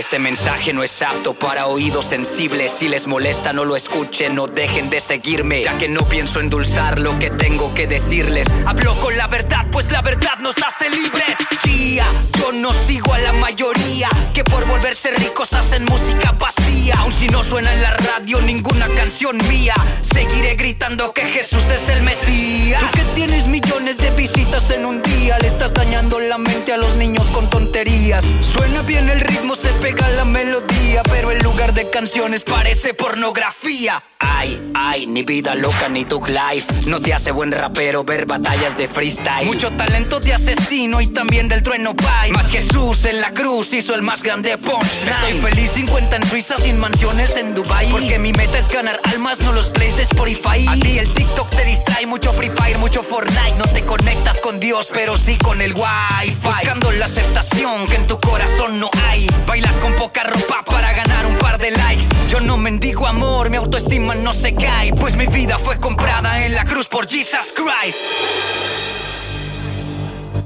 Este 0.00 0.18
mensaje 0.18 0.72
no 0.72 0.82
es 0.82 1.02
apto 1.02 1.34
para 1.34 1.66
oídos 1.66 2.06
sensibles. 2.06 2.72
Si 2.72 2.88
les 2.88 3.06
molesta, 3.06 3.52
no 3.52 3.66
lo 3.66 3.76
escuchen, 3.76 4.34
no 4.34 4.46
dejen 4.46 4.88
de 4.88 4.98
seguirme. 4.98 5.62
Ya 5.62 5.76
que 5.76 5.90
no 5.90 6.08
pienso 6.08 6.40
endulzar 6.40 6.98
lo 6.98 7.18
que 7.18 7.28
tengo 7.28 7.74
que 7.74 7.86
decirles. 7.86 8.48
Hablo 8.64 8.98
con 8.98 9.14
la 9.18 9.26
verdad, 9.26 9.66
pues 9.70 9.92
la 9.92 10.00
verdad 10.00 10.38
nos 10.40 10.56
hace 10.56 10.88
libres. 10.88 11.36
Tía, 11.62 12.06
yo 12.38 12.50
no 12.50 12.72
sigo 12.72 13.12
a 13.12 13.18
la 13.18 13.34
mayoría 13.34 14.08
que 14.32 14.42
por 14.42 14.64
volverse 14.64 15.10
ricos 15.10 15.52
hacen 15.52 15.84
música 15.84 16.32
vacía. 16.32 16.94
Aun 17.00 17.12
si 17.12 17.28
no 17.28 17.44
suena 17.44 17.70
en 17.74 17.82
la 17.82 17.92
radio 17.92 18.40
ninguna 18.40 18.88
canción 18.94 19.36
mía, 19.50 19.74
seguiré 20.00 20.54
gritando 20.54 21.12
que 21.12 21.26
Jesús 21.26 21.64
es 21.76 21.90
el 21.90 22.02
Mesías. 22.02 22.80
Tú 22.80 22.96
que 22.96 23.04
tienes 23.14 23.46
millones 23.48 23.98
de 23.98 24.10
visitas 24.12 24.70
en 24.70 24.86
un 24.86 25.02
día, 25.02 25.38
le 25.40 25.48
estás 25.48 25.74
dañando 25.74 26.18
la 26.20 26.38
mente 26.38 26.72
a 26.72 26.78
los 26.78 26.96
niños 26.96 27.30
con 27.30 27.50
tonterías. 27.50 28.24
Suena 28.40 28.80
bien 28.80 29.10
el 29.10 29.20
ritmo, 29.20 29.54
se 29.54 29.68
pega 29.72 29.89
la 29.98 30.24
melodía, 30.24 31.02
pero 31.04 31.32
en 31.32 31.42
lugar 31.42 31.74
de 31.74 31.90
canciones 31.90 32.44
parece 32.44 32.94
pornografía. 32.94 34.02
Ay, 34.18 34.60
ay, 34.74 35.06
ni 35.06 35.22
vida 35.22 35.54
loca 35.54 35.88
ni 35.88 36.04
tu 36.04 36.22
life. 36.26 36.66
No 36.86 37.00
te 37.00 37.14
hace 37.14 37.30
buen 37.30 37.52
rapero 37.52 38.04
ver 38.04 38.26
batallas 38.26 38.76
de 38.76 38.86
freestyle. 38.86 39.46
Mucho 39.46 39.70
talento 39.72 40.20
de 40.20 40.34
asesino 40.34 41.00
y 41.00 41.08
también 41.08 41.48
del 41.48 41.62
trueno 41.62 41.96
pie. 41.96 42.32
Más 42.32 42.50
Jesús 42.50 43.04
en 43.06 43.20
la 43.20 43.32
cruz 43.32 43.72
hizo 43.72 43.94
el 43.94 44.02
más 44.02 44.22
grande 44.22 44.56
punch. 44.58 44.84
Estoy 45.06 45.40
feliz 45.40 45.72
50 45.72 46.16
en 46.16 46.26
Suiza 46.26 46.56
sin 46.58 46.78
mansiones 46.78 47.36
en 47.36 47.54
Dubai. 47.54 47.90
Porque 47.90 48.18
mi 48.18 48.32
meta 48.32 48.58
es 48.58 48.68
ganar 48.68 49.00
almas, 49.12 49.40
no 49.40 49.52
los 49.52 49.70
plays 49.70 49.96
de 49.96 50.02
Spotify. 50.02 50.66
A 50.68 50.74
ti 50.74 50.98
el 50.98 51.12
TikTok 51.12 51.50
te 51.50 51.64
distrae, 51.64 52.06
mucho 52.06 52.32
Free 52.32 52.50
Fire, 52.50 52.78
mucho 52.78 53.02
Fortnite. 53.02 53.56
No 53.58 53.66
te 53.66 53.84
conectas 53.84 54.40
con 54.40 54.60
Dios, 54.60 54.88
pero 54.92 55.16
sí 55.16 55.38
con 55.38 55.60
el 55.62 55.72
Wi-Fi. 55.74 56.34
Buscando 56.42 56.92
la 56.92 57.06
aceptación 57.06 57.86
que 57.86 57.96
en 57.96 58.06
tu 58.06 58.20
corazón 58.20 58.78
no 58.78 58.90
hay. 59.08 59.28
Bailas 59.70 59.80
con 59.80 59.94
poca 59.94 60.24
ropa 60.24 60.64
para 60.64 60.92
ganar 60.92 61.26
un 61.26 61.36
par 61.36 61.56
de 61.56 61.70
likes. 61.70 62.06
Yo 62.28 62.40
no 62.40 62.56
mendigo 62.56 63.06
amor, 63.06 63.50
mi 63.50 63.56
autoestima 63.56 64.16
no 64.16 64.32
se 64.32 64.52
cae, 64.52 64.92
pues 64.94 65.14
mi 65.16 65.26
vida 65.26 65.60
fue 65.60 65.78
comprada 65.78 66.44
en 66.44 66.54
la 66.56 66.64
cruz 66.64 66.88
por 66.88 67.06
Jesus 67.08 67.54
Christ. 67.54 67.98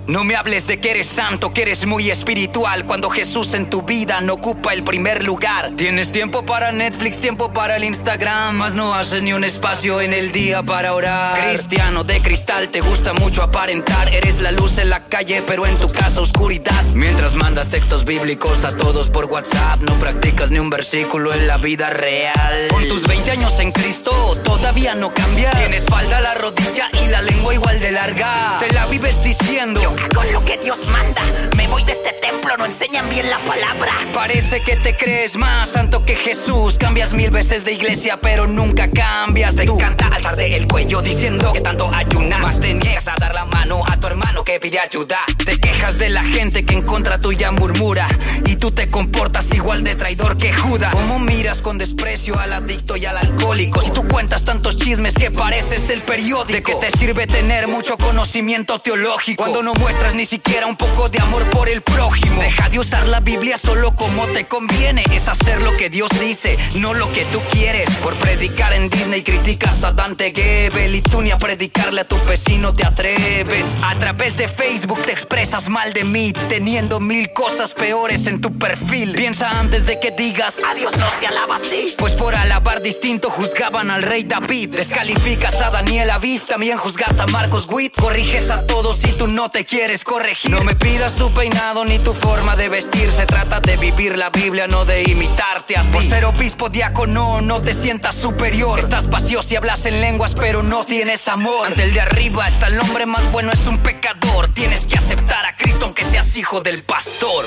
No 0.07 0.23
me 0.23 0.37
hables 0.37 0.67
de 0.67 0.81
que 0.81 0.91
eres 0.91 1.07
santo, 1.07 1.55
que 1.55 1.63
eres 1.63 1.87
muy 1.87 2.11
espiritual, 2.11 2.85
cuando 2.85 3.09
Jesús 3.09 3.55
en 3.55 3.71
tu 3.71 3.81
vida 3.81 4.21
no 4.21 4.35
ocupa 4.35 4.75
el 4.75 4.85
primer 4.85 5.25
lugar. 5.25 5.73
Tienes 5.77 6.13
tiempo 6.13 6.45
para 6.45 6.73
Netflix, 6.73 7.19
tiempo 7.23 7.55
para 7.55 7.77
el 7.77 7.85
Instagram, 7.85 8.55
mas 8.55 8.75
no 8.75 8.95
haces 8.95 9.23
ni 9.23 9.33
un 9.33 9.45
espacio 9.45 10.03
en 10.03 10.13
el 10.13 10.31
día 10.31 10.63
para 10.63 10.93
orar. 10.93 11.49
Cristiano 11.49 12.05
de 12.05 12.21
cristal, 12.21 12.69
te 12.69 12.83
gusta 12.83 13.15
mucho 13.15 13.43
aparentar, 13.43 14.13
eres 14.13 14.43
la 14.43 14.53
luz 14.53 14.77
en 14.77 14.91
la 14.91 15.05
calle, 15.05 15.43
pero 15.47 15.67
en 15.67 15.75
tu 15.77 15.89
casa 15.89 16.21
oscuridad. 16.21 16.85
Mientras 16.93 17.35
mandas 17.35 17.71
textos 17.71 18.05
bíblicos 18.05 18.65
a 18.65 18.77
todos 18.77 19.09
por 19.09 19.25
WhatsApp, 19.25 19.81
no 19.81 19.99
practicas 19.99 20.51
ni 20.51 20.59
un 20.59 20.69
versículo 20.69 21.33
en 21.33 21.47
la 21.47 21.57
vida 21.57 21.89
real. 21.89 22.69
Con 22.69 22.87
tus 22.89 23.07
20 23.07 23.31
años 23.31 23.59
en 23.59 23.73
Cristo, 23.73 24.35
todavía 24.45 24.95
no 24.95 25.15
cambias. 25.15 25.57
Tienes 25.57 25.87
falda 25.87 26.21
la 26.21 26.35
rodilla 26.35 26.91
y 27.03 27.07
la 27.07 27.23
lengua 27.23 27.55
igual 27.55 27.81
de 27.81 27.91
larga. 27.91 28.59
Te 28.59 28.71
la 28.75 28.85
vives 28.85 29.23
diciendo 29.23 29.94
con 30.15 30.33
lo 30.33 30.45
que 30.45 30.59
Dios 30.59 30.87
manda. 30.87 31.23
Me 31.57 31.69
voy 31.69 31.85
de 31.85 31.93
este 31.93 32.13
templo, 32.13 32.57
no 32.57 32.65
enseñan 32.65 33.09
bien 33.09 33.29
la 33.31 33.39
palabra. 33.39 33.93
Parece 34.13 34.63
que 34.63 34.77
te 34.77 34.97
crees 34.97 35.37
más 35.37 35.71
santo 35.71 36.05
que 36.05 36.17
Jesús. 36.17 36.79
Cambias 36.79 37.13
mil 37.15 37.31
veces 37.31 37.65
de 37.65 37.73
iglesia, 37.73 38.19
pero 38.21 38.47
nunca 38.47 38.91
cambias. 38.91 39.57
Te 39.57 39.65
encanta 39.65 40.09
alzarte 40.09 40.57
el 40.57 40.67
cuello 40.67 41.03
diciendo 41.03 41.53
que 41.53 41.61
tanto 41.61 41.91
ayunas. 41.93 42.41
Más 42.41 42.61
te 42.61 42.75
niegas 42.75 43.09
a 43.09 43.15
dar 43.19 43.35
la 43.35 43.45
mano 43.45 43.83
a 43.87 43.99
tu 43.99 44.07
hermano 44.07 44.45
que 44.45 44.61
pide 44.61 44.79
ayuda. 44.79 45.19
Te 45.45 45.59
quejas 45.59 45.99
de 45.99 46.09
la 46.09 46.23
gente 46.23 46.65
que 46.65 46.75
en 46.75 46.83
contra 46.83 47.19
tuya 47.19 47.51
murmura. 47.51 48.09
Y 48.47 48.57
tú 48.57 48.71
te 48.71 48.91
comportas 48.91 49.53
igual 49.55 49.85
de 49.85 49.95
traidor 49.95 50.37
que 50.37 50.53
Judas. 50.53 50.95
¿Cómo 50.95 51.19
miras 51.19 51.63
con 51.63 51.79
desprecio 51.79 52.39
al 52.39 52.53
adicto 52.53 52.97
y 52.97 53.07
al 53.07 53.17
alcohólico? 53.17 53.83
Si 53.83 53.91
tú 53.91 54.07
cuentas 54.09 54.45
tantos 54.45 54.77
chismes 54.77 55.15
que 55.15 55.31
pareces 55.31 55.91
el 55.91 56.03
periódico. 56.03 56.53
¿De 56.53 56.63
qué 56.63 56.75
te 56.75 56.91
sirve 56.99 57.27
tener 57.27 57.69
mucho 57.69 57.97
conocimiento 57.97 58.79
teológico? 58.79 59.43
Cuando 59.43 59.63
no 59.63 59.75
muestras 59.85 60.15
ni 60.15 60.25
siquiera 60.25 60.67
un 60.67 60.77
poco 60.77 61.11
de 61.11 61.21
amor 61.21 61.45
por 61.51 61.69
el 61.69 61.83
prójimo. 61.83 62.41
Deja 62.41 62.71
de 62.71 62.79
usar 62.79 63.07
la 63.07 63.21
Biblia 63.21 63.59
solo 63.59 63.95
como 63.95 64.27
te 64.29 64.47
conviene. 64.47 65.05
Es 65.13 65.29
hacer 65.29 65.61
lo 65.61 65.75
que 65.75 65.91
Dios 65.91 66.11
dice, 66.19 66.57
no 66.77 66.95
lo 66.95 67.13
que 67.13 67.27
tú 67.27 67.43
quieres. 67.51 67.91
Por 68.03 68.15
predicar 68.17 68.73
en 68.73 68.89
Disney 68.89 69.23
criticas 69.23 69.85
a 69.85 69.93
Dante 69.93 70.33
Gebel 70.35 70.95
y 70.95 71.03
tú 71.03 71.21
ni 71.21 71.33
a 71.33 71.37
predicarle 71.37 72.01
a 72.01 72.05
tu 72.05 72.19
vecino 72.27 72.73
te 72.73 72.87
atreves. 72.87 73.79
A 73.83 73.99
través 73.99 74.39
de 74.39 74.49
Facebook 74.49 75.03
te 75.03 75.13
expresas 75.13 75.69
mal 75.69 75.93
de 75.93 76.05
mí, 76.05 76.33
teniendo 76.49 76.99
mil 76.99 77.31
cosas 77.35 77.75
peores 77.75 78.27
en 78.27 78.41
tu 78.41 78.59
perfil. 78.59 79.13
Piensa 79.15 79.61
antes 79.61 79.85
de 79.85 80.01
que 80.01 80.13
digas 80.13 80.63
a 80.65 80.75
Dios 80.75 80.97
no 80.97 81.11
se 81.21 81.27
alaba 81.27 81.57
así. 81.57 81.95
Pues 81.99 82.15
por 82.15 82.35
alabar 82.35 82.81
distinto 82.81 83.29
juzgaban 83.29 83.91
al 83.91 84.03
rey 84.03 84.25
David. 84.25 84.77
Descalificas 84.77 85.61
a 85.61 85.69
Daniel 85.69 86.09
Aviv, 86.09 86.41
también 86.47 86.79
juzgas 86.79 87.21
a 87.21 87.27
Marcos 87.27 87.67
Witt. 87.71 87.95
Corriges 87.95 88.49
a 88.49 88.67
todos 88.67 88.97
si 88.97 89.13
tú 89.13 89.27
no 89.27 89.51
te 89.51 89.67
quieres 89.67 89.74
corregir. 90.05 90.53
No 90.53 90.63
me 90.63 90.75
pidas 90.77 91.17
tu 91.17 91.33
peinado 91.33 91.85
ni 91.85 91.99
tu 91.99 92.13
forma 92.13 92.55
de 92.55 92.69
vestir. 92.69 93.11
Se 93.11 93.27
trata 93.27 93.61
de 93.61 93.77
vivir 93.77 94.17
la 94.17 94.31
Biblia, 94.31 94.69
no 94.69 94.85
de 94.85 95.03
imitarte 95.03 95.77
a 95.77 95.83
ti. 95.83 95.89
Por 95.91 96.05
ser 96.05 96.25
obispo 96.25 96.69
diácono, 96.69 97.41
no 97.41 97.61
te 97.61 97.75
sientas 97.75 98.15
superior. 98.15 98.79
Estás 98.79 99.11
vacío 99.11 99.43
si 99.43 99.57
hablas 99.57 99.85
en 99.87 100.01
lenguas, 100.01 100.35
pero 100.37 100.63
no 100.63 100.85
tienes 100.85 101.27
amor. 101.27 101.67
Ante 101.67 101.83
el 101.83 101.93
de 101.93 102.01
arriba 102.01 102.47
está 102.47 102.69
el 102.69 102.79
hombre 102.81 103.05
más 103.05 103.31
bueno, 103.33 103.51
es 103.53 103.67
un 103.67 103.79
pecador. 103.79 104.49
Tienes 104.49 104.87
que 104.87 104.97
aceptar 104.97 105.45
a 105.45 105.57
Cristo 105.57 105.87
aunque 105.87 106.05
seas 106.05 106.37
hijo 106.37 106.61
del 106.61 106.85
pastor. 106.85 107.45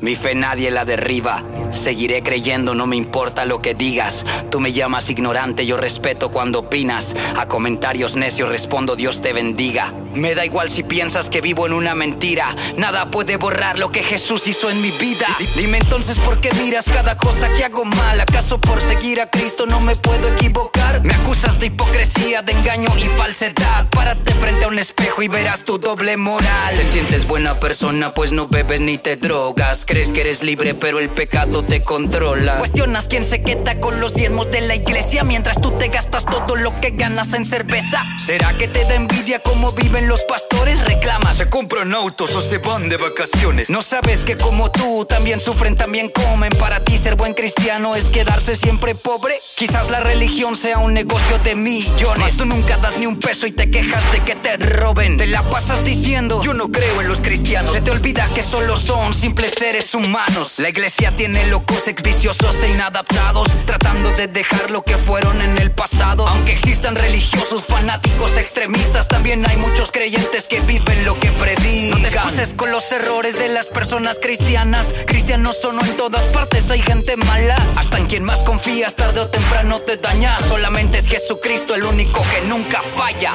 Mi 0.00 0.16
fe 0.16 0.34
nadie 0.34 0.70
la 0.72 0.84
derriba. 0.84 1.44
Seguiré 1.72 2.22
creyendo, 2.22 2.74
no 2.74 2.86
me 2.86 2.96
importa 2.96 3.44
lo 3.44 3.60
que 3.60 3.74
digas. 3.74 4.24
Tú 4.50 4.60
me 4.60 4.72
llamas 4.72 5.10
ignorante, 5.10 5.66
yo 5.66 5.76
respeto 5.76 6.30
cuando 6.30 6.60
opinas. 6.60 7.14
A 7.36 7.46
comentarios 7.46 8.16
necios 8.16 8.48
respondo 8.48 8.96
Dios 8.96 9.22
te 9.22 9.32
bendiga. 9.32 9.92
Me 10.14 10.34
da 10.34 10.46
igual 10.46 10.70
si 10.70 10.82
piensas 10.82 11.28
que 11.28 11.40
vivo 11.40 11.66
en 11.66 11.72
una 11.72 11.94
mentira. 11.94 12.54
Nada 12.76 13.10
puede 13.10 13.36
borrar 13.36 13.78
lo 13.78 13.92
que 13.92 14.02
Jesús 14.02 14.46
hizo 14.46 14.70
en 14.70 14.80
mi 14.80 14.90
vida. 14.92 15.26
Dime 15.56 15.78
entonces 15.78 16.18
por 16.20 16.40
qué 16.40 16.50
miras 16.54 16.86
cada 16.86 17.16
cosa 17.16 17.52
que 17.54 17.64
hago 17.64 17.84
mal. 17.84 18.20
¿Acaso 18.20 18.58
por 18.58 18.80
seguir 18.80 19.20
a 19.20 19.28
Cristo 19.28 19.66
no 19.66 19.80
me 19.80 19.94
puedo 19.96 20.28
equivocar? 20.28 21.02
Me 21.02 21.14
acusas 21.14 21.58
de 21.60 21.66
hipocresía, 21.66 22.42
de 22.42 22.52
engaño 22.52 22.88
y 22.96 23.04
falsedad. 23.18 23.86
Párate 23.90 24.32
frente 24.34 24.64
a 24.64 24.68
un 24.68 24.78
espejo 24.78 25.22
y 25.22 25.28
verás 25.28 25.64
tu 25.64 25.78
doble 25.78 26.16
moral. 26.16 26.76
Te 26.76 26.84
sientes 26.84 27.26
buena 27.26 27.54
persona, 27.54 28.14
pues 28.14 28.32
no 28.32 28.48
bebes 28.48 28.80
ni 28.80 28.96
te 28.98 29.16
drogas. 29.16 29.84
Crees 29.86 30.12
que 30.12 30.22
eres 30.22 30.42
libre, 30.42 30.74
pero 30.74 30.98
el 30.98 31.10
pecado 31.10 31.55
te 31.62 31.82
controla. 31.82 32.56
Cuestionas 32.56 33.06
quién 33.06 33.24
se 33.24 33.42
queda 33.42 33.80
con 33.80 34.00
los 34.00 34.14
diezmos 34.14 34.50
de 34.50 34.60
la 34.60 34.74
iglesia 34.74 35.24
mientras 35.24 35.60
tú 35.60 35.72
te 35.72 35.88
gastas 35.88 36.24
todo 36.24 36.56
lo 36.56 36.80
que 36.80 36.90
ganas 36.90 37.32
en 37.32 37.44
cerveza. 37.44 38.04
¿Será 38.24 38.56
que 38.56 38.68
te 38.68 38.84
da 38.84 38.94
envidia 38.94 39.40
cómo 39.40 39.72
viven 39.72 40.08
los 40.08 40.22
pastores? 40.22 40.84
Reclamas. 40.84 41.36
Se 41.36 41.48
compran 41.48 41.94
autos 41.94 42.34
o 42.34 42.40
se 42.40 42.58
van 42.58 42.88
de 42.88 42.96
vacaciones. 42.96 43.70
No 43.70 43.82
sabes 43.82 44.24
que 44.24 44.36
como 44.36 44.70
tú 44.70 45.06
también 45.06 45.40
sufren, 45.40 45.76
también 45.76 46.08
comen. 46.08 46.50
Para 46.58 46.84
ti 46.84 46.98
ser 46.98 47.16
buen 47.16 47.34
cristiano 47.34 47.94
es 47.94 48.10
quedarse 48.10 48.56
siempre 48.56 48.94
pobre. 48.94 49.34
Quizás 49.56 49.90
la 49.90 50.00
religión 50.00 50.56
sea 50.56 50.78
un 50.78 50.94
negocio 50.94 51.38
de 51.38 51.54
millones. 51.54 52.18
Mas 52.18 52.36
tú 52.36 52.44
nunca 52.44 52.76
das 52.78 52.96
ni 52.98 53.06
un 53.06 53.18
peso 53.18 53.46
y 53.46 53.52
te 53.52 53.70
quejas 53.70 54.04
de 54.12 54.20
que 54.20 54.34
te 54.34 54.56
roben. 54.56 55.16
Te 55.16 55.26
la 55.26 55.42
pasas 55.48 55.84
diciendo, 55.84 56.42
yo 56.42 56.54
no 56.54 56.70
creo 56.70 57.00
en 57.00 57.08
los 57.08 57.20
cristianos. 57.20 57.72
Se 57.72 57.80
te 57.80 57.90
olvida 57.90 58.28
que 58.34 58.42
solo 58.42 58.76
son 58.76 59.14
simples 59.14 59.54
seres 59.58 59.94
humanos. 59.94 60.58
La 60.58 60.68
iglesia 60.68 61.14
tiene 61.16 61.45
locos, 61.46 61.88
exviciosos 61.88 62.56
e 62.62 62.70
inadaptados, 62.70 63.48
tratando 63.64 64.10
de 64.12 64.26
dejar 64.26 64.70
lo 64.70 64.82
que 64.82 64.96
fueron 64.96 65.40
en 65.40 65.58
el 65.58 65.70
pasado. 65.70 66.26
Aunque 66.28 66.52
existan 66.52 66.96
religiosos, 66.96 67.64
fanáticos, 67.66 68.36
extremistas, 68.36 69.08
también 69.08 69.48
hay 69.48 69.56
muchos 69.56 69.90
creyentes 69.92 70.48
que 70.48 70.60
viven 70.60 71.04
lo 71.04 71.18
que 71.18 71.30
predican. 71.32 72.02
No 72.02 72.08
te 72.08 72.14
excuses 72.14 72.54
con 72.54 72.70
los 72.70 72.90
errores 72.92 73.38
de 73.38 73.48
las 73.48 73.66
personas 73.68 74.18
cristianas. 74.20 74.94
Cristianos 75.06 75.60
son 75.60 75.78
en 75.84 75.96
todas 75.96 76.24
partes, 76.32 76.70
hay 76.70 76.82
gente 76.82 77.16
mala. 77.16 77.56
Hasta 77.76 77.98
en 77.98 78.06
quien 78.06 78.24
más 78.24 78.42
confías, 78.42 78.94
tarde 78.94 79.20
o 79.20 79.28
temprano 79.28 79.80
te 79.80 79.96
daña. 79.96 80.38
Solamente 80.40 80.98
es 80.98 81.06
Jesucristo 81.06 81.74
el 81.74 81.84
único 81.84 82.22
que 82.22 82.46
nunca 82.46 82.82
falla. 82.82 83.32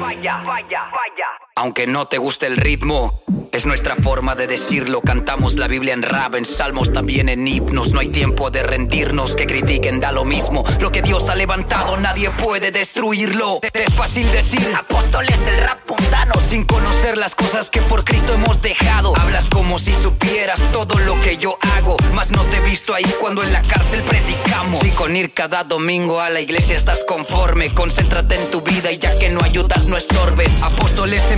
Falla, 0.00 0.40
falla, 0.44 0.80
falla. 0.90 1.43
Aunque 1.56 1.86
no 1.86 2.06
te 2.06 2.18
guste 2.18 2.48
el 2.48 2.56
ritmo, 2.56 3.22
es 3.52 3.64
nuestra 3.64 3.94
forma 3.94 4.34
de 4.34 4.48
decirlo. 4.48 5.00
Cantamos 5.00 5.54
la 5.54 5.68
Biblia 5.68 5.94
en 5.94 6.02
rap, 6.02 6.34
en 6.34 6.44
salmos, 6.44 6.92
también 6.92 7.28
en 7.28 7.46
himnos. 7.46 7.92
No 7.92 8.00
hay 8.00 8.08
tiempo 8.08 8.50
de 8.50 8.64
rendirnos, 8.64 9.36
que 9.36 9.46
critiquen 9.46 10.00
da 10.00 10.10
lo 10.10 10.24
mismo. 10.24 10.64
Lo 10.80 10.90
que 10.90 11.00
Dios 11.00 11.28
ha 11.28 11.36
levantado, 11.36 11.96
nadie 11.96 12.30
puede 12.30 12.72
destruirlo. 12.72 13.60
Es 13.72 13.94
fácil 13.94 14.28
decir 14.32 14.68
apóstoles 14.76 15.44
del 15.44 15.58
rap 15.58 15.78
mundano. 15.88 16.40
Sin 16.40 16.64
conocer 16.64 17.16
las 17.16 17.36
cosas 17.36 17.70
que 17.70 17.82
por 17.82 18.04
Cristo 18.04 18.34
hemos 18.34 18.60
dejado. 18.60 19.16
Hablas 19.16 19.48
como 19.48 19.78
si 19.78 19.94
supieras 19.94 20.60
todo 20.72 20.98
lo 20.98 21.20
que 21.20 21.36
yo 21.36 21.56
hago. 21.76 21.96
Mas 22.14 22.32
no 22.32 22.44
te 22.46 22.56
he 22.56 22.60
visto 22.62 22.94
ahí 22.94 23.06
cuando 23.20 23.44
en 23.44 23.52
la 23.52 23.62
cárcel 23.62 24.02
predicamos. 24.02 24.80
Si 24.80 24.90
con 24.90 25.14
venir 25.14 25.32
cada 25.32 25.62
domingo 25.62 26.20
a 26.20 26.28
la 26.28 26.40
iglesia 26.40 26.74
estás 26.74 27.04
conforme. 27.04 27.72
Concéntrate 27.72 28.34
en 28.34 28.50
tu 28.50 28.62
vida 28.62 28.90
y 28.90 28.98
ya 28.98 29.14
que 29.14 29.30
no 29.30 29.44
ayudas, 29.44 29.86
no 29.86 29.96
estorbes. 29.96 30.60
Apóstoles 30.64 31.30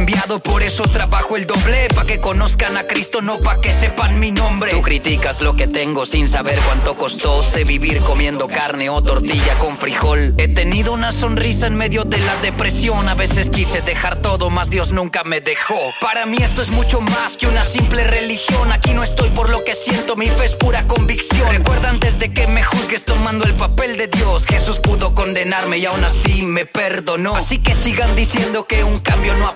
por 0.42 0.62
eso 0.62 0.82
trabajo 0.84 1.36
el 1.36 1.46
doble. 1.46 1.88
Pa' 1.94 2.04
que 2.04 2.20
conozcan 2.20 2.76
a 2.76 2.86
Cristo, 2.86 3.22
no 3.22 3.36
pa' 3.38 3.60
que 3.60 3.72
sepan 3.72 4.18
mi 4.18 4.30
nombre. 4.32 4.72
Tú 4.72 4.82
criticas 4.82 5.40
lo 5.40 5.54
que 5.54 5.66
tengo 5.66 6.04
sin 6.04 6.28
saber 6.28 6.58
cuánto 6.66 6.96
costó. 6.96 7.42
Sé 7.42 7.64
vivir 7.64 8.00
comiendo 8.00 8.48
carne 8.48 8.90
o 8.90 9.02
tortilla 9.02 9.58
con 9.58 9.76
frijol. 9.76 10.34
He 10.36 10.48
tenido 10.48 10.92
una 10.92 11.12
sonrisa 11.12 11.66
en 11.66 11.76
medio 11.76 12.04
de 12.04 12.18
la 12.18 12.36
depresión. 12.36 13.08
A 13.08 13.14
veces 13.14 13.50
quise 13.50 13.82
dejar 13.82 14.16
todo, 14.20 14.50
mas 14.50 14.70
Dios 14.70 14.92
nunca 14.92 15.24
me 15.24 15.40
dejó. 15.40 15.78
Para 16.00 16.26
mí 16.26 16.38
esto 16.40 16.62
es 16.62 16.70
mucho 16.70 17.00
más 17.00 17.36
que 17.36 17.46
una 17.46 17.64
simple 17.64 18.04
religión. 18.04 18.72
Aquí 18.72 18.94
no 18.94 19.02
estoy 19.02 19.30
por 19.30 19.48
lo 19.48 19.64
que 19.64 19.74
siento, 19.74 20.16
mi 20.16 20.28
fe 20.28 20.44
es 20.44 20.54
pura 20.54 20.86
convicción. 20.86 21.50
Recuerda 21.50 21.90
antes 21.90 22.18
de 22.18 22.32
que 22.32 22.46
me 22.46 22.62
juzgues 22.62 23.04
tomando 23.04 23.44
el 23.44 23.54
papel 23.54 23.96
de 23.96 24.08
Dios. 24.08 24.44
Jesús 24.44 24.80
pudo 24.80 25.14
condenarme 25.14 25.78
y 25.78 25.86
aún 25.86 26.04
así 26.04 26.42
me 26.42 26.66
perdonó. 26.66 27.36
Así 27.36 27.58
que 27.58 27.74
sigan 27.74 28.16
diciendo 28.16 28.66
que 28.66 28.84
un 28.84 28.98
cambio 28.98 29.34
no 29.36 29.48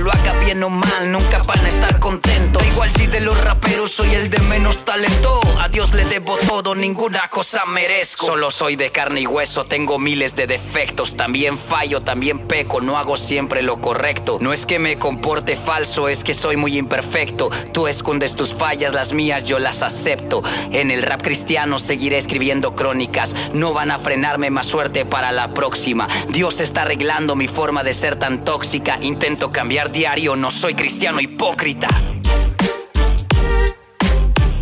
Lo 0.00 0.10
haga 0.10 0.32
bien 0.40 0.62
o 0.62 0.70
mal, 0.70 1.12
nunca 1.12 1.42
van 1.46 1.62
a 1.66 1.68
estar 1.68 1.98
contentos. 1.98 2.66
Igual 2.68 2.90
si 2.90 3.06
de 3.06 3.20
los 3.20 3.38
raperos 3.44 3.92
soy 3.92 4.14
el 4.14 4.30
de 4.30 4.38
menos 4.38 4.82
talento. 4.86 5.40
A 5.58 5.68
Dios 5.68 5.92
le 5.92 6.06
debo 6.06 6.38
todo, 6.38 6.74
ninguna 6.74 7.28
cosa 7.28 7.66
merezco. 7.66 8.24
Solo 8.24 8.50
soy 8.50 8.76
de 8.76 8.90
carne 8.90 9.20
y 9.20 9.26
hueso, 9.26 9.66
tengo 9.66 9.98
miles 9.98 10.36
de 10.36 10.46
defectos. 10.46 11.18
También 11.18 11.58
fallo, 11.58 12.00
también 12.00 12.38
peco, 12.38 12.80
no 12.80 12.96
hago 12.96 13.18
siempre 13.18 13.62
lo 13.62 13.82
correcto. 13.82 14.38
No 14.40 14.54
es 14.54 14.64
que 14.64 14.78
me 14.78 14.98
comporte 14.98 15.54
falso, 15.54 16.08
es 16.08 16.24
que 16.24 16.32
soy 16.32 16.56
muy 16.56 16.78
imperfecto. 16.78 17.50
Tú 17.74 17.86
escondes 17.86 18.34
tus 18.34 18.54
fallas, 18.54 18.94
las 18.94 19.12
mías 19.12 19.44
yo 19.44 19.58
las 19.58 19.82
acepto. 19.82 20.42
En 20.72 20.90
el 20.90 21.02
rap 21.02 21.20
cristiano 21.20 21.78
seguiré 21.78 22.16
escribiendo 22.16 22.74
crónicas. 22.74 23.36
No 23.52 23.74
van 23.74 23.90
a 23.90 23.98
frenarme 23.98 24.48
más 24.48 24.64
suerte 24.64 25.04
para 25.04 25.30
la 25.30 25.52
próxima. 25.52 26.08
Dios 26.28 26.60
está 26.60 26.82
arreglando 26.82 27.36
mi 27.36 27.48
forma 27.48 27.82
de 27.84 27.92
ser 27.92 28.16
tan 28.16 28.44
tóxica. 28.44 28.96
Intento 29.02 29.49
cambiar 29.52 29.90
diario, 29.90 30.36
no 30.36 30.50
soy 30.50 30.74
cristiano 30.74 31.20
hipócrita. 31.20 31.88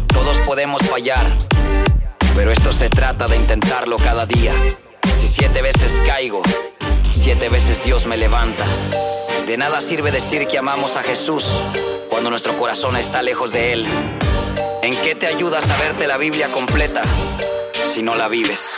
Todos 0.09 0.41
podemos 0.41 0.83
fallar, 0.83 1.27
pero 2.35 2.51
esto 2.53 2.73
se 2.73 2.89
trata 2.89 3.27
de 3.27 3.37
intentarlo 3.37 3.97
cada 3.97 4.27
día. 4.27 4.53
Si 5.15 5.29
siete 5.29 5.63
veces 5.63 6.03
caigo, 6.07 6.43
siete 7.11 7.49
veces 7.49 7.83
Dios 7.83 8.07
me 8.07 8.17
levanta. 8.17 8.65
De 9.47 9.57
nada 9.57 9.81
sirve 9.81 10.11
decir 10.11 10.47
que 10.47 10.59
amamos 10.59 10.97
a 10.97 11.03
Jesús 11.03 11.61
cuando 12.09 12.31
nuestro 12.31 12.57
corazón 12.57 12.97
está 12.97 13.23
lejos 13.23 13.53
de 13.53 13.73
Él. 13.73 13.87
¿En 14.83 14.97
qué 15.03 15.15
te 15.15 15.27
ayuda 15.27 15.61
saberte 15.61 16.07
la 16.07 16.17
Biblia 16.17 16.51
completa 16.51 17.03
si 17.73 18.03
no 18.03 18.15
la 18.15 18.29
vives? 18.29 18.77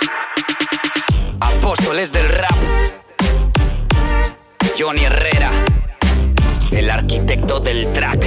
Apóstoles 1.41 2.13
del 2.13 2.29
rap. 2.29 2.59
Johnny 4.79 5.05
Herrera, 5.05 5.51
el 6.81 6.89
arquitecto 6.89 7.61
del 7.61 7.93
track. 7.93 8.25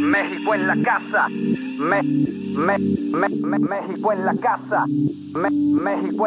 México 0.00 0.54
en 0.56 0.66
la 0.66 0.76
casa. 0.82 1.28
Me, 1.28 2.02
me, 2.02 2.78
me, 2.78 3.28
me, 3.28 3.58
México 3.60 4.12
en 4.12 4.24
la 4.24 4.34
casa. 4.34 4.86
Me, 5.34 5.50
México 5.50 6.26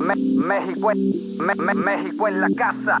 me, 0.00 0.16
México 0.16 0.92
me, 1.38 1.54
me, 1.54 1.74
México 1.74 2.28
en 2.28 2.40
la 2.42 2.48
casa. 2.54 2.98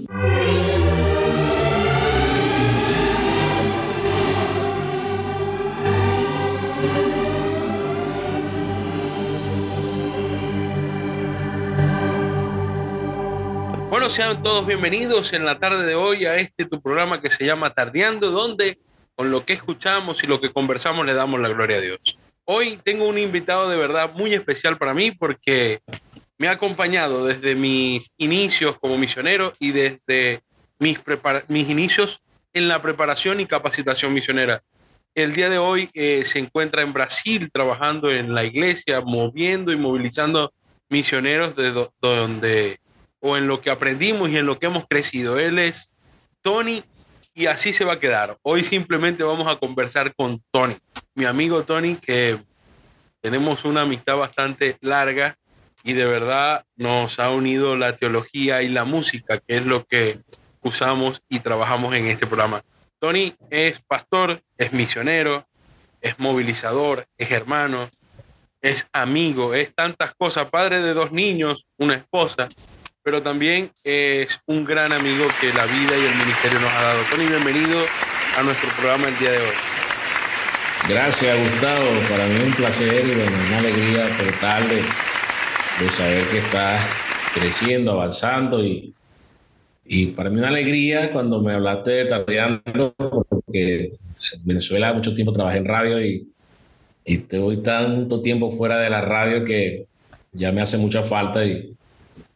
Bueno, 13.98 14.14
sean 14.14 14.40
todos 14.44 14.64
bienvenidos 14.64 15.32
en 15.32 15.44
la 15.44 15.58
tarde 15.58 15.84
de 15.84 15.96
hoy 15.96 16.24
a 16.24 16.36
este 16.36 16.64
tu 16.66 16.80
programa 16.80 17.20
que 17.20 17.30
se 17.30 17.44
llama 17.44 17.70
Tardeando, 17.70 18.30
donde 18.30 18.78
con 19.16 19.32
lo 19.32 19.44
que 19.44 19.54
escuchamos 19.54 20.22
y 20.22 20.28
lo 20.28 20.40
que 20.40 20.52
conversamos 20.52 21.04
le 21.04 21.14
damos 21.14 21.40
la 21.40 21.48
gloria 21.48 21.78
a 21.78 21.80
Dios. 21.80 21.98
Hoy 22.44 22.78
tengo 22.84 23.08
un 23.08 23.18
invitado 23.18 23.68
de 23.68 23.76
verdad 23.76 24.12
muy 24.14 24.34
especial 24.34 24.78
para 24.78 24.94
mí 24.94 25.10
porque 25.10 25.80
me 26.38 26.46
ha 26.46 26.52
acompañado 26.52 27.26
desde 27.26 27.56
mis 27.56 28.12
inicios 28.18 28.78
como 28.78 28.96
misionero 28.98 29.52
y 29.58 29.72
desde 29.72 30.42
mis, 30.78 31.00
mis 31.48 31.68
inicios 31.68 32.20
en 32.52 32.68
la 32.68 32.80
preparación 32.80 33.40
y 33.40 33.46
capacitación 33.46 34.14
misionera. 34.14 34.62
El 35.12 35.32
día 35.32 35.50
de 35.50 35.58
hoy 35.58 35.90
eh, 35.94 36.24
se 36.24 36.38
encuentra 36.38 36.82
en 36.82 36.92
Brasil 36.92 37.50
trabajando 37.52 38.12
en 38.12 38.32
la 38.32 38.44
iglesia, 38.44 39.00
moviendo 39.00 39.72
y 39.72 39.76
movilizando 39.76 40.52
misioneros 40.88 41.56
de 41.56 41.88
donde 42.00 42.78
o 43.20 43.36
en 43.36 43.46
lo 43.46 43.60
que 43.60 43.70
aprendimos 43.70 44.30
y 44.30 44.38
en 44.38 44.46
lo 44.46 44.58
que 44.58 44.66
hemos 44.66 44.86
crecido. 44.88 45.38
Él 45.38 45.58
es 45.58 45.92
Tony 46.42 46.84
y 47.34 47.46
así 47.46 47.72
se 47.72 47.84
va 47.84 47.94
a 47.94 48.00
quedar. 48.00 48.38
Hoy 48.42 48.64
simplemente 48.64 49.24
vamos 49.24 49.46
a 49.46 49.56
conversar 49.56 50.14
con 50.14 50.42
Tony, 50.50 50.76
mi 51.14 51.24
amigo 51.24 51.64
Tony, 51.64 51.96
que 51.96 52.38
tenemos 53.20 53.64
una 53.64 53.82
amistad 53.82 54.16
bastante 54.16 54.76
larga 54.80 55.36
y 55.84 55.92
de 55.92 56.04
verdad 56.04 56.64
nos 56.76 57.18
ha 57.18 57.30
unido 57.30 57.76
la 57.76 57.96
teología 57.96 58.62
y 58.62 58.68
la 58.68 58.84
música, 58.84 59.38
que 59.38 59.58
es 59.58 59.64
lo 59.64 59.84
que 59.84 60.20
usamos 60.62 61.22
y 61.28 61.40
trabajamos 61.40 61.94
en 61.94 62.08
este 62.08 62.26
programa. 62.26 62.64
Tony 62.98 63.34
es 63.50 63.80
pastor, 63.80 64.42
es 64.56 64.72
misionero, 64.72 65.46
es 66.00 66.18
movilizador, 66.18 67.06
es 67.16 67.30
hermano, 67.30 67.88
es 68.60 68.86
amigo, 68.92 69.54
es 69.54 69.74
tantas 69.74 70.12
cosas, 70.16 70.50
padre 70.50 70.80
de 70.80 70.94
dos 70.94 71.12
niños, 71.12 71.66
una 71.76 71.94
esposa, 71.94 72.48
pero 73.08 73.22
también 73.22 73.70
es 73.84 74.38
un 74.44 74.66
gran 74.66 74.92
amigo 74.92 75.24
que 75.40 75.46
la 75.54 75.64
vida 75.64 75.96
y 75.96 76.04
el 76.04 76.18
ministerio 76.18 76.60
nos 76.60 76.70
ha 76.70 76.82
dado. 76.82 77.00
Tony, 77.10 77.24
bienvenido 77.26 77.80
a 78.38 78.42
nuestro 78.42 78.68
programa 78.76 79.08
el 79.08 79.18
día 79.18 79.30
de 79.30 79.38
hoy. 79.38 79.54
Gracias, 80.90 81.38
Gustavo. 81.40 81.86
Para 82.10 82.26
mí 82.26 82.34
es 82.34 82.44
un 82.44 82.52
placer 82.52 83.06
y 83.06 83.48
una 83.48 83.58
alegría 83.60 84.08
total 84.14 84.62
de, 84.68 85.90
saber 85.90 86.26
que 86.26 86.36
estás 86.36 86.84
creciendo, 87.32 87.92
avanzando 87.92 88.62
y, 88.62 88.92
y 89.86 90.08
para 90.08 90.28
mí 90.28 90.36
una 90.36 90.48
alegría 90.48 91.10
cuando 91.10 91.40
me 91.40 91.54
hablaste 91.54 91.90
de 91.90 92.04
tardeando, 92.04 92.94
porque 93.30 93.84
en 94.34 94.44
Venezuela 94.44 94.92
mucho 94.92 95.14
tiempo 95.14 95.32
trabajé 95.32 95.56
en 95.56 95.64
radio 95.64 96.04
y, 96.04 96.28
y 97.06 97.14
estoy 97.14 97.62
tanto 97.62 98.20
tiempo 98.20 98.52
fuera 98.52 98.76
de 98.76 98.90
la 98.90 99.00
radio 99.00 99.46
que 99.46 99.86
ya 100.32 100.52
me 100.52 100.60
hace 100.60 100.76
mucha 100.76 101.04
falta 101.04 101.42
y, 101.42 101.74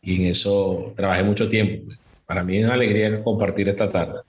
y 0.02 0.16
en 0.16 0.30
eso 0.30 0.92
trabajé 0.96 1.22
mucho 1.22 1.48
tiempo. 1.48 1.94
Para 2.26 2.42
mí 2.42 2.58
es 2.58 2.64
una 2.64 2.74
alegría 2.74 3.22
compartir 3.22 3.68
esta 3.68 3.88
tarde. 3.88 4.20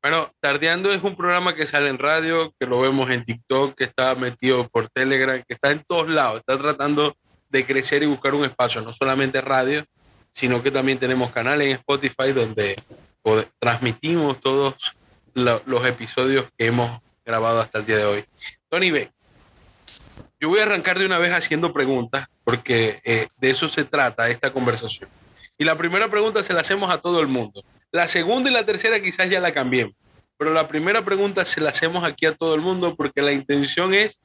Bueno, 0.00 0.32
Tardeando 0.40 0.92
es 0.92 1.02
un 1.02 1.16
programa 1.16 1.54
que 1.54 1.66
sale 1.66 1.88
en 1.88 1.98
radio, 1.98 2.52
que 2.58 2.66
lo 2.66 2.80
vemos 2.80 3.10
en 3.10 3.24
TikTok, 3.24 3.76
que 3.76 3.84
está 3.84 4.14
metido 4.14 4.68
por 4.68 4.88
Telegram, 4.88 5.42
que 5.46 5.54
está 5.54 5.70
en 5.70 5.84
todos 5.84 6.08
lados, 6.08 6.40
está 6.40 6.58
tratando 6.58 7.16
de 7.50 7.66
crecer 7.66 8.02
y 8.02 8.06
buscar 8.06 8.34
un 8.34 8.44
espacio, 8.44 8.80
no 8.80 8.92
solamente 8.92 9.40
radio, 9.40 9.84
sino 10.32 10.62
que 10.62 10.70
también 10.70 10.98
tenemos 10.98 11.30
canales 11.30 11.68
en 11.68 11.74
Spotify 11.74 12.32
donde 12.32 12.74
transmitimos 13.60 14.40
todos 14.40 14.74
los 15.34 15.86
episodios 15.86 16.46
que 16.56 16.66
hemos 16.66 17.00
grabado 17.24 17.60
hasta 17.60 17.78
el 17.78 17.86
día 17.86 17.98
de 17.98 18.04
hoy. 18.04 18.24
Tony 18.68 18.90
B, 18.90 19.10
yo 20.42 20.48
voy 20.48 20.58
a 20.58 20.64
arrancar 20.64 20.98
de 20.98 21.06
una 21.06 21.18
vez 21.18 21.32
haciendo 21.32 21.72
preguntas, 21.72 22.26
porque 22.42 23.00
eh, 23.04 23.28
de 23.38 23.50
eso 23.50 23.68
se 23.68 23.84
trata 23.84 24.28
esta 24.28 24.52
conversación. 24.52 25.08
Y 25.56 25.62
la 25.62 25.76
primera 25.76 26.10
pregunta 26.10 26.42
se 26.42 26.52
la 26.52 26.62
hacemos 26.62 26.90
a 26.90 26.98
todo 26.98 27.20
el 27.20 27.28
mundo. 27.28 27.62
La 27.92 28.08
segunda 28.08 28.50
y 28.50 28.52
la 28.52 28.66
tercera 28.66 28.98
quizás 28.98 29.30
ya 29.30 29.38
la 29.38 29.52
cambiemos, 29.52 29.94
pero 30.36 30.52
la 30.52 30.66
primera 30.66 31.04
pregunta 31.04 31.44
se 31.44 31.60
la 31.60 31.70
hacemos 31.70 32.02
aquí 32.02 32.26
a 32.26 32.34
todo 32.34 32.56
el 32.56 32.60
mundo 32.60 32.96
porque 32.96 33.22
la 33.22 33.30
intención 33.30 33.94
es 33.94 34.20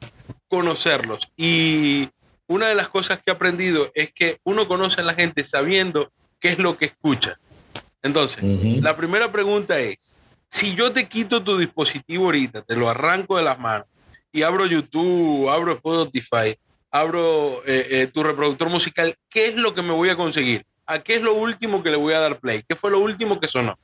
conocerlos. 0.47 1.31
Y 1.37 2.09
una 2.47 2.67
de 2.67 2.73
las 2.73 2.89
cosas 2.89 3.19
que 3.19 3.29
he 3.29 3.33
aprendido 3.33 3.91
es 3.93 4.11
que 4.11 4.39
uno 4.43 4.67
conoce 4.67 5.01
a 5.01 5.03
la 5.03 5.13
gente 5.13 5.43
sabiendo 5.43 6.11
qué 6.39 6.49
es 6.49 6.57
lo 6.57 6.79
que 6.79 6.85
escucha. 6.85 7.37
Entonces, 8.01 8.43
la 8.81 8.97
primera 8.97 9.31
pregunta 9.31 9.79
es, 9.79 10.17
si 10.49 10.73
yo 10.73 10.91
te 10.93 11.07
quito 11.07 11.43
tu 11.43 11.59
dispositivo 11.59 12.25
ahorita, 12.25 12.63
te 12.63 12.75
lo 12.75 12.89
arranco 12.89 13.37
de 13.37 13.43
las 13.43 13.59
manos, 13.59 13.85
y 14.31 14.43
abro 14.43 14.65
YouTube, 14.65 15.49
abro 15.49 15.73
Spotify, 15.73 16.57
abro 16.91 17.63
eh, 17.65 17.87
eh, 17.89 18.07
tu 18.07 18.23
reproductor 18.23 18.69
musical, 18.69 19.15
¿qué 19.29 19.47
es 19.47 19.55
lo 19.55 19.73
que 19.73 19.81
me 19.81 19.93
voy 19.93 20.09
a 20.09 20.15
conseguir? 20.15 20.65
¿A 20.85 20.99
qué 20.99 21.15
es 21.15 21.21
lo 21.21 21.33
último 21.33 21.83
que 21.83 21.89
le 21.89 21.97
voy 21.97 22.13
a 22.13 22.19
dar 22.19 22.39
play? 22.39 22.63
¿Qué 22.67 22.75
fue 22.75 22.91
lo 22.91 22.99
último 22.99 23.39
que 23.39 23.47
sonó? 23.47 23.77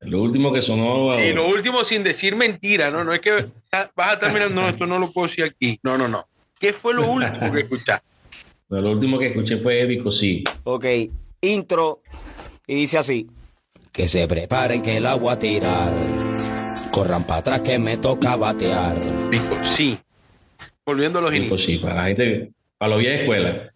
Lo 0.00 0.22
último 0.22 0.52
que 0.52 0.60
sonó. 0.60 1.12
Sí, 1.12 1.32
lo 1.32 1.48
último 1.48 1.84
sin 1.84 2.02
decir 2.02 2.34
mentira, 2.34 2.90
¿no? 2.90 3.04
No 3.04 3.12
es 3.12 3.20
que 3.20 3.46
vas 3.94 4.14
a 4.14 4.18
terminar, 4.18 4.50
no, 4.50 4.68
esto 4.68 4.84
no 4.84 4.98
lo 4.98 5.10
puedo 5.10 5.28
decir 5.28 5.44
aquí. 5.44 5.78
No, 5.82 5.96
no, 5.96 6.08
no. 6.08 6.26
¿Qué 6.58 6.72
fue 6.72 6.94
lo 6.94 7.06
último 7.06 7.52
que 7.52 7.60
escuchaste? 7.60 8.06
lo 8.68 8.90
último 8.90 9.18
que 9.18 9.28
escuché 9.28 9.56
fue 9.58 9.84
Vico, 9.86 10.10
sí. 10.10 10.44
Ok, 10.64 10.84
intro, 11.40 12.02
y 12.66 12.74
dice 12.74 12.98
así. 12.98 13.26
Que 13.92 14.08
se 14.08 14.26
preparen 14.28 14.82
que 14.82 14.96
el 14.96 15.06
agua 15.06 15.38
tirar. 15.38 15.98
Corran 16.90 17.24
para 17.24 17.40
atrás 17.40 17.60
que 17.60 17.78
me 17.78 17.96
toca 17.96 18.36
batear. 18.36 18.98
Sí. 19.56 19.98
Volviendo 20.84 21.18
a 21.18 21.22
los 21.22 21.34
inicios. 21.34 21.62
sí, 21.62 21.78
para 21.78 21.94
la 21.94 22.04
gente, 22.06 22.50
para 22.78 22.90
los 22.90 22.98
vieja 23.00 23.20
escuela. 23.20 23.68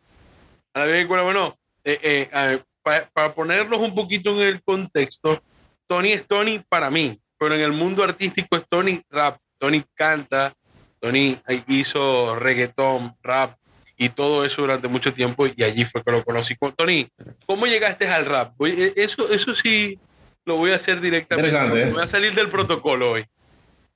A 0.73 0.79
la 0.81 0.87
vieja 0.87 1.01
escuela, 1.03 1.23
bueno, 1.23 1.57
eh, 1.85 1.99
eh, 2.03 2.29
a 2.33 2.43
ver, 2.47 2.65
pa- 2.83 3.09
para 3.13 3.35
ponerlos 3.35 3.81
un 3.81 3.95
poquito 3.95 4.31
en 4.41 4.49
el 4.49 4.63
contexto, 4.63 5.41
Tony 5.87 6.13
es 6.13 6.27
Tony 6.27 6.61
para 6.69 6.91
mí, 6.91 7.19
pero 7.39 7.55
en 7.55 7.61
el 7.61 7.73
mundo 7.73 8.03
artístico 8.03 8.57
es 8.57 8.65
Tony 8.69 9.01
rap. 9.11 9.39
Tony 9.59 9.83
canta, 9.95 10.53
Tony 10.99 11.39
hizo 11.69 12.35
reggaetón, 12.37 13.15
rap 13.23 13.57
y 13.97 14.09
todo 14.09 14.45
eso 14.45 14.63
durante 14.63 14.89
mucho 14.89 15.13
tiempo 15.15 15.47
y 15.47 15.63
allí 15.63 15.85
fue 15.85 16.03
que 16.03 16.11
lo 16.13 16.25
conocí. 16.25 16.55
Tony, 16.77 17.07
¿cómo 17.47 17.67
llegaste 17.67 18.07
al 18.09 18.27
rap? 18.27 18.53
Eh, 18.67 18.93
Eso, 18.97 19.31
eso 19.33 19.55
sí 19.55 19.99
lo 20.45 20.57
voy 20.57 20.73
a 20.73 20.77
hacer 20.77 21.01
directamente. 21.01 21.51
Interesante, 21.51 21.83
¿eh? 21.89 21.93
Voy 21.93 22.03
a 22.03 22.07
salir 22.07 22.35
del 22.35 22.49
protocolo 22.49 23.13
hoy. 23.13 23.25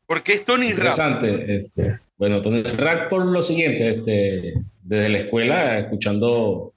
Porque 0.06 0.34
es 0.34 0.44
Tony 0.44 0.68
rap. 0.72 0.78
Interesante. 0.78 1.56
Este, 1.56 1.98
bueno, 2.16 2.40
Tony 2.40 2.62
Rack 2.62 3.08
por 3.10 3.26
lo 3.26 3.42
siguiente, 3.42 3.90
este, 3.96 4.54
desde 4.82 5.08
la 5.10 5.18
escuela, 5.18 5.78
escuchando 5.78 6.72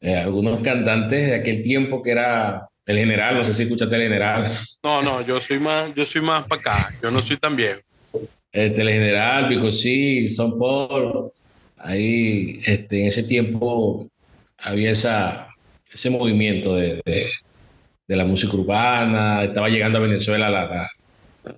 eh, 0.00 0.16
algunos 0.16 0.60
cantantes 0.60 1.26
de 1.28 1.34
aquel 1.34 1.62
tiempo 1.62 2.02
que 2.02 2.12
era 2.12 2.68
el 2.86 2.98
general, 2.98 3.36
no 3.36 3.44
sé 3.44 3.54
si 3.54 3.62
escuchaste 3.64 3.96
el 3.96 4.02
general, 4.02 4.50
No, 4.82 5.02
no, 5.02 5.22
yo 5.22 5.40
soy 5.40 5.58
más, 5.58 5.92
yo 5.94 6.04
soy 6.06 6.20
más 6.20 6.46
para 6.46 6.60
acá. 6.60 6.90
Yo 7.02 7.10
no 7.10 7.22
soy 7.22 7.38
tan 7.38 7.56
viejo. 7.56 7.80
este, 8.52 8.80
el 8.82 8.88
general, 8.88 9.48
Pico 9.48 9.72
sí, 9.72 10.28
Son 10.28 10.56
Paul, 10.58 11.30
ahí 11.84 12.60
este, 12.66 13.02
en 13.02 13.06
ese 13.08 13.24
tiempo 13.24 14.08
había 14.58 14.92
esa, 14.92 15.48
ese 15.92 16.10
movimiento 16.10 16.76
de, 16.76 17.02
de- 17.04 17.28
la 18.16 18.24
música 18.24 18.54
urbana, 18.56 19.44
estaba 19.44 19.68
llegando 19.68 19.98
a 19.98 20.02
Venezuela 20.02 20.50
la- 20.50 20.66
la- 20.66 20.90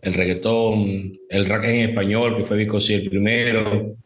el 0.02 0.14
reggaetón, 0.14 1.12
el 1.30 1.46
rock 1.48 1.64
en 1.64 1.90
español, 1.90 2.36
que 2.38 2.44
fue 2.46 2.56
Vico 2.58 2.80
sí 2.80 2.94
el 2.94 3.08
primero, 3.10 3.96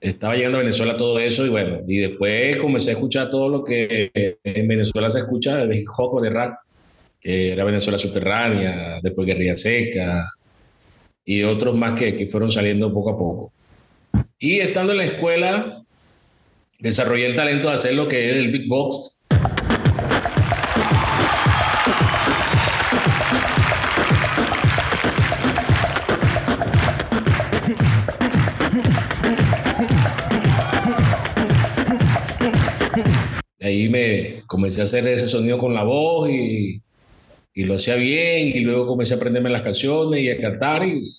estaba 0.00 0.36
llegando 0.36 0.58
a 0.58 0.62
Venezuela 0.62 0.96
todo 0.96 1.18
eso 1.20 1.46
y 1.46 1.50
bueno, 1.50 1.80
y 1.88 1.98
después 1.98 2.56
comencé 2.58 2.90
a 2.90 2.94
escuchar 2.94 3.30
todo 3.30 3.48
lo 3.48 3.64
que 3.64 4.10
en 4.44 4.68
Venezuela 4.68 5.10
se 5.10 5.20
escucha 5.20 5.56
de 5.66 5.78
hip 5.78 5.88
de 6.22 6.30
rap, 6.30 6.56
que 7.20 7.52
era 7.52 7.64
Venezuela 7.64 7.98
Subterránea, 7.98 9.00
después 9.02 9.26
Guerrilla 9.26 9.56
Seca 9.56 10.26
y 11.24 11.42
otros 11.42 11.76
más 11.76 11.98
que, 11.98 12.16
que 12.16 12.26
fueron 12.28 12.50
saliendo 12.50 12.92
poco 12.92 13.10
a 13.10 13.18
poco. 13.18 13.52
Y 14.44 14.60
estando 14.60 14.92
en 14.92 14.98
la 14.98 15.04
escuela, 15.06 15.82
desarrollé 16.78 17.24
el 17.24 17.34
talento 17.34 17.68
de 17.68 17.74
hacer 17.76 17.94
lo 17.94 18.06
que 18.06 18.28
es 18.28 18.36
el 18.36 18.50
Big 18.50 18.68
Box. 18.68 19.26
Ahí 33.62 33.88
me 33.88 34.42
comencé 34.46 34.82
a 34.82 34.84
hacer 34.84 35.08
ese 35.08 35.26
sonido 35.26 35.56
con 35.56 35.72
la 35.72 35.84
voz 35.84 36.28
y, 36.28 36.82
y 37.54 37.64
lo 37.64 37.76
hacía 37.76 37.94
bien 37.94 38.48
y 38.48 38.60
luego 38.60 38.88
comencé 38.88 39.14
a 39.14 39.16
aprenderme 39.16 39.48
las 39.48 39.62
canciones 39.62 40.20
y 40.20 40.28
a 40.28 40.38
cantar 40.38 40.86
y 40.86 41.14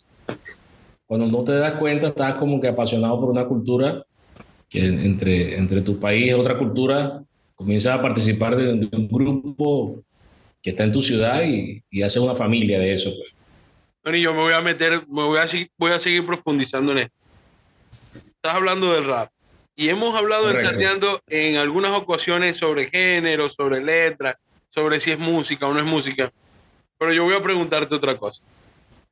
cuando 1.08 1.28
no 1.28 1.44
te 1.44 1.54
das 1.54 1.74
cuenta 1.74 2.08
estás 2.08 2.36
como 2.36 2.60
que 2.60 2.68
apasionado 2.68 3.20
por 3.20 3.30
una 3.30 3.46
cultura 3.46 4.04
que 4.70 4.86
entre, 4.86 5.58
entre 5.58 5.82
tu 5.82 6.00
país 6.00 6.28
y 6.28 6.34
otra 6.34 6.58
cultura 6.58 7.22
comienzas 7.56 8.00
a 8.00 8.02
participar 8.02 8.56
de, 8.56 8.74
de 8.74 8.90
un 8.98 9.08
grupo 9.08 10.02
que 10.62 10.72
está 10.72 10.84
en 10.84 10.92
tu 10.92 11.02
ciudad 11.02 11.44
y, 11.44 11.82
y 11.92 12.02
haces 12.02 12.22
una 12.22 12.36
familia 12.36 12.80
de 12.80 12.94
eso. 12.94 13.12
pues. 13.16 13.32
Tony, 14.02 14.22
yo 14.22 14.34
me 14.34 14.42
voy 14.42 14.54
a 14.54 14.62
meter, 14.62 15.06
me 15.08 15.24
voy 15.24 15.38
a, 15.38 15.48
seguir- 15.48 15.70
voy 15.78 15.92
a 15.92 16.00
seguir 16.00 16.26
profundizando 16.26 16.92
en 16.92 16.98
esto. 17.00 17.14
Estás 18.28 18.56
hablando 18.56 18.94
del 18.94 19.06
rap. 19.06 19.30
Y 19.76 19.90
hemos 19.90 20.16
hablado 20.16 20.50
en 20.52 20.58
en 21.28 21.58
algunas 21.58 21.92
ocasiones 21.92 22.58
sobre 22.58 22.90
género, 22.90 23.50
sobre 23.50 23.84
letra, 23.84 24.38
sobre 24.74 25.00
si 25.00 25.12
es 25.12 25.20
música 25.20 25.68
o 25.68 25.74
no 25.74 25.80
es 25.80 25.86
música. 25.86 26.32
Pero 26.98 27.14
yo 27.14 27.24
voy 27.26 27.36
a 27.36 27.44
preguntarte 27.44 27.94
otra 27.94 28.18
cosa. 28.18 28.42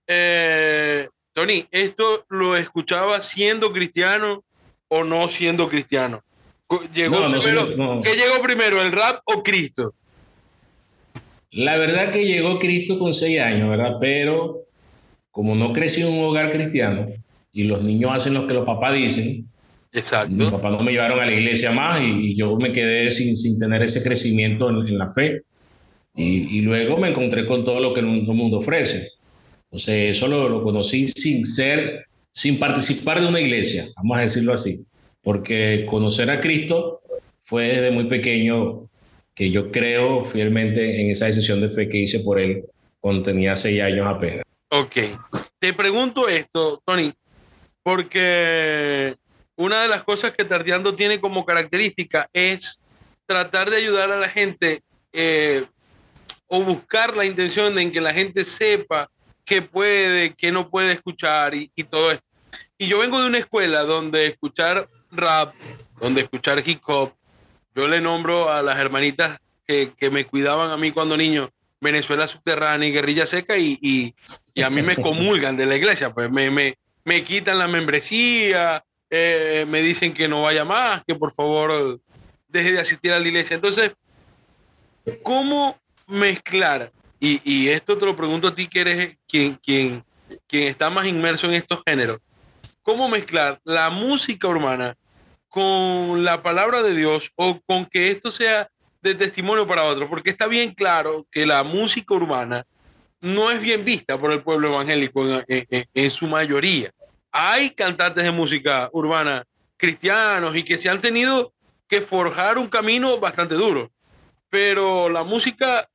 Eh, 0.08 1.08
Tony, 1.34 1.66
¿esto 1.72 2.26
lo 2.30 2.56
escuchaba 2.56 3.22
siendo 3.22 3.72
cristiano 3.74 4.44
o 4.88 5.04
no 5.04 5.28
siendo 5.28 5.68
cristiano? 5.68 6.22
¿Llegó 6.94 7.20
No, 7.20 7.30
no, 7.30 7.40
primero, 7.40 7.68
sí, 7.68 7.74
no. 7.76 8.02
¿Qué 8.02 8.16
llegó 8.16 8.42
primero, 8.44 8.82
el 8.82 8.92
rap 8.92 9.22
o 9.26 9.44
Cristo? 9.44 9.94
La 11.52 11.78
verdad 11.78 12.12
que 12.12 12.26
llegó 12.26 12.60
Cristo 12.60 12.98
con 12.98 13.14
seis 13.14 13.40
años, 13.40 13.70
¿verdad? 13.70 13.98
Pero 14.00 14.62
como 15.32 15.56
no 15.56 15.74
crecí 15.74 16.02
en 16.02 16.14
un 16.14 16.24
hogar 16.24 16.52
cristiano 16.52 17.08
y 17.52 17.64
los 17.64 17.84
niños 17.84 18.12
hacen 18.14 18.34
lo 18.36 18.48
que 18.48 18.54
los 18.54 18.66
papás 18.66 18.96
dicen, 18.96 19.26
mis 19.26 19.48
Exacto. 19.92 20.52
papás 20.52 20.72
no 20.72 20.84
me 20.84 20.92
llevaron 20.92 21.20
a 21.20 21.26
la 21.26 21.32
iglesia 21.34 21.72
más 21.72 22.02
y, 22.02 22.32
y 22.32 22.36
yo 22.36 22.56
me 22.58 22.72
quedé 22.72 23.12
sin, 23.12 23.36
sin 23.36 23.60
tener 23.60 23.84
ese 23.84 24.04
crecimiento 24.04 24.70
en, 24.70 24.88
en 24.88 24.98
la 24.98 25.12
fe. 25.12 25.42
Y, 26.16 26.58
y 26.58 26.62
luego 26.62 26.98
me 26.98 27.10
encontré 27.10 27.46
con 27.46 27.66
todo 27.66 27.80
lo 27.80 27.94
que 27.94 28.00
el 28.00 28.06
mundo 28.08 28.60
ofrece. 28.60 29.10
Entonces, 29.74 30.16
eso 30.16 30.28
lo, 30.28 30.62
conocí 30.62 31.08
sin 31.08 31.48
ser, 31.48 32.06
sin 32.32 32.60
participar 32.60 33.20
de 33.20 33.28
una 33.28 33.40
iglesia, 33.40 33.88
vamos 33.96 34.20
a 34.20 34.22
decirlo 34.22 34.54
así. 34.54 34.86
Porque 35.24 35.88
conocer 35.90 36.30
a 36.30 36.40
Cristo 36.40 37.02
fue 37.42 37.70
desde 37.70 37.90
muy 37.90 38.04
pequeño 38.04 38.88
que 39.34 39.50
yo 39.50 39.72
creo 39.72 40.26
fielmente 40.26 41.02
en 41.02 41.10
esa 41.10 41.26
decisión 41.26 41.60
de 41.60 41.72
fe 41.72 41.90
que 41.90 41.98
hice 41.98 42.20
por 42.20 42.40
él 42.40 42.66
cuando 43.00 43.24
tenía 43.24 43.56
seis 43.56 43.82
años 43.82 44.06
apenas. 44.08 44.46
Ok. 44.70 44.96
Te 45.58 45.74
pregunto 45.74 46.30
esto, 46.30 46.80
Tony, 46.86 47.12
porque 47.82 49.16
una 49.56 49.82
de 49.82 49.88
las 49.88 50.04
cosas 50.04 50.34
que 50.34 50.46
Tardeando 50.46 50.94
tiene 50.94 51.20
como 51.20 51.48
característica 51.48 52.30
es 52.32 52.80
tratar 53.26 53.72
de 53.72 53.78
ayudar 53.78 54.12
a 54.12 54.20
la 54.20 54.30
gente 54.30 54.82
eh, 55.14 55.66
o 56.46 56.62
buscar 56.62 57.18
la 57.18 57.26
intención 57.26 57.80
en 57.80 57.92
que 57.92 58.02
la 58.02 58.14
gente 58.14 58.46
sepa 58.46 59.10
qué 59.46 59.62
puede, 59.62 60.34
qué 60.36 60.52
no 60.52 60.70
puede 60.70 60.94
escuchar 60.94 61.56
y, 61.56 61.72
y 61.76 61.84
todo 61.84 62.12
esto. 62.12 62.26
Y 62.78 62.88
yo 62.88 63.00
vengo 63.00 63.20
de 63.22 63.28
una 63.28 63.40
escuela 63.40 63.84
donde 63.84 64.28
escuchar 64.28 64.90
rap, 65.12 65.54
donde 66.00 66.22
escuchar 66.22 66.62
hip 66.66 66.82
hop, 66.86 67.14
yo 67.76 67.88
le 67.88 68.02
nombro 68.02 68.52
a 68.52 68.62
las 68.62 68.78
hermanitas 68.78 69.40
que, 69.66 69.94
que 69.98 70.10
me 70.10 70.26
cuidaban 70.26 70.70
a 70.70 70.78
mí 70.78 70.92
cuando 70.92 71.18
niño, 71.18 71.50
Venezuela 71.82 72.28
subterránea 72.28 72.88
y 72.88 72.92
guerrilla 72.92 73.26
seca 73.26 73.58
y, 73.58 73.78
y, 73.82 74.14
y 74.54 74.62
a 74.62 74.70
mí 74.70 74.82
me 74.82 74.96
comulgan 75.02 75.58
de 75.58 75.66
la 75.66 75.76
iglesia, 75.76 76.14
pues 76.14 76.30
me, 76.32 76.50
me, 76.52 76.78
me 77.04 77.24
quitan 77.24 77.60
la 77.60 77.68
membresía, 77.68 78.84
eh, 79.10 79.66
me 79.68 79.82
dicen 79.82 80.14
que 80.14 80.28
no 80.28 80.44
vaya 80.44 80.66
más, 80.66 81.04
que 81.06 81.16
por 81.16 81.32
favor 81.32 82.00
deje 82.48 82.74
de 82.74 82.80
asistir 82.80 83.12
a 83.12 83.20
la 83.20 83.28
iglesia. 83.28 83.56
Entonces, 83.56 83.92
¿cómo 85.24 85.78
mezclar? 86.08 86.92
Y, 87.24 87.40
y 87.46 87.70
esto 87.70 87.98
te 87.98 88.06
lo 88.06 88.18
pregunto 88.18 88.50
a 88.50 88.54
ti 88.54 88.68
que 88.68 88.82
eres 88.82 89.18
quien, 89.26 89.56
quien, 89.56 90.04
está 90.50 90.90
más 90.90 91.06
inmerso 91.06 91.48
en 91.48 91.54
estos 91.54 91.82
géneros. 91.88 92.20
¿Cómo 92.82 93.08
mezclar 93.08 93.62
la 93.64 93.90
música 93.90 94.50
urbana 94.50 94.98
con 95.48 96.26
la 96.26 96.44
palabra 96.44 96.84
de 96.84 96.94
Dios 96.94 97.32
o 97.38 97.62
con 97.66 97.86
que 97.86 98.12
esto 98.12 98.30
sea 98.30 98.68
de 99.02 99.16
testimonio 99.16 99.66
para 99.66 99.86
otros? 99.86 100.10
Porque 100.10 100.32
está 100.32 100.48
bien 100.48 100.74
claro 100.74 101.26
que 101.32 101.46
la 101.46 101.64
música 101.64 102.14
urbana 102.14 102.66
no 103.22 103.52
es 103.52 103.62
bien 103.62 103.86
vista 103.86 104.20
por 104.20 104.34
el 104.34 104.42
pueblo 104.44 104.68
evangélico 104.68 105.24
en- 105.48 105.88
en 105.94 106.10
su 106.12 106.28
mayoría. 106.28 106.92
Hay 107.32 107.70
cantantes 107.70 108.26
de 108.26 108.32
música 108.32 108.90
urbana 108.92 109.46
cristianos 109.78 110.58
y 110.58 110.64
que 110.64 110.78
se 110.78 110.90
han 110.90 111.00
tenido 111.00 111.54
que 111.88 112.02
forjar 112.02 112.58
un 112.58 112.68
camino 112.68 113.18
bastante 113.18 113.56
duro, 113.56 113.90
pero 114.50 115.08
la 115.08 115.24
música 115.24 115.88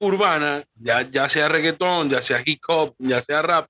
urbana, 0.00 0.64
ya, 0.74 1.08
ya 1.10 1.28
sea 1.28 1.48
reggaetón, 1.48 2.10
ya 2.10 2.20
sea 2.22 2.42
hip 2.44 2.60
hop, 2.68 2.94
ya 2.98 3.22
sea 3.22 3.42
rap, 3.42 3.66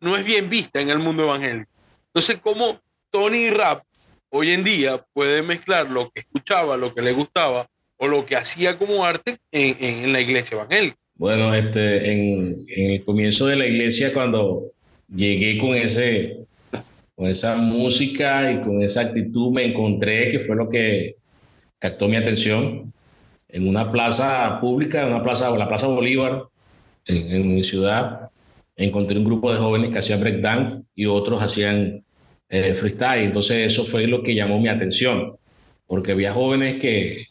no 0.00 0.16
es 0.16 0.24
bien 0.24 0.48
vista 0.50 0.80
en 0.80 0.90
el 0.90 0.98
mundo 0.98 1.22
evangélico. 1.22 1.70
Entonces, 2.08 2.38
¿cómo 2.42 2.80
Tony 3.10 3.50
Rap 3.50 3.82
hoy 4.30 4.50
en 4.50 4.64
día 4.64 5.02
puede 5.12 5.42
mezclar 5.42 5.88
lo 5.90 6.10
que 6.10 6.20
escuchaba, 6.20 6.76
lo 6.76 6.94
que 6.94 7.00
le 7.02 7.12
gustaba 7.12 7.66
o 7.96 8.06
lo 8.08 8.26
que 8.26 8.36
hacía 8.36 8.76
como 8.78 9.04
arte 9.04 9.38
en, 9.52 9.76
en- 9.80 10.04
en 10.04 10.12
la 10.12 10.20
iglesia 10.20 10.56
evangélica? 10.56 10.96
Bueno, 11.14 11.54
este, 11.54 12.12
en, 12.12 12.64
en 12.68 12.90
el 12.92 13.04
comienzo 13.04 13.46
de 13.46 13.56
la 13.56 13.66
iglesia, 13.66 14.12
cuando 14.12 14.70
llegué 15.12 15.58
con 15.58 15.74
ese, 15.74 16.38
con 17.16 17.26
esa 17.28 17.56
música 17.56 18.52
y 18.52 18.60
con 18.62 18.82
esa 18.82 19.00
actitud, 19.02 19.50
me 19.52 19.64
encontré 19.64 20.28
que 20.28 20.40
fue 20.40 20.54
lo 20.54 20.68
que 20.68 21.16
captó 21.78 22.08
mi 22.08 22.16
atención 22.16 22.92
en 23.48 23.68
una 23.68 23.90
plaza 23.90 24.58
pública, 24.60 25.02
en 25.02 25.08
una 25.08 25.22
plaza, 25.22 25.50
la 25.56 25.68
Plaza 25.68 25.86
Bolívar, 25.86 26.44
en, 27.06 27.32
en 27.32 27.54
mi 27.54 27.62
ciudad. 27.62 28.30
Encontré 28.76 29.18
un 29.18 29.24
grupo 29.24 29.52
de 29.52 29.58
jóvenes 29.58 29.90
que 29.90 29.98
hacían 29.98 30.20
breakdance 30.20 30.82
y 30.94 31.06
otros 31.06 31.42
hacían 31.42 32.04
eh, 32.48 32.74
freestyle. 32.74 33.24
Entonces, 33.24 33.72
eso 33.72 33.84
fue 33.84 34.06
lo 34.06 34.22
que 34.22 34.34
llamó 34.34 34.58
mi 34.58 34.68
atención, 34.68 35.36
porque 35.86 36.12
había 36.12 36.32
jóvenes 36.32 36.74
que, 36.74 37.26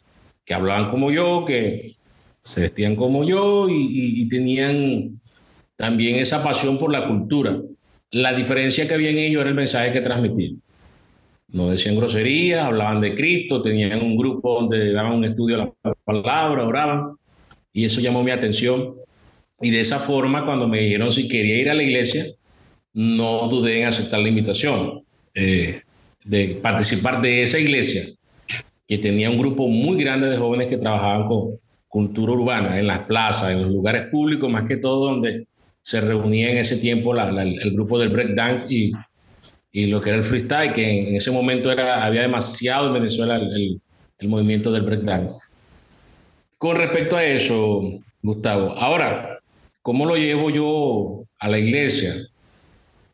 que 0.45 0.53
hablaban 0.53 0.89
como 0.89 1.11
yo, 1.11 1.43
que 1.45 1.95
se 2.41 2.61
vestían 2.61 2.95
como 2.95 3.23
yo 3.23 3.67
y, 3.69 4.27
tenían 4.29 5.19
también 5.75 6.15
esa 6.17 6.43
pasión 6.43 6.77
por 6.79 6.91
la 6.91 7.07
cultura. 7.07 7.57
La 8.11 8.33
diferencia 8.33 8.87
que 8.87 8.93
había 8.93 9.09
en 9.09 9.17
ellos 9.17 9.41
era 9.41 9.49
el 9.49 9.55
mensaje 9.55 9.91
que 9.91 10.01
transmitían. 10.01 10.61
No 11.49 11.69
decían 11.69 11.95
groserías, 11.95 12.65
hablaban 12.65 12.99
de 12.99 13.15
Cristo, 13.15 13.61
tenían 13.61 14.01
un 14.01 14.17
grupo 14.17 14.55
donde 14.55 14.91
daban 14.91 15.13
un 15.13 15.25
estudio 15.25 15.57
de 15.57 15.63
la 15.63 15.93
palabra, 16.03 16.65
oraban, 16.65 17.15
y 17.71 17.85
eso 17.85 18.01
llamó 18.01 18.23
mi 18.23 18.31
atención. 18.31 18.95
Y 19.61 19.71
de 19.71 19.79
esa 19.79 19.99
forma, 19.99 20.45
cuando 20.45 20.67
me 20.67 20.81
dijeron 20.81 21.11
si 21.11 21.27
quería 21.27 21.57
ir 21.57 21.69
a 21.69 21.73
la 21.73 21.83
iglesia, 21.83 22.25
no 22.93 23.47
dudé 23.47 23.81
en 23.81 23.87
aceptar 23.87 24.19
la 24.19 24.29
invitación 24.29 25.03
eh, 25.33 25.81
de 26.25 26.59
participar 26.61 27.21
de 27.21 27.43
esa 27.43 27.59
iglesia, 27.59 28.03
que 28.87 28.97
tenía 28.97 29.29
un 29.29 29.37
grupo 29.37 29.67
muy 29.67 30.03
grande 30.03 30.27
de 30.27 30.37
jóvenes 30.37 30.67
que 30.67 30.77
trabajaban 30.77 31.27
con 31.27 31.59
cultura 31.87 32.33
urbana, 32.33 32.79
en 32.79 32.87
las 32.87 32.99
plazas, 32.99 33.51
en 33.51 33.61
los 33.61 33.71
lugares 33.71 34.07
públicos, 34.11 34.51
más 34.51 34.67
que 34.67 34.77
todo 34.77 35.11
donde 35.11 35.47
se 35.81 36.01
reunía 36.01 36.51
en 36.51 36.57
ese 36.57 36.77
tiempo 36.77 37.15
el 37.15 37.71
grupo 37.71 37.97
del 37.97 38.09
breakdance 38.09 38.67
y, 38.69 38.91
y 39.77 39.85
lo 39.85 40.01
que 40.01 40.09
era 40.09 40.17
el 40.17 40.25
freestyle, 40.25 40.73
que 40.73 41.07
en 41.09 41.15
ese 41.15 41.29
momento 41.29 41.71
era, 41.71 42.03
había 42.03 42.23
demasiado 42.23 42.87
en 42.87 42.93
Venezuela 42.93 43.35
el, 43.35 43.79
el 44.17 44.27
movimiento 44.27 44.71
del 44.71 44.81
breakdance. 44.81 45.37
Con 46.57 46.77
respecto 46.77 47.15
a 47.15 47.23
eso, 47.23 47.83
Gustavo, 48.23 48.71
ahora, 48.71 49.37
¿cómo 49.83 50.07
lo 50.07 50.15
llevo 50.15 50.49
yo 50.49 51.25
a 51.37 51.47
la 51.47 51.59
iglesia? 51.59 52.27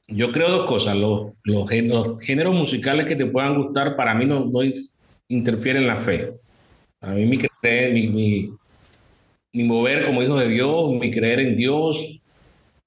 Yo 0.08 0.32
creo 0.32 0.50
dos 0.52 0.66
cosas. 0.66 0.96
Los, 0.96 1.34
los, 1.44 1.70
géneros, 1.70 2.56
musicales 2.56 3.08
que 3.08 3.18
te 3.18 3.26
puedan 3.26 3.62
gustar, 3.62 3.98
para 3.98 4.14
mí 4.14 4.26
no, 4.26 4.46
no 4.46 4.60
interfieren 5.28 5.82
en 5.82 5.88
la 5.90 5.98
fe. 5.98 6.32
Para 6.98 7.16
mí 7.16 7.26
mi, 7.26 7.40
creer, 7.40 7.94
mi, 7.94 8.08
mi, 9.52 9.64
mover 9.66 10.06
como 10.06 10.24
hijo 10.24 10.38
de 10.38 10.48
Dios, 10.48 10.94
mi 10.94 11.12
creer 11.12 11.42
en 11.42 11.58
Dios, 11.58 12.22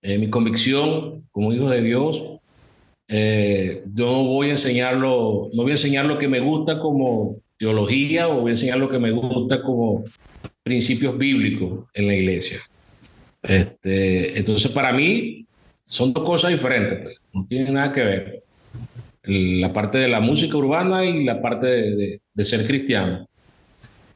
eh, 0.00 0.16
mi 0.16 0.30
convicción 0.30 1.28
como 1.30 1.52
hijo 1.52 1.68
de 1.68 1.83
Dios, 1.83 2.36
eh, 3.08 3.84
yo 3.94 4.06
voy 4.25 4.48
a 4.48 4.52
enseñarlo, 4.52 5.48
no 5.52 5.62
voy 5.62 5.72
a 5.72 5.75
enseñar 5.75 6.06
lo 6.06 6.18
que 6.18 6.28
me 6.28 6.40
gusta 6.40 6.78
como 6.80 7.36
teología 7.56 8.28
o 8.28 8.40
voy 8.40 8.50
a 8.50 8.54
enseñar 8.54 8.78
lo 8.78 8.88
que 8.88 8.98
me 8.98 9.12
gusta 9.12 9.62
como 9.62 10.04
principios 10.62 11.16
bíblicos 11.16 11.86
en 11.94 12.06
la 12.08 12.14
iglesia. 12.14 12.60
Este, 13.42 14.36
entonces, 14.38 14.70
para 14.72 14.92
mí, 14.92 15.46
son 15.84 16.12
dos 16.12 16.25
cosas 16.25 16.50
diferentes, 16.50 17.02
pues. 17.02 17.16
no 17.32 17.46
tienen 17.46 17.75
nada 17.75 17.92
que 17.92 18.02
ver. 18.02 18.42
La 19.22 19.72
parte 19.72 19.98
de 19.98 20.08
la 20.08 20.20
música 20.20 20.56
urbana 20.56 21.04
y 21.04 21.25
la 21.25 21.40
parte 21.40 21.66
de, 21.66 22.44
ser 22.44 22.66
cristiano. 22.66 23.28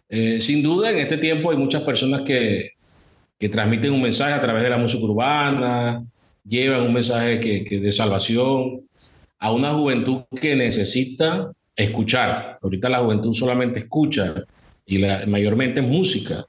Eh, 0.09 0.40
sin 0.40 0.62
duda, 0.62 0.90
en 0.90 0.99
este 0.99 1.18
tiempo 1.18 1.50
hay 1.50 1.56
muchas 1.56 1.82
personas 1.82 2.23
que, 2.23 2.70
que, 3.38 3.49
transmiten 3.49 3.92
un 3.92 4.02
mensaje 4.02 4.35
a 4.35 4.40
través 4.40 4.62
de 4.62 4.70
la 4.70 4.78
música 4.78 5.04
urbana, 5.04 6.04
llevan 6.44 6.82
un 6.82 6.92
mensaje 6.92 7.40
que, 7.40 7.80
de 7.80 7.92
salvación 7.92 8.82
a 9.38 9.52
una 9.52 9.70
juventud 9.70 10.23
que 10.40 10.56
necesita 10.56 11.52
escuchar. 11.76 12.59
Ahorita 12.62 12.88
la 12.88 12.99
juventud 12.99 13.35
solamente 13.35 13.80
escucha 13.80 14.35
y 14.87 14.99
mayormente 15.26 15.80
música. 15.82 16.44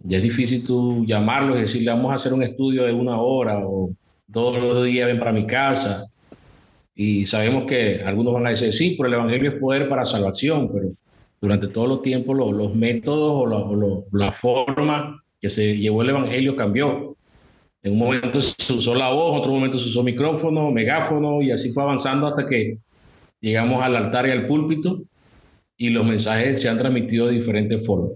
Ya 0.00 0.16
es 0.16 0.22
difícil 0.22 0.66
tú 0.66 1.04
llamarlos 1.06 1.58
y 1.58 1.62
decirle, 1.62 1.90
vamos 1.90 2.12
a 2.12 2.16
hacer 2.16 2.32
un 2.32 2.42
estudio 2.42 2.84
de 2.84 2.92
una 2.92 3.20
hora 3.20 3.58
o 3.66 3.90
todos 4.32 4.60
los 4.60 4.84
días 4.84 5.06
ven 5.06 5.18
para 5.18 5.32
mi 5.32 5.46
casa. 5.46 6.06
Y 6.94 7.26
sabemos 7.26 7.64
que 7.66 8.02
algunos 8.04 8.34
van 8.34 8.46
a 8.46 8.50
decir, 8.50 8.72
sí, 8.72 8.94
pero 8.96 9.08
el 9.08 9.14
Evangelio 9.14 9.50
es 9.50 9.58
poder 9.58 9.88
para 9.88 10.04
salvación, 10.04 10.70
pero 10.72 10.90
durante 11.40 11.68
todos 11.68 11.88
los 11.88 12.02
tiempos 12.02 12.36
los 12.36 12.74
métodos 12.74 13.32
o, 13.32 14.04
la 14.12 14.32
forma 14.32 15.22
que 15.40 15.48
se 15.48 15.78
llevó 15.78 16.02
el 16.02 16.10
Evangelio 16.10 16.54
cambió. 16.56 17.16
En 17.82 17.92
un 17.92 17.98
momento 17.98 18.40
se 18.40 18.72
usó 18.72 18.94
la 18.94 19.10
voz, 19.10 19.32
en 19.32 19.40
otro 19.40 19.52
momento 19.52 19.78
se 19.78 19.88
usó 19.88 20.02
micrófono, 20.02 20.70
megáfono, 20.70 21.40
y 21.40 21.50
así 21.50 21.72
fue 21.72 21.82
avanzando 21.82 22.26
hasta 22.26 22.46
que 22.46 22.78
llegamos 23.40 23.82
al 23.82 23.96
altar 23.96 24.26
y 24.26 24.30
al 24.30 24.46
púlpito 24.46 25.00
y 25.76 25.90
los 25.90 26.04
mensajes 26.04 26.60
se 26.60 26.68
han 26.68 26.78
transmitido 26.78 27.26
de 27.26 27.34
diferentes 27.34 27.84
formas. 27.86 28.12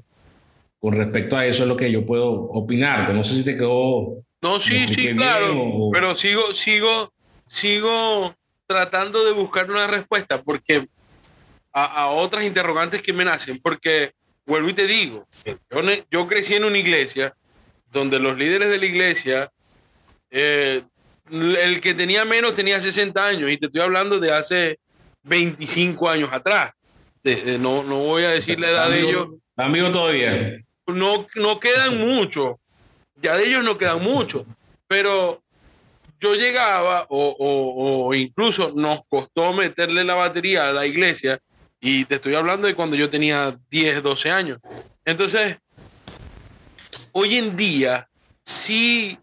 Con 0.78 0.92
respecto 0.92 1.36
a 1.36 1.46
eso 1.46 1.62
es 1.62 1.68
lo 1.68 1.76
que 1.76 1.90
yo 1.90 2.04
puedo 2.04 2.30
opinar. 2.30 3.14
No 3.14 3.24
sé 3.24 3.36
si 3.36 3.44
te 3.44 3.56
quedó 3.56 4.24
no, 4.44 4.60
sí, 4.60 4.86
sí, 4.88 5.16
claro. 5.16 5.88
Pero 5.90 6.14
sigo, 6.14 6.52
sigo, 6.52 7.10
sigo 7.48 8.34
tratando 8.66 9.24
de 9.24 9.32
buscar 9.32 9.70
una 9.70 9.86
respuesta 9.86 10.42
porque 10.42 10.86
a, 11.72 12.08
otras 12.08 12.44
interrogantes 12.44 13.00
que 13.00 13.14
me 13.14 13.24
nacen, 13.24 13.58
porque 13.62 14.12
vuelvo 14.44 14.68
y 14.68 14.74
te 14.74 14.86
digo, 14.86 15.26
yo, 15.46 15.80
yo, 16.10 16.28
crecí 16.28 16.52
en 16.52 16.64
una 16.64 16.76
iglesia 16.76 17.34
donde 17.90 18.18
los 18.18 18.36
líderes 18.36 18.68
de 18.68 18.76
la 18.76 18.84
iglesia, 18.84 19.50
eh, 20.34 20.82
el 21.30 21.80
que 21.80 21.94
tenía 21.94 22.24
menos 22.24 22.54
tenía 22.54 22.80
60 22.80 23.26
años 23.26 23.50
y 23.50 23.56
te 23.56 23.66
estoy 23.66 23.80
hablando 23.80 24.20
de 24.20 24.32
hace 24.32 24.78
25 25.22 26.10
años 26.10 26.30
atrás. 26.32 26.72
no, 27.24 27.82
no 27.82 27.98
voy 28.00 28.24
a 28.24 28.30
decir 28.30 28.60
la 28.60 28.70
edad 28.70 28.90
de 28.90 29.00
ellos. 29.00 29.28
Amigo 29.56 29.90
todavía. 29.90 30.58
No, 30.86 31.26
no 31.36 31.60
quedan 31.60 31.98
muchos 31.98 32.56
ya 33.24 33.36
de 33.36 33.46
ellos 33.46 33.64
no 33.64 33.78
quedan 33.78 34.02
muchos, 34.02 34.44
pero 34.86 35.42
yo 36.20 36.34
llegaba 36.34 37.06
o, 37.08 38.14
incluso 38.14 38.72
nos 38.74 39.00
costó 39.08 39.52
meterle 39.52 40.04
la 40.04 40.14
batería 40.14 40.68
a 40.68 40.72
la 40.72 40.86
iglesia 40.86 41.38
y 41.80 42.04
te 42.04 42.16
estoy 42.16 42.34
hablando 42.34 42.66
de 42.66 42.74
cuando 42.74 42.96
yo 42.96 43.10
tenía 43.10 43.58
10, 43.70 44.02
12 44.02 44.30
años. 44.30 44.58
Entonces, 45.04 45.56
hoy 47.12 47.36
en 47.36 47.56
día 47.56 48.08
sí, 48.44 49.18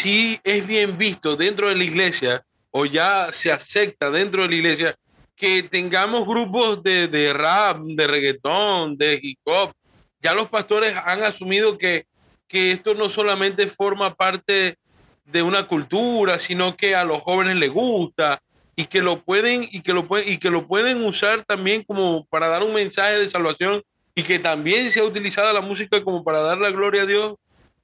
sí 0.00 0.40
es 0.44 0.66
bien 0.66 0.96
visto 0.98 1.36
dentro 1.36 1.68
de 1.68 1.76
la 1.76 1.84
iglesia 1.84 2.44
o 2.70 2.86
ya 2.86 3.32
se 3.32 3.52
acepta 3.52 4.10
dentro 4.10 4.42
de 4.42 4.48
la 4.48 4.54
iglesia 4.54 4.98
que 5.36 5.62
tengamos 5.62 6.26
grupos 6.26 6.82
de, 6.82 7.08
de 7.08 7.32
rap, 7.32 7.80
de 7.80 8.06
reggaetón, 8.06 8.96
de 8.96 9.18
hip 9.22 9.38
hop. 9.44 9.72
Ya 10.20 10.32
los 10.32 10.48
pastores 10.48 10.94
han 11.04 11.22
asumido 11.22 11.76
que 11.76 12.06
que 12.54 12.72
esto 12.72 12.94
no 12.94 13.08
solamente 13.08 13.66
forma 13.66 14.14
parte 14.14 14.78
de 15.24 15.42
una 15.42 15.66
cultura, 15.66 16.38
sino 16.38 16.76
que 16.76 16.94
a 16.94 17.04
los 17.04 17.22
jóvenes 17.22 17.56
les 17.56 17.70
gusta 17.70 18.40
y 18.76 18.86
que 18.86 19.00
lo 19.00 19.22
pueden 19.22 19.68
y 19.70 19.82
que 19.82 19.92
lo 19.92 20.06
pueden 20.06 20.32
y 20.32 20.38
que 20.38 20.50
lo 20.50 20.66
pueden 20.66 21.04
usar 21.04 21.44
también 21.44 21.82
como 21.82 22.24
para 22.26 22.48
dar 22.48 22.62
un 22.62 22.74
mensaje 22.74 23.18
de 23.18 23.28
salvación 23.28 23.82
y 24.14 24.22
que 24.22 24.38
también 24.38 24.90
se 24.90 25.00
ha 25.00 25.04
utilizado 25.04 25.52
la 25.52 25.60
música 25.60 26.02
como 26.04 26.22
para 26.22 26.42
dar 26.42 26.58
la 26.58 26.70
gloria 26.70 27.02
a 27.02 27.06
Dios 27.06 27.34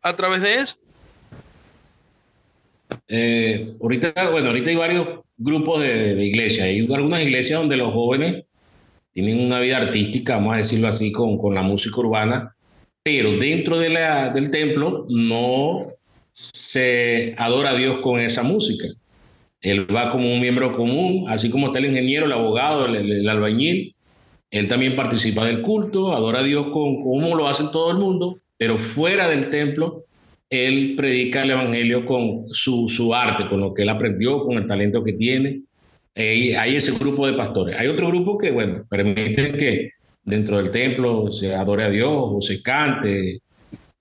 a 0.02 0.14
través 0.14 0.42
de 0.42 0.56
eso. 0.56 0.76
Eh, 3.08 3.74
ahorita, 3.80 4.12
bueno, 4.30 4.48
ahorita 4.48 4.70
hay 4.70 4.76
varios 4.76 5.08
grupos 5.36 5.80
de, 5.80 6.24
iglesias. 6.24 6.66
Hay 6.66 6.86
algunas 6.92 7.22
iglesias 7.22 7.58
donde 7.58 7.76
los 7.76 7.92
jóvenes 7.92 8.44
tienen 9.12 9.40
una 9.40 9.60
vida 9.60 9.78
artística, 9.78 10.36
vamos 10.36 10.54
a 10.54 10.58
decirlo 10.58 10.88
así, 10.88 11.12
con, 11.12 11.38
con 11.38 11.54
la 11.54 11.62
música 11.62 11.98
urbana, 11.98 12.54
pero 13.02 13.32
dentro 13.38 13.78
de 13.78 13.90
del 14.34 14.50
templo 14.50 15.06
no 15.08 15.88
se 16.32 17.34
adora 17.38 17.70
a 17.70 17.74
Dios 17.74 18.00
con 18.02 18.20
esa 18.20 18.42
música. 18.42 18.86
Él 19.60 19.94
va 19.94 20.10
como 20.10 20.32
un 20.32 20.40
miembro 20.40 20.72
común, 20.72 21.26
así 21.28 21.50
como 21.50 21.66
está 21.66 21.78
el 21.78 21.86
ingeniero, 21.86 22.26
el 22.26 22.32
abogado, 22.32 22.86
el, 22.86 23.28
albañil. 23.28 23.94
Él 24.50 24.68
también 24.68 24.96
participa 24.96 25.44
del 25.44 25.62
culto, 25.62 26.12
adora 26.12 26.40
a 26.40 26.42
Dios 26.42 26.64
con, 26.72 27.02
como 27.02 27.36
lo 27.36 27.46
hace 27.46 27.64
todo 27.72 27.90
el 27.90 27.98
mundo, 27.98 28.38
pero 28.56 28.78
fuera 28.78 29.28
del 29.28 29.50
templo, 29.50 30.04
él 30.50 30.94
predica 30.96 31.42
el 31.42 31.52
evangelio 31.52 32.04
con 32.04 32.46
su, 32.50 32.88
su 32.88 33.14
arte, 33.14 33.48
con 33.48 33.60
lo 33.60 33.72
que 33.72 33.82
él 33.82 33.88
aprendió, 33.88 34.44
con 34.44 34.58
el 34.58 34.66
talento 34.66 35.02
que 35.02 35.12
tiene. 35.14 35.62
hay 36.14 36.76
ese 36.76 36.92
grupo 36.92 37.26
de 37.26 37.34
pastores. 37.34 37.78
Hay 37.78 37.86
otro 37.86 38.08
grupo 38.08 38.36
que, 38.36 38.50
bueno, 38.50 38.84
permiten 38.90 39.56
que 39.56 39.92
dentro 40.24 40.58
del 40.58 40.70
templo 40.70 41.32
se 41.32 41.54
adore 41.54 41.84
a 41.84 41.90
Dios 41.90 42.44
se 42.44 42.62
cante 42.62 43.40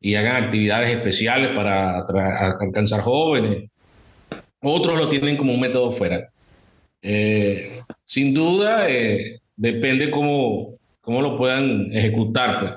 y 0.01 0.15
hagan 0.15 0.43
actividades 0.43 0.91
especiales 0.91 1.55
para 1.55 1.99
alcanzar 2.59 3.01
jóvenes. 3.01 3.69
Otros 4.61 4.97
lo 4.97 5.09
tienen 5.09 5.37
como 5.37 5.53
un 5.53 5.59
método 5.59 5.91
fuera. 5.91 6.29
Eh, 7.01 7.79
sin 8.03 8.33
duda, 8.33 8.89
eh, 8.89 9.39
depende 9.55 10.09
cómo, 10.11 10.75
cómo 11.01 11.21
lo 11.21 11.37
puedan 11.37 11.93
ejecutar. 11.93 12.59
Pues. 12.59 12.71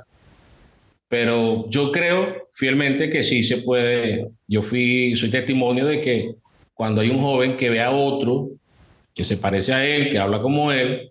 Pero 1.12 1.68
yo 1.68 1.92
creo 1.92 2.48
fielmente 2.54 3.10
que 3.10 3.22
sí 3.22 3.42
se 3.42 3.58
puede. 3.58 4.30
Yo 4.48 4.62
fui, 4.62 5.14
soy 5.14 5.28
testimonio 5.28 5.84
de 5.84 6.00
que 6.00 6.36
cuando 6.72 7.02
hay 7.02 7.10
un 7.10 7.20
joven 7.20 7.58
que 7.58 7.68
ve 7.68 7.82
a 7.82 7.90
otro 7.90 8.48
que 9.14 9.22
se 9.22 9.36
parece 9.36 9.74
a 9.74 9.86
él, 9.86 10.08
que 10.08 10.18
habla 10.18 10.40
como 10.40 10.72
él, 10.72 11.10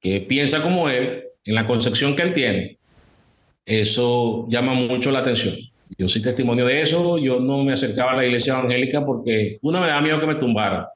que 0.00 0.22
piensa 0.22 0.60
como 0.60 0.88
él, 0.88 1.22
en 1.44 1.54
la 1.54 1.68
concepción 1.68 2.16
que 2.16 2.22
él 2.22 2.34
tiene, 2.34 2.78
eso 3.64 4.44
llama 4.48 4.74
mucho 4.74 5.12
la 5.12 5.20
atención. 5.20 5.54
Yo 5.96 6.08
soy 6.08 6.20
testimonio 6.20 6.66
de 6.66 6.82
eso, 6.82 7.16
yo 7.16 7.38
no 7.38 7.62
me 7.62 7.74
acercaba 7.74 8.14
a 8.14 8.16
la 8.16 8.26
iglesia 8.26 8.54
evangélica 8.58 9.06
porque 9.06 9.58
una 9.62 9.80
me 9.80 9.86
da 9.86 10.00
miedo 10.00 10.18
que 10.18 10.26
me 10.26 10.34
tumbara, 10.34 10.88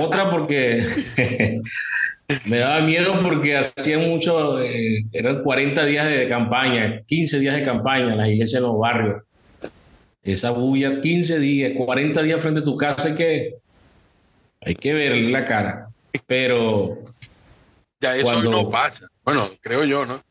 otra 0.00 0.28
porque 0.28 0.84
Me 2.44 2.58
daba 2.58 2.80
miedo 2.80 3.20
porque 3.22 3.56
hacían 3.56 4.08
mucho, 4.08 4.60
eh, 4.60 5.04
eran 5.12 5.42
40 5.42 5.84
días 5.84 6.08
de 6.08 6.28
campaña, 6.28 7.02
15 7.06 7.38
días 7.38 7.56
de 7.56 7.62
campaña 7.62 8.12
en 8.12 8.18
las 8.18 8.28
iglesias 8.28 8.60
en 8.60 8.68
los 8.68 8.78
barrios. 8.78 9.22
Esa 10.22 10.50
bulla, 10.50 11.00
15 11.00 11.38
días, 11.38 11.72
40 11.76 12.22
días 12.22 12.40
frente 12.40 12.60
a 12.60 12.64
tu 12.64 12.76
casa, 12.76 13.08
hay 13.08 13.14
que, 13.14 13.54
hay 14.60 14.74
que 14.74 14.92
verle 14.92 15.30
la 15.30 15.44
cara. 15.44 15.88
Pero. 16.26 16.98
Ya 18.00 18.16
eso 18.16 18.42
no 18.42 18.68
pasa. 18.68 19.06
Bueno, 19.24 19.50
creo 19.60 19.84
yo, 19.84 20.04
¿no? 20.04 20.22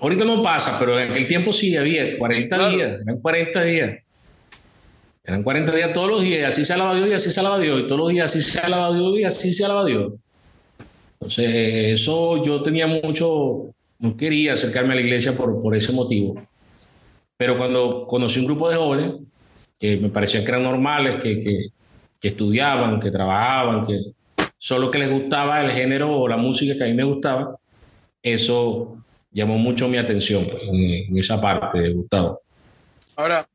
Ahorita 0.00 0.24
no 0.24 0.42
pasa, 0.42 0.78
pero 0.78 0.98
en 0.98 1.12
el 1.12 1.28
tiempo 1.28 1.52
sí 1.52 1.76
había 1.76 2.18
40 2.18 2.68
días, 2.70 3.00
eran 3.02 3.20
40 3.20 3.62
días. 3.62 3.98
Eran 5.22 5.42
40 5.42 5.72
días 5.72 5.92
todos 5.92 6.10
los 6.10 6.22
días, 6.22 6.48
así 6.48 6.64
se 6.64 6.72
alaba 6.72 6.94
Dios 6.94 7.08
y 7.08 7.12
así 7.12 7.30
se 7.30 7.40
alaba 7.40 7.58
Dios, 7.58 7.80
y 7.80 7.82
todos 7.86 7.98
los 7.98 8.08
días 8.10 8.26
así 8.26 8.42
se 8.42 8.60
alaba 8.60 8.94
Dios 8.94 9.18
y 9.18 9.24
así 9.24 9.52
se 9.52 9.64
alaba 9.64 9.84
Dios. 9.84 10.12
Entonces, 11.16 12.00
eso 12.00 12.44
yo 12.44 12.62
tenía 12.62 12.86
mucho, 12.86 13.74
no 13.98 14.16
quería 14.16 14.52
acercarme 14.52 14.92
a 14.92 14.96
la 14.96 15.02
iglesia 15.02 15.36
por, 15.36 15.62
por 15.62 15.74
ese 15.74 15.92
motivo. 15.92 16.34
Pero 17.36 17.56
cuando 17.56 18.06
conocí 18.06 18.38
un 18.40 18.46
grupo 18.46 18.68
de 18.68 18.76
jóvenes 18.76 19.14
que 19.78 19.96
me 19.96 20.10
parecían 20.10 20.44
que 20.44 20.50
eran 20.50 20.62
normales, 20.62 21.16
que, 21.22 21.40
que, 21.40 21.66
que 22.20 22.28
estudiaban, 22.28 23.00
que 23.00 23.10
trabajaban, 23.10 23.86
que 23.86 23.98
solo 24.58 24.90
que 24.90 24.98
les 24.98 25.10
gustaba 25.10 25.60
el 25.60 25.72
género 25.72 26.12
o 26.18 26.28
la 26.28 26.36
música 26.36 26.76
que 26.76 26.84
a 26.84 26.86
mí 26.86 26.94
me 26.94 27.04
gustaba, 27.04 27.56
eso 28.22 28.96
llamó 29.30 29.58
mucho 29.58 29.88
mi 29.88 29.98
atención 29.98 30.46
pues, 30.50 30.62
en, 30.62 31.16
esa 31.16 31.40
parte, 31.40 31.90
Gustavo. 31.90 32.40
Ahora, 33.14 33.46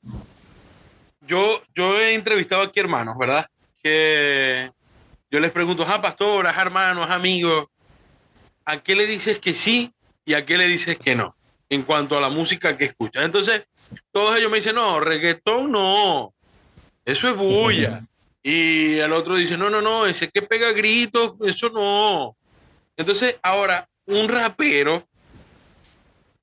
yo, 1.27 1.61
yo 1.75 1.99
he 1.99 2.13
entrevistado 2.13 2.61
aquí 2.61 2.79
hermanos, 2.79 3.17
¿verdad? 3.17 3.47
Que 3.81 4.71
yo 5.31 5.39
les 5.39 5.51
pregunto, 5.51 5.85
ah, 5.87 6.01
pastoras, 6.01 6.57
hermanos, 6.57 7.09
amigos, 7.09 7.67
¿a 8.65 8.83
qué 8.83 8.95
le 8.95 9.07
dices 9.07 9.39
que 9.39 9.53
sí 9.53 9.93
y 10.25 10.33
a 10.33 10.45
qué 10.45 10.57
le 10.57 10.67
dices 10.67 10.97
que 10.97 11.15
no? 11.15 11.35
En 11.69 11.83
cuanto 11.83 12.17
a 12.17 12.21
la 12.21 12.29
música 12.29 12.77
que 12.77 12.83
escuchas. 12.83 13.23
Entonces, 13.23 13.63
todos 14.11 14.37
ellos 14.37 14.51
me 14.51 14.57
dicen, 14.57 14.75
no, 14.75 14.99
reggaetón 14.99 15.71
no, 15.71 16.33
eso 17.05 17.29
es 17.29 17.35
bulla. 17.35 18.01
y 18.43 18.97
el 18.97 19.13
otro 19.13 19.35
dice, 19.35 19.55
no, 19.55 19.69
no, 19.69 19.81
no, 19.81 20.05
ese 20.05 20.29
que 20.29 20.41
pega 20.41 20.73
gritos, 20.73 21.35
eso 21.45 21.69
no. 21.69 22.35
Entonces, 22.97 23.37
ahora, 23.41 23.87
un 24.05 24.27
rapero 24.27 25.07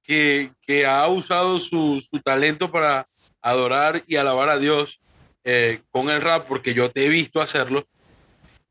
que, 0.03 0.51
que 0.62 0.87
ha 0.87 1.07
usado 1.09 1.61
su, 1.61 2.03
su, 2.11 2.20
talento 2.20 2.70
para 2.70 3.07
adorar 3.42 4.03
y 4.07 4.16
alabar 4.16 4.48
a 4.48 4.59
Dios 4.59 4.98
eh, 5.44 5.83
con 5.90 6.09
el 6.09 6.22
rap, 6.22 6.48
porque 6.48 6.72
yo 6.72 6.90
te 6.90 7.05
he 7.05 7.11
visto 7.11 7.42
hacerlo, 7.42 7.87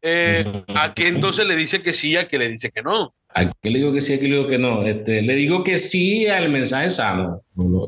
eh, 0.01 0.63
¿a 0.67 0.93
qué 0.93 1.07
entonces 1.07 1.45
le 1.45 1.55
dice 1.55 1.81
que 1.81 1.93
sí, 1.93 2.15
a 2.17 2.27
qué 2.27 2.37
le 2.37 2.49
dice 2.49 2.71
que 2.71 2.81
no? 2.81 3.13
¿A 3.33 3.45
qué 3.45 3.69
le 3.69 3.79
digo 3.79 3.93
que 3.93 4.01
sí, 4.01 4.13
a 4.13 4.19
qué 4.19 4.27
le 4.27 4.35
digo 4.37 4.47
que 4.47 4.57
no? 4.57 4.83
Este, 4.83 5.21
le 5.21 5.35
digo 5.35 5.63
que 5.63 5.77
sí 5.77 6.27
al 6.27 6.49
mensaje 6.49 6.89
sano, 6.89 7.41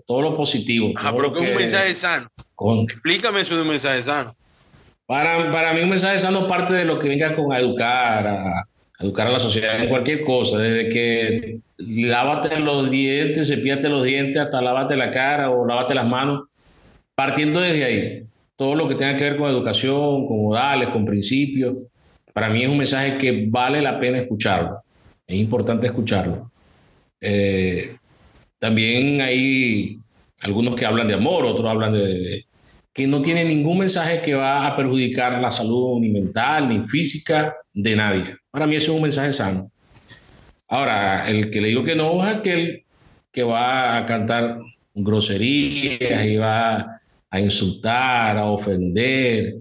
todo 0.06 0.22
lo 0.22 0.36
positivo. 0.36 0.92
Ah, 0.98 1.14
pero 1.16 1.34
que 1.34 1.44
es 1.44 1.50
un 1.50 1.58
mensaje 1.58 1.96
sano. 1.96 2.28
Explícame 2.84 3.42
eso 3.42 3.56
de 3.56 3.62
un 3.62 3.70
mensaje 3.70 4.04
sano. 4.04 4.36
Para, 5.06 5.52
para 5.52 5.74
mí 5.74 5.82
un 5.82 5.90
mensaje 5.90 6.20
sano 6.20 6.48
parte 6.48 6.74
de 6.74 6.86
lo 6.86 7.00
que 7.00 7.10
venga 7.10 7.36
con 7.36 7.52
educar, 7.54 8.28
a, 8.28 8.68
educar 9.00 9.28
a 9.28 9.32
la 9.32 9.40
sociedad 9.40 9.82
en 9.82 9.90
cualquier 9.90 10.24
cosa, 10.24 10.60
desde 10.60 10.90
que 10.90 11.60
lávate 11.78 12.60
los 12.60 12.92
dientes, 12.92 13.48
cepillate 13.48 13.90
los 13.90 14.04
dientes, 14.04 14.38
hasta 14.42 14.62
lávate 14.62 14.96
la 14.96 15.12
cara 15.12 15.50
o 15.50 15.66
lávate 15.66 15.96
las 15.96 16.08
manos, 16.08 16.74
partiendo 17.16 17.60
desde 17.60 17.86
ahí. 17.86 18.24
Todo 18.56 18.76
lo 18.76 18.90
que 18.90 18.96
tenga 18.96 19.16
que 19.16 19.24
ver 19.24 19.38
con 19.38 19.50
educación, 19.50 20.28
con 20.28 20.44
modales, 20.44 20.90
con 20.90 21.06
principios, 21.06 21.76
para 22.34 22.50
mí 22.50 22.64
es 22.64 22.70
un 22.70 22.78
mensaje 22.78 23.18
que 23.18 23.46
vale 23.48 23.82
la 23.82 24.00
pena 24.00 24.18
escucharlo. 24.18 24.82
Es 25.28 25.38
importante 25.38 25.88
escucharlo. 25.88 26.52
Eh, 27.22 27.96
también 28.58 29.22
hay 29.22 29.98
algunos 30.42 30.76
que 30.76 30.86
hablan 30.86 31.08
de 31.08 31.16
amor, 31.16 31.46
otros 31.46 31.70
hablan 31.70 31.94
de, 31.94 32.46
que 32.94 33.08
no 33.08 33.22
tiene 33.22 33.46
ningún 33.46 33.80
mensaje 33.80 34.22
que 34.22 34.34
va 34.34 34.66
a 34.66 34.76
perjudicar 34.76 35.40
la 35.42 35.52
salud 35.52 36.00
ni 36.00 36.10
mental 36.10 36.70
ni 36.70 36.84
física 36.84 37.56
de 37.74 37.96
nadie. 37.96 38.36
Para 38.52 38.68
mí 38.68 38.76
eso 38.76 38.92
es 38.92 38.96
un 38.98 39.04
mensaje 39.04 39.34
sano. 39.34 39.72
Ahora, 40.68 41.30
el 41.30 41.50
que 41.50 41.62
le 41.62 41.70
digo 41.70 41.84
que 41.84 41.96
no 41.96 42.24
es 42.26 42.36
aquel 42.36 42.84
que 43.32 43.44
va 43.44 43.98
a 43.98 44.06
cantar 44.06 44.60
groserías 44.94 46.26
y 46.26 46.38
va 46.38 47.00
a 47.30 47.40
insultar, 47.40 48.38
a 48.38 48.46
ofender 48.46 49.56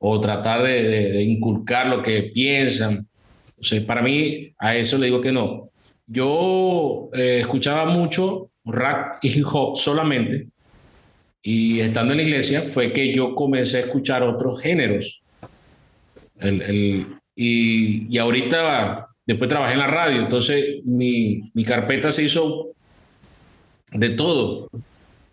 o 0.00 0.20
tratar 0.20 0.62
de, 0.62 1.22
inculcar 1.22 1.86
lo 1.86 2.02
que 2.02 2.32
piensan. 2.34 3.06
O 3.56 3.86
para 3.86 4.02
mí, 4.02 4.52
a 4.58 4.76
eso 4.76 4.98
le 4.98 5.06
digo 5.06 5.20
que 5.20 5.30
no. 5.30 5.70
Yo 6.06 7.08
eh, 7.12 7.38
escuchaba 7.40 7.84
mucho 7.86 8.50
rap 8.64 9.16
y 9.22 9.28
hip 9.38 9.46
hop 9.52 9.76
solamente 9.76 10.48
y 11.42 11.80
estando 11.80 12.12
en 12.12 12.18
la 12.18 12.24
iglesia 12.24 12.62
fue 12.62 12.92
que 12.92 13.14
yo 13.14 13.34
comencé 13.34 13.78
a 13.78 13.80
escuchar 13.80 14.22
otros 14.22 14.60
géneros. 14.60 15.22
El, 16.38 17.06
y, 17.34 18.14
y, 18.14 18.18
ahorita, 18.18 19.08
después 19.26 19.48
trabajé 19.48 19.74
en 19.74 19.78
la 19.78 19.86
radio, 19.86 20.20
entonces 20.20 20.84
mi, 20.84 21.42
mi 21.54 21.64
carpeta 21.64 22.12
se 22.12 22.24
hizo 22.24 22.68
de 23.92 24.10
todo. 24.10 24.68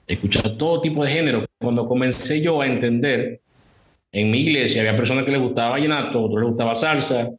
Escuchar 0.06 0.58
todo 0.58 0.80
tipo 0.80 1.04
de 1.04 1.12
género. 1.12 1.46
Cuando 1.60 1.88
comencé 1.88 2.42
yo 2.42 2.62
a 2.62 2.68
entender, 2.68 3.42
en 4.20 4.32
mi 4.32 4.40
iglesia 4.40 4.82
había 4.82 4.98
personas 4.98 5.26
que 5.26 5.32
les 5.32 5.42
gustaba 5.42 5.72
vallenato, 5.72 6.24
otros 6.24 6.40
les 6.42 6.50
gustaba 6.50 6.76
salsa. 6.76 7.30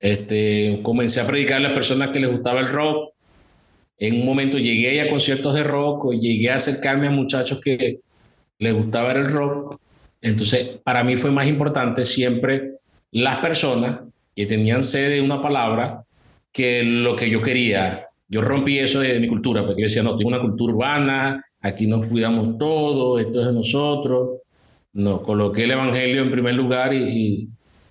Este, 0.00 0.80
comencé 0.82 1.20
a 1.20 1.26
predicar 1.26 1.56
a 1.56 1.60
las 1.60 1.72
personas 1.72 2.10
que 2.10 2.20
les 2.20 2.30
gustaba 2.30 2.60
el 2.60 2.68
rock 2.68 3.12
en 3.98 4.20
un 4.20 4.26
momento 4.26 4.58
llegué 4.58 5.00
a 5.00 5.10
conciertos 5.10 5.54
de 5.54 5.64
rock 5.64 6.12
llegué 6.12 6.50
a 6.50 6.56
acercarme 6.56 7.08
a 7.08 7.10
muchachos 7.10 7.60
que 7.62 7.98
les 8.58 8.74
gustaba 8.74 9.12
el 9.12 9.30
rock. 9.30 9.78
Entonces, 10.22 10.78
para 10.84 11.02
mí 11.04 11.16
fue 11.16 11.30
más 11.30 11.48
importante 11.48 12.04
siempre 12.04 12.74
las 13.10 13.36
personas 13.36 14.00
que 14.34 14.46
tenían 14.46 14.84
sed 14.84 15.10
de 15.10 15.20
una 15.20 15.42
palabra 15.42 16.04
que 16.52 16.82
lo 16.84 17.16
que 17.16 17.28
yo 17.28 17.42
quería. 17.42 18.04
Yo 18.28 18.42
rompí 18.42 18.78
eso 18.78 19.00
de, 19.00 19.18
mi 19.18 19.26
cultura, 19.26 19.64
porque 19.64 19.82
yo 19.82 19.86
decía, 19.86 20.02
no, 20.02 20.16
tengo 20.16 20.28
una 20.28 20.40
cultura 20.40 20.74
urbana, 20.74 21.44
aquí 21.60 21.86
nos 21.86 22.06
cuidamos 22.06 22.58
todo, 22.58 23.18
esto 23.18 23.40
es 23.40 23.46
de 23.46 23.52
nosotros. 23.52 24.40
No, 24.92 25.22
coloqué 25.22 25.64
el 25.64 25.72
Evangelio 25.72 26.22
en 26.22 26.30
primer 26.30 26.54
lugar 26.54 26.92
y, 26.94 27.50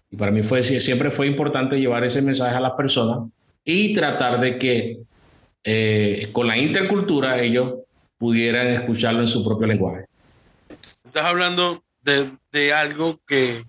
y 0.09 0.17
para 0.17 0.31
mí 0.31 0.43
fue, 0.43 0.63
siempre 0.63 1.11
fue 1.11 1.27
importante 1.27 1.79
llevar 1.79 2.03
ese 2.03 2.21
mensaje 2.21 2.55
a 2.55 2.59
las 2.59 2.73
personas 2.73 3.29
y 3.63 3.93
tratar 3.93 4.39
de 4.39 4.57
que 4.57 4.99
eh, 5.63 6.29
con 6.31 6.47
la 6.47 6.57
intercultura 6.57 7.41
ellos 7.41 7.75
pudieran 8.17 8.67
escucharlo 8.67 9.21
en 9.21 9.27
su 9.27 9.43
propio 9.43 9.67
lenguaje. 9.67 10.05
Estás 11.05 11.25
hablando 11.25 11.83
de, 12.01 12.31
de 12.51 12.73
algo 12.73 13.19
que 13.27 13.63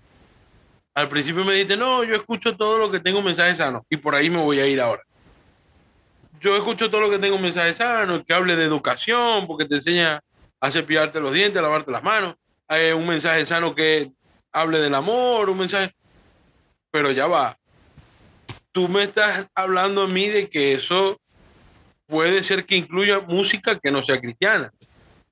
al 0.95 1.09
principio 1.09 1.43
me 1.43 1.53
dijiste, 1.53 1.77
no, 1.77 2.03
yo 2.03 2.15
escucho 2.15 2.55
todo 2.55 2.77
lo 2.77 2.89
que 2.89 2.99
tengo 2.99 3.21
mensajes 3.21 3.57
sanos 3.57 3.83
y 3.89 3.97
por 3.97 4.15
ahí 4.15 4.29
me 4.29 4.41
voy 4.41 4.59
a 4.59 4.67
ir 4.67 4.79
ahora. 4.79 5.03
Yo 6.39 6.55
escucho 6.55 6.89
todo 6.89 7.01
lo 7.01 7.09
que 7.09 7.19
tengo 7.19 7.37
mensajes 7.37 7.77
sanos, 7.77 8.23
que 8.25 8.33
hable 8.33 8.55
de 8.55 8.63
educación, 8.63 9.45
porque 9.45 9.65
te 9.65 9.75
enseña 9.75 10.21
a 10.61 10.71
cepillarte 10.71 11.19
los 11.19 11.33
dientes, 11.33 11.59
a 11.59 11.61
lavarte 11.61 11.91
las 11.91 12.03
manos. 12.03 12.35
Hay 12.69 12.91
un 12.91 13.07
mensaje 13.07 13.45
sano 13.45 13.73
que 13.73 14.11
hable 14.51 14.79
del 14.79 14.95
amor, 14.95 15.49
un 15.49 15.57
mensaje... 15.57 15.93
Pero 16.91 17.11
ya 17.11 17.27
va. 17.27 17.57
Tú 18.71 18.87
me 18.87 19.03
estás 19.03 19.47
hablando 19.53 20.03
a 20.03 20.07
mí 20.07 20.27
de 20.27 20.49
que 20.49 20.73
eso 20.73 21.19
puede 22.05 22.43
ser 22.43 22.65
que 22.65 22.75
incluya 22.75 23.19
música 23.19 23.79
que 23.79 23.91
no 23.91 24.03
sea 24.03 24.21
cristiana. 24.21 24.71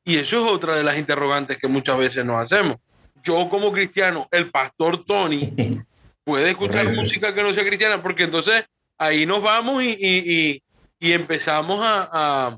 Y 0.04 0.18
eso 0.18 0.44
es 0.44 0.52
otra 0.52 0.76
de 0.76 0.84
las 0.84 0.98
interrogantes 0.98 1.58
que 1.58 1.68
muchas 1.68 1.98
veces 1.98 2.26
nos 2.26 2.42
hacemos. 2.42 2.78
Yo 3.24 3.50
como 3.50 3.72
cristiano, 3.72 4.28
el 4.32 4.52
pastor 4.52 5.04
Tony, 5.06 5.54
puede 6.24 6.50
escuchar 6.50 6.94
música 6.94 7.34
que 7.34 7.44
no 7.44 7.54
sea 7.54 7.66
cristiana, 7.66 8.02
porque 8.02 8.24
entonces 8.24 8.66
ahí 8.98 9.26
nos 9.26 9.42
vamos 9.42 9.84
y, 9.84 10.62
empezamos 11.00 11.80
a, 11.84 12.10
a, 12.12 12.58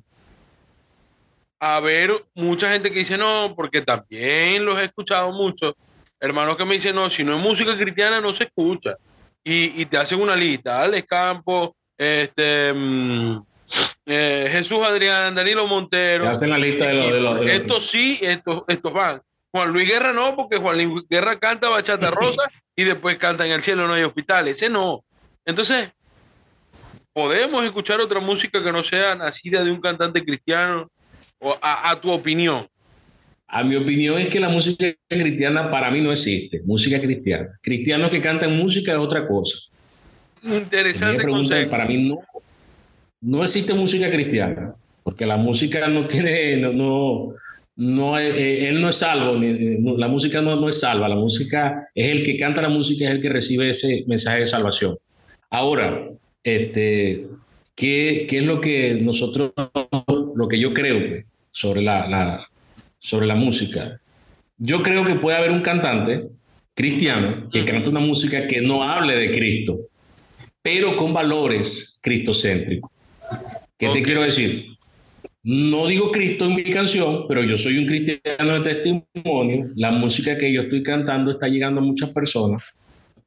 ver 1.82 2.26
mucha 2.34 2.72
gente 2.72 2.92
que 2.92 3.00
dice 3.00 3.18
no, 3.18 3.54
porque 3.56 3.82
también 3.82 4.66
los 4.66 4.80
he 4.80 4.86
escuchado 4.86 5.32
mucho, 5.32 5.76
hermanos 6.20 6.56
que 6.56 6.66
me 6.66 6.76
dicen 6.76 6.96
no, 6.96 7.10
si 7.10 7.24
no 7.24 7.36
es 7.36 7.42
música 7.42 7.78
cristiana 7.78 8.22
no 8.22 8.34
se 8.34 8.46
escucha. 8.46 8.96
Y, 9.44 9.86
te 9.86 9.98
hacen 9.98 10.22
una 10.22 10.36
lista, 10.36 10.82
Alex 10.82 11.08
Campos, 11.08 11.72
este... 11.98 12.72
Mm, 12.74 13.40
eh, 14.06 14.50
Jesús 14.52 14.80
Adrián, 14.84 15.36
Danilo 15.36 15.68
Montero. 15.68 16.30
hacen 16.30 16.50
la 16.50 16.58
lista 16.58 16.88
de 16.88 17.20
los. 17.20 17.46
estos 17.48 17.86
sí, 17.86 18.20
estos, 18.22 18.64
estos 18.68 18.92
van. 18.94 19.22
Juan 19.52 19.72
Luis 19.72 19.88
Guerra 19.88 20.14
no, 20.14 20.36
porque 20.36 20.58
Juan 20.58 20.78
Luis 20.78 21.04
Guerra 21.10 21.40
canta 21.40 21.70
Bachata 21.70 22.12
Rosa 22.12 22.44
y 22.76 22.84
después 22.84 23.18
canta 23.18 23.46
En 23.46 23.52
el 23.52 23.62
cielo 23.62 23.88
no 23.88 23.94
hay 23.94 24.04
hospitales. 24.04 24.56
Ese 24.56 24.70
no. 24.70 25.04
Entonces, 25.46 25.92
podemos 27.14 27.64
escuchar 27.64 28.00
otra 28.00 28.20
música 28.20 28.64
que 28.64 28.72
no 28.72 28.84
sea 28.84 29.16
nacida 29.16 29.64
de 29.64 29.72
un 29.72 29.82
cantante 29.82 30.24
cristiano 30.24 30.90
o 31.40 31.56
a, 31.62 31.92
a 31.92 32.02
tu 32.02 32.12
opinión. 32.12 32.68
A 33.48 33.64
mi 33.64 33.76
opinión 33.76 34.20
es 34.20 34.30
que 34.30 34.40
la 34.40 34.50
música 34.50 34.86
cristiana 35.08 35.72
para 35.72 35.90
mí 35.90 36.02
no 36.02 36.12
existe, 36.12 36.62
música 36.66 37.02
cristiana. 37.02 37.50
Cristianos 37.62 38.12
que 38.12 38.22
cantan 38.22 38.56
música 38.56 38.92
es 38.92 39.00
otra 39.00 39.28
cosa. 39.28 39.58
Interesante 40.44 41.26
concepto. 41.28 41.72
Para 41.72 41.86
mí 41.86 42.10
no, 42.10 42.20
no 43.22 43.44
existe 43.44 43.74
música 43.74 44.10
cristiana, 44.10 44.76
porque 45.04 45.26
la 45.26 45.38
música 45.38 45.88
no 45.88 46.08
tiene, 46.08 46.58
no, 46.58 47.34
no, 47.76 48.20
eh, 48.20 48.68
él 48.68 48.80
no 48.80 48.90
es 48.90 48.98
salvo, 48.98 49.36
la 49.98 50.08
música 50.08 50.42
no, 50.42 50.56
no 50.56 50.70
es 50.70 50.80
salva, 50.80 51.10
la 51.10 51.16
música 51.16 51.90
es 51.96 52.12
el 52.12 52.24
que 52.24 52.38
canta 52.38 52.62
la 52.62 52.70
música, 52.70 53.06
es 53.06 53.12
el 53.12 53.22
que 53.22 53.30
recibe 53.30 53.70
ese 53.70 54.04
mensaje 54.08 54.42
de 54.42 54.48
salvación. 54.48 54.98
Ahora, 55.50 56.08
este, 56.44 57.26
¿qué, 57.76 58.28
qué 58.30 58.38
es 58.38 58.44
lo 58.44 58.62
que 58.62 59.00
nosotros, 59.02 59.54
lo 60.36 60.48
que 60.48 60.60
yo 60.60 60.74
creo 60.74 61.00
pues, 61.00 61.26
sobre 61.52 61.82
la, 61.82 62.08
la, 62.08 62.48
sobre 63.00 63.28
la 63.28 63.36
música? 63.36 64.00
Yo 64.58 64.84
creo 64.84 65.04
que 65.06 65.16
puede 65.16 65.38
haber 65.38 65.52
un 65.52 65.62
cantante 65.62 66.28
cristiano 66.74 67.50
que 67.52 67.66
cante 67.66 67.90
una 67.90 68.00
música 68.00 68.48
que 68.48 68.62
no 68.62 68.84
hable 68.84 69.16
de 69.16 69.32
Cristo, 69.32 69.80
pero 70.62 70.96
con 70.96 71.14
valores 71.14 72.00
cristocéntricos. 72.02 72.92
¿Qué 73.78 73.90
te 73.90 74.04
quiero 74.04 74.24
decir? 74.24 74.66
No 75.44 75.88
digo 75.88 76.12
Cristo 76.12 76.46
en 76.46 76.56
mi 76.56 76.64
canción, 76.64 77.26
pero 77.28 77.44
yo 77.44 77.58
soy 77.58 77.78
un 77.78 77.88
cristiano 77.88 78.60
de 78.60 78.74
testimonio. 78.74 79.70
La 79.76 79.92
música 79.92 80.38
que 80.38 80.52
yo 80.52 80.64
estoy 80.64 80.84
cantando 80.84 81.32
está 81.32 81.48
llegando 81.48 81.80
a 81.80 81.84
muchas 81.84 82.10
personas 82.10 82.62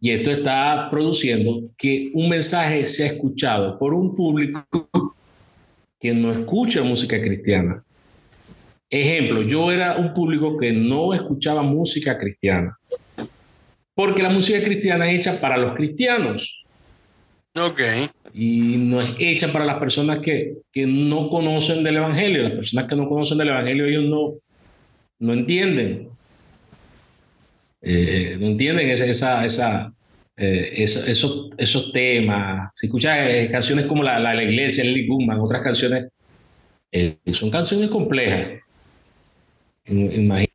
y 0.01 0.11
esto 0.11 0.31
está 0.31 0.89
produciendo 0.91 1.71
que 1.79 2.11
un 2.13 2.29
mensaje 2.29 2.85
sea 2.85 3.07
escuchado 3.07 3.79
por 3.79 3.95
un 3.95 4.15
público 4.15 4.67
que 6.01 6.13
no 6.13 6.33
escucha 6.33 6.83
música 6.83 7.21
cristiana. 7.21 7.85
Ejemplo, 8.95 9.41
yo 9.41 9.73
era 9.73 9.97
un 9.97 10.13
público 10.13 10.59
que 10.59 10.71
no 10.71 11.15
escuchaba 11.15 11.63
música 11.63 12.19
cristiana, 12.19 12.77
porque 13.95 14.23
la 14.23 14.29
música 14.29 14.63
cristiana 14.63 15.11
es 15.11 15.21
hecha 15.21 15.41
para 15.41 15.57
los 15.57 15.75
cristianos. 15.75 16.63
Ok. 17.55 17.81
Y 18.35 18.77
no 18.77 19.01
es 19.01 19.15
hecha 19.19 19.51
para 19.51 19.65
las 19.65 19.79
personas 19.79 20.19
que, 20.19 20.57
que 20.71 20.87
no 20.87 21.31
conocen 21.31 21.83
del 21.83 21.97
Evangelio. 21.97 22.43
Las 22.43 22.53
personas 22.53 22.87
que 22.87 22.97
no 22.97 23.09
conocen 23.09 23.39
del 23.39 23.49
Evangelio, 23.49 23.87
ellos 23.87 24.05
no, 24.05 24.35
no 25.21 25.33
entienden. 25.33 26.09
Eh, 27.81 28.37
no 28.39 28.47
entienden 28.47 28.91
esa, 28.91 29.07
esa, 29.07 29.47
esa, 29.47 29.93
eh, 30.37 30.71
esos, 30.77 31.49
esos 31.57 31.93
temas. 31.93 32.71
Si 32.75 32.89
escuchas 32.89 33.27
eh, 33.27 33.49
canciones 33.51 33.87
como 33.87 34.03
la, 34.03 34.19
la, 34.19 34.35
la 34.35 34.45
Iglesia, 34.45 34.85
Lily 34.85 35.07
Guzmán, 35.07 35.41
otras 35.41 35.63
canciones, 35.63 36.09
son 37.33 37.51
canciones 37.51 37.89
complejas. 37.89 38.61
Imagínate. 39.87 40.53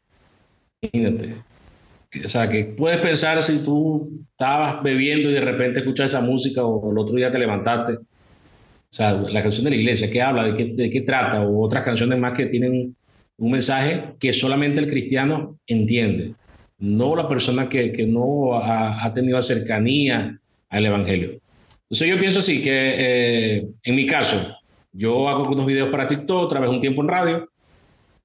O 2.23 2.29
sea, 2.29 2.49
que 2.49 2.65
puedes 2.65 2.99
pensar 2.99 3.41
si 3.43 3.63
tú 3.63 4.23
estabas 4.31 4.81
bebiendo 4.81 5.29
y 5.29 5.33
de 5.33 5.41
repente 5.41 5.79
escuchas 5.79 6.07
esa 6.07 6.21
música 6.21 6.63
o 6.63 6.91
el 6.91 6.97
otro 6.97 7.15
día 7.15 7.31
te 7.31 7.39
levantaste. 7.39 7.93
O 7.93 8.93
sea, 8.93 9.13
la 9.13 9.41
canción 9.41 9.65
de 9.65 9.71
la 9.71 9.75
iglesia, 9.75 10.09
¿qué 10.09 10.21
habla? 10.21 10.45
¿De 10.45 10.55
qué, 10.55 10.65
de 10.73 10.89
qué 10.89 11.01
trata? 11.01 11.41
O 11.41 11.61
otras 11.63 11.83
canciones 11.83 12.17
más 12.17 12.33
que 12.33 12.45
tienen 12.45 12.95
un 13.37 13.51
mensaje 13.51 14.13
que 14.19 14.33
solamente 14.33 14.79
el 14.79 14.87
cristiano 14.87 15.59
entiende, 15.67 16.33
no 16.79 17.15
la 17.15 17.27
persona 17.27 17.69
que, 17.69 17.91
que 17.91 18.07
no 18.07 18.53
ha, 18.55 19.03
ha, 19.03 19.13
tenido 19.13 19.41
cercanía 19.41 20.39
al 20.69 20.85
Evangelio. 20.85 21.39
Entonces 21.83 22.09
yo 22.09 22.19
pienso 22.19 22.39
así, 22.39 22.61
que 22.61 22.71
eh, 22.97 23.67
en 23.83 23.95
mi 23.95 24.05
caso, 24.05 24.55
yo 24.91 25.29
hago 25.29 25.43
algunos 25.43 25.65
videos 25.65 25.89
para 25.89 26.07
TikTok, 26.07 26.49
trabajé 26.49 26.71
un 26.71 26.81
tiempo 26.81 27.01
en 27.01 27.07
radio, 27.07 27.49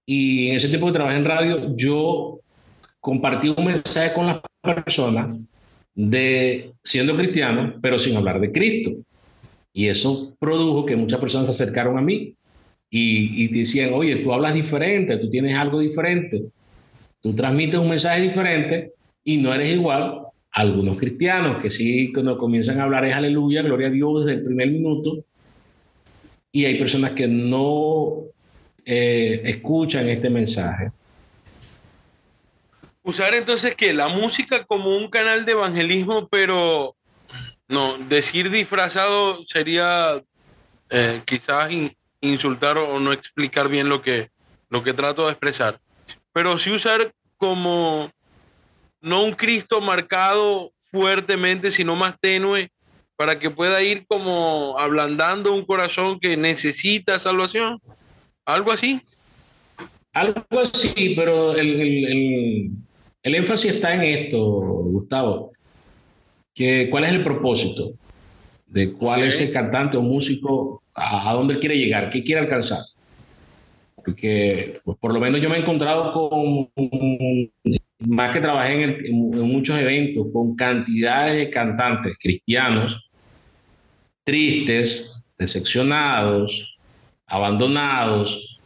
y 0.07 0.49
en 0.49 0.57
ese 0.57 0.69
tiempo 0.69 0.87
que 0.87 0.93
trabajé 0.93 1.19
en 1.19 1.25
radio, 1.25 1.77
yo 1.77 2.41
compartí 3.01 3.55
un 3.57 3.65
mensaje 3.65 4.13
con 4.15 4.27
las 4.27 4.41
personas 4.63 5.39
de 5.95 6.73
siendo 6.83 7.17
cristiano, 7.17 7.75
pero 7.81 7.99
sin 7.99 8.17
hablar 8.17 8.41
de 8.41 8.53
Cristo. 8.53 8.93
Y 9.73 9.87
eso 9.87 10.35
produjo 10.39 10.85
que 10.87 10.97
muchas 10.97 11.21
personas 11.21 11.47
se 11.47 11.63
acercaron 11.63 11.99
a 11.99 12.03
mí 12.03 12.35
y, 12.91 13.45
y 13.45 13.49
decían, 13.49 13.91
oye, 13.95 14.17
tú 14.17 14.33
hablas 14.33 14.55
diferente, 14.55 15.17
tú 15.17 15.31
tienes 15.31 15.55
algo 15.55 15.81
diferente, 15.81 16.43
tú 17.21 17.35
transmites 17.35 17.81
un 17.81 17.89
mensaje 17.89 18.23
diferente 18.23 18.93
y 19.25 19.39
no 19.39 19.55
eres 19.55 19.73
igual 19.73 20.03
a 20.03 20.61
algunos 20.61 20.99
cristianos 20.99 21.63
que 21.63 21.71
sí, 21.71 22.13
cuando 22.13 22.37
comienzan 22.37 22.81
a 22.81 22.85
hablar 22.85 23.05
es 23.07 23.15
aleluya, 23.15 23.63
gloria 23.63 23.89
a 23.89 23.91
Dios 23.91 24.25
desde 24.25 24.41
el 24.41 24.45
primer 24.45 24.71
minuto. 24.71 25.25
Y 26.55 26.67
hay 26.67 26.79
personas 26.79 27.13
que 27.13 27.27
no 27.27 28.32
eh, 28.85 29.43
escuchan 29.45 30.09
este 30.09 30.31
mensaje 30.31 30.91
usar 33.03 33.35
entonces 33.35 33.75
que 33.75 33.93
la 33.93 34.09
música 34.09 34.65
como 34.65 34.97
un 34.97 35.09
canal 35.09 35.45
de 35.45 35.53
evangelismo, 35.53 36.29
pero 36.29 36.97
no, 37.69 37.99
decir 37.99 38.51
disfrazado 38.51 39.45
sería 39.47 40.23
eh, 40.91 41.23
quizás 41.25 41.71
insultar 42.21 42.79
o 42.79 43.01
no 43.01 43.13
explicar 43.13 43.69
bien 43.69 43.89
lo 43.89 44.03
que, 44.03 44.31
lo 44.69 44.83
que 44.83 44.95
trato 44.95 45.27
de 45.27 45.33
expresar. 45.33 45.81
Pero 46.33 46.59
sí 46.59 46.71
usar 46.71 47.13
como 47.37 48.11
no 49.01 49.25
un 49.25 49.33
Cristo 49.33 49.81
marcado 49.81 50.73
fuertemente, 50.93 51.73
sino 51.73 51.97
más 51.97 52.15
tenue, 52.21 52.71
para 53.17 53.39
que 53.39 53.51
pueda 53.51 53.83
ir 53.83 54.07
como 54.07 54.77
ablandando 54.79 55.53
un 55.53 55.65
corazón 55.65 56.21
que 56.21 56.37
necesita 56.37 57.19
salvación. 57.19 57.81
Algo 58.45 58.73
así. 58.73 59.01
Algo 60.13 60.61
así, 60.61 61.15
pero 61.17 61.55
el, 61.57 62.71
el 63.23 63.35
énfasis 63.35 63.75
está 63.75 63.95
en 63.95 64.03
esto, 64.03 64.41
Gustavo. 64.43 65.53
Que, 66.55 66.89
¿Cuál 66.91 67.05
es 67.05 67.13
el 67.13 67.25
propósito? 67.25 67.93
De 68.67 68.93
cuál 68.93 69.23
es 69.23 69.41
el 69.41 69.53
cantante 69.53 69.97
o 69.97 70.03
músico, 70.03 70.83
a, 70.95 71.33
dónde 71.33 71.55
él 71.55 71.61
quiere 71.61 71.79
llegar, 71.79 72.11
qué 72.11 72.25
quiere 72.25 72.41
alcanzar. 72.41 72.81
Porque 73.95 74.81
pues, 74.85 74.99
por 74.99 75.15
lo 75.15 75.21
menos 75.21 75.41
yo 75.41 75.49
me 75.49 75.57
he 75.57 75.61
encontrado 75.61 76.13
con, 76.13 76.69
más 78.01 78.31
que 78.33 78.41
trabajé 78.41 78.83
en, 78.83 79.07
en 79.07 79.43
muchos 79.43 79.79
eventos, 79.79 80.27
con 80.33 80.57
cantidades 80.57 81.37
de 81.37 81.51
cantantes 81.51 82.17
cristianos 82.19 83.09
tristes, 84.25 85.23
decepcionados, 85.39 86.72
abandonados, 87.33 88.59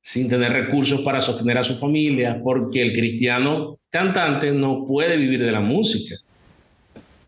sin 0.00 0.30
tener 0.30 0.50
recursos 0.50 1.02
para 1.02 1.20
sostener 1.20 1.58
a 1.58 1.62
su 1.62 1.76
familia, 1.76 2.40
porque 2.42 2.80
el 2.80 2.94
cristiano 2.94 3.78
cantante 3.90 4.50
no 4.50 4.86
puede 4.86 5.18
vivir 5.18 5.44
de 5.44 5.52
la 5.52 5.60
música. 5.60 6.16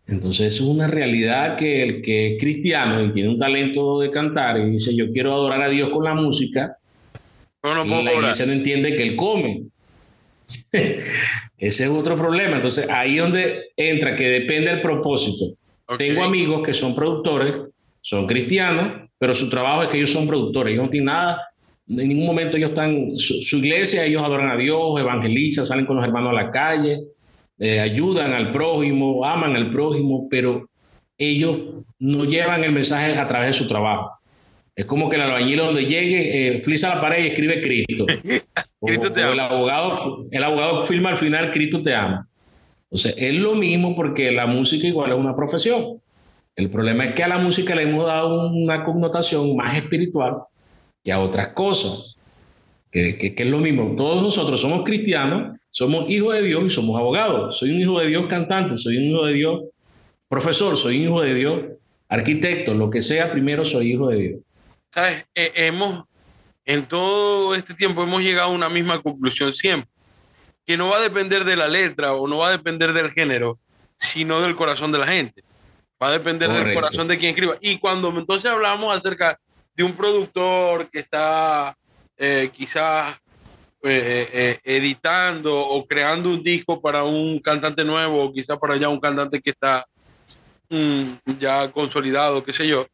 Entonces 0.07 0.55
es 0.55 0.59
una 0.59 0.87
realidad 0.87 1.55
que 1.55 1.83
el 1.83 2.01
que 2.01 2.33
es 2.33 2.39
cristiano 2.39 3.03
y 3.05 3.13
tiene 3.13 3.29
un 3.29 3.37
talento 3.37 3.99
de 3.99 4.09
cantar 4.09 4.57
y 4.57 4.71
dice 4.71 4.95
yo 4.95 5.11
quiero 5.11 5.33
adorar 5.33 5.61
a 5.61 5.69
Dios 5.69 5.89
con 5.89 6.03
la 6.03 6.15
música, 6.15 6.77
no, 7.61 7.85
no 7.85 8.01
la 8.01 8.13
iglesia 8.13 8.47
no 8.47 8.51
entiende 8.51 8.95
que 8.95 9.03
él 9.03 9.15
come. 9.15 9.61
Ese 10.71 11.83
es 11.83 11.89
otro 11.89 12.17
problema. 12.17 12.55
Entonces 12.55 12.89
ahí 12.89 13.17
donde 13.17 13.69
entra 13.77 14.15
que 14.15 14.27
depende 14.27 14.71
del 14.71 14.81
propósito. 14.81 15.45
Tengo 15.99 16.23
amigos 16.23 16.63
que 16.65 16.73
son 16.73 16.95
productores, 16.95 17.55
son 17.99 18.25
cristianos, 18.25 19.10
pero 19.21 19.35
su 19.35 19.47
trabajo 19.47 19.83
es 19.83 19.89
que 19.89 19.97
ellos 19.97 20.11
son 20.11 20.25
productores, 20.25 20.73
ellos 20.73 20.85
no 20.85 20.89
tienen 20.89 21.05
nada 21.05 21.51
en 21.87 22.07
ningún 22.07 22.25
momento 22.25 22.57
ellos 22.57 22.69
están, 22.69 23.17
su, 23.17 23.57
iglesia, 23.57 24.05
ellos 24.05 24.23
adoran 24.23 24.49
a 24.49 24.55
Dios, 24.57 24.99
evangelizan, 24.99 25.65
salen 25.65 25.85
con 25.85 25.97
los 25.97 26.05
hermanos 26.05 26.31
a 26.31 26.33
la 26.33 26.51
calle, 26.51 27.01
eh, 27.59 27.79
ayudan 27.79 28.33
al 28.33 28.51
prójimo, 28.51 29.25
aman 29.25 29.55
al 29.55 29.71
prójimo, 29.71 30.27
pero 30.29 30.69
ellos 31.17 31.57
no 31.99 32.25
llevan 32.25 32.63
el 32.63 32.71
mensaje 32.71 33.17
a 33.17 33.27
través 33.27 33.49
de 33.49 33.53
su 33.53 33.67
trabajo. 33.67 34.11
Es 34.75 34.85
como 34.85 35.09
que 35.09 35.17
el 35.17 35.23
albañil 35.23 35.57
donde 35.57 35.85
llegue, 35.85 36.55
eh, 36.55 36.59
flisa 36.61 36.95
la 36.95 37.01
pared 37.01 37.25
y 37.25 37.27
escribe 37.27 37.61
Cristo. 37.61 38.05
Cristo 38.81 39.11
te 39.11 39.21
ama. 39.21 39.33
el, 39.33 39.39
abogado, 39.41 40.25
el 40.31 40.43
abogado 40.43 40.81
firma 40.83 41.09
al 41.09 41.17
final, 41.17 41.51
Cristo 41.51 41.81
te 41.81 41.93
ama. 41.93 42.27
Entonces, 42.85 43.15
es 43.17 43.33
lo 43.35 43.55
mismo 43.55 43.95
porque 43.95 44.31
la 44.31 44.47
música 44.47 44.87
igual 44.87 45.11
es 45.11 45.17
una 45.17 45.35
profesión. 45.35 45.97
El 46.55 46.69
problema 46.69 47.05
es 47.05 47.15
que 47.15 47.23
a 47.23 47.27
la 47.27 47.37
música 47.37 47.75
le 47.75 47.83
hemos 47.83 48.05
dado 48.05 48.49
una 48.49 48.83
connotación 48.83 49.55
más 49.55 49.75
espiritual 49.77 50.37
que 51.03 51.11
a 51.11 51.19
otras 51.19 51.49
cosas, 51.49 52.15
que, 52.91 53.17
que, 53.17 53.33
es 53.35 53.49
lo 53.49 53.59
mismo. 53.59 53.95
Todos 53.95 54.21
nosotros 54.21 54.59
somos 54.59 54.83
cristianos, 54.83 55.57
somos 55.69 56.09
hijos 56.09 56.35
de 56.35 56.41
Dios 56.43 56.63
y 56.65 56.69
somos 56.69 56.99
abogados. 56.99 57.57
Soy 57.57 57.71
un 57.71 57.79
hijo 57.79 57.99
de 57.99 58.07
Dios 58.07 58.25
cantante, 58.27 58.77
soy 58.77 58.97
un 58.97 59.03
hijo 59.05 59.25
de 59.25 59.33
Dios 59.33 59.61
profesor, 60.27 60.77
soy 60.77 60.97
un 60.97 61.03
hijo 61.03 61.21
de 61.21 61.33
Dios 61.33 61.61
arquitecto, 62.09 62.73
lo 62.73 62.89
que 62.89 63.01
sea, 63.01 63.31
primero 63.31 63.63
soy 63.63 63.93
hijo 63.93 64.09
de 64.09 64.17
Dios. 64.17 64.39
¿Sabes? 64.93 65.25
Eh, 65.33 65.51
hemos, 65.55 66.03
en 66.65 66.85
todo 66.85 67.55
este 67.55 67.73
tiempo 67.73 68.03
hemos 68.03 68.21
llegado 68.21 68.49
a 68.49 68.53
una 68.53 68.69
misma 68.69 69.01
conclusión 69.01 69.53
siempre, 69.53 69.89
que 70.65 70.75
no 70.75 70.89
va 70.89 70.97
a 70.97 71.01
depender 71.01 71.45
de 71.45 71.55
la 71.55 71.69
letra 71.69 72.13
o 72.13 72.27
no 72.27 72.39
va 72.39 72.49
a 72.49 72.51
depender 72.51 72.91
del 72.91 73.11
género, 73.11 73.59
sino 73.97 74.41
del 74.41 74.57
corazón 74.57 74.91
de 74.91 74.99
la 74.99 75.07
gente. 75.07 75.43
Va 76.01 76.07
a 76.07 76.11
depender 76.11 76.49
del 76.51 76.73
corazón 76.73 77.07
de 77.07 77.17
quien 77.17 77.31
escriba. 77.31 77.57
Y 77.61 77.77
cuando 77.77 78.09
entonces 78.09 78.49
hablamos 78.49 78.95
acerca 78.95 79.39
de 79.75 79.83
un 79.83 79.93
productor 79.93 80.89
que 80.89 80.99
está 80.99 81.77
eh, 82.17 82.49
quizás 82.53 83.15
eh, 83.83 84.29
eh, 84.31 84.59
editando 84.63 85.59
o 85.59 85.85
creando 85.85 86.29
un 86.29 86.41
disco 86.43 86.81
para 86.81 87.03
un 87.03 87.39
cantante 87.39 87.83
nuevo, 87.83 88.25
o 88.25 88.33
quizás 88.33 88.57
para 88.57 88.77
ya 88.77 88.89
un 88.89 88.99
cantante 88.99 89.41
que 89.41 89.51
está 89.51 89.85
mm, 90.69 91.13
ya 91.39 91.71
consolidado, 91.71 92.43
qué 92.43 92.53
sé 92.53 92.67
yo, 92.67 92.87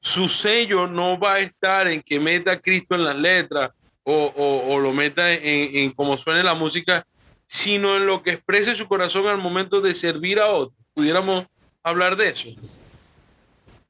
su 0.00 0.28
sello 0.28 0.86
no 0.86 1.18
va 1.18 1.34
a 1.34 1.40
estar 1.40 1.88
en 1.88 2.02
que 2.02 2.20
meta 2.20 2.52
a 2.52 2.58
Cristo 2.58 2.94
en 2.94 3.04
las 3.04 3.16
letras 3.16 3.70
o, 4.02 4.32
o, 4.66 4.78
lo 4.78 4.92
meta 4.92 5.30
en, 5.30 5.76
en 5.76 5.90
cómo 5.92 6.16
suene 6.16 6.42
la 6.42 6.54
música, 6.54 7.06
sino 7.46 7.96
en 7.96 8.06
lo 8.06 8.22
que 8.22 8.32
exprese 8.32 8.74
su 8.74 8.88
corazón 8.88 9.26
al 9.26 9.36
momento 9.36 9.80
de 9.80 9.94
servir 9.94 10.40
a 10.40 10.48
otros. 10.48 10.74
Pudiéramos 10.94 11.44
hablar 11.82 12.16
de 12.16 12.28
eso. 12.28 12.48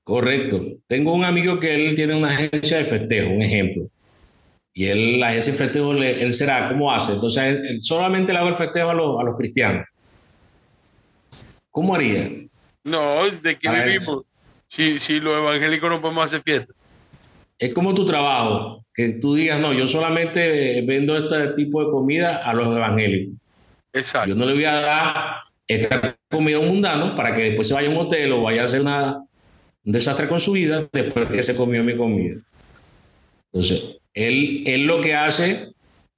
Correcto. 0.05 0.61
Tengo 0.87 1.12
un 1.12 1.24
amigo 1.24 1.61
que 1.61 1.74
él 1.74 1.94
tiene 1.94 2.14
una 2.14 2.29
agencia 2.29 2.79
de 2.79 2.85
festejo, 2.85 3.31
un 3.31 3.42
ejemplo. 3.42 3.88
Y 4.72 4.87
él, 4.87 5.20
la 5.20 5.29
agencia 5.29 5.53
de 5.53 5.59
festejo, 5.59 5.92
él 5.92 6.35
será, 6.35 6.68
¿cómo 6.68 6.92
hace? 6.92 7.12
Entonces, 7.12 7.42
él, 7.44 7.83
solamente 7.83 8.33
le 8.33 8.38
hago 8.38 8.48
el 8.48 8.57
festejo 8.57 8.90
a 8.90 8.94
los, 8.94 9.20
a 9.20 9.24
los 9.24 9.37
cristianos. 9.37 9.87
¿Cómo 11.70 11.94
haría? 11.94 12.31
No, 12.83 13.31
¿de 13.31 13.57
qué 13.57 13.68
vivimos? 13.68 14.24
Si, 14.68 14.98
si 14.98 15.20
los 15.20 15.37
evangélicos 15.37 15.90
no 15.90 16.00
podemos 16.00 16.26
hacer 16.26 16.42
fiesta. 16.42 16.72
Es 17.59 17.74
como 17.74 17.94
tu 17.94 18.07
trabajo, 18.07 18.83
que 18.94 19.11
tú 19.14 19.35
digas, 19.35 19.61
no, 19.61 19.72
yo 19.72 19.87
solamente 19.87 20.83
vendo 20.87 21.16
este 21.16 21.55
tipo 21.55 21.85
de 21.85 21.90
comida 21.90 22.38
a 22.38 22.55
los 22.55 22.66
evangélicos. 22.68 23.40
Exacto. 23.92 24.31
Yo 24.31 24.35
no 24.35 24.46
le 24.46 24.55
voy 24.55 24.64
a 24.64 24.81
dar 24.81 25.42
esta 25.70 26.16
comida 26.28 26.56
a 26.56 26.61
un 26.61 26.68
mundano 26.68 27.14
para 27.14 27.33
que 27.33 27.42
después 27.42 27.68
se 27.68 27.74
vaya 27.74 27.88
a 27.88 27.92
un 27.92 27.96
hotel 27.98 28.33
o 28.33 28.42
vaya 28.42 28.62
a 28.62 28.64
hacer 28.64 28.80
una, 28.80 29.22
un 29.85 29.92
desastre 29.92 30.26
con 30.28 30.40
su 30.40 30.52
vida 30.52 30.88
después 30.92 31.28
que 31.28 31.42
se 31.44 31.54
comió 31.54 31.85
mi 31.85 31.96
comida. 31.96 32.40
Entonces, 33.52 33.96
él, 34.12 34.64
él 34.66 34.85
lo 34.87 35.00
que 35.00 35.14
hace, 35.14 35.68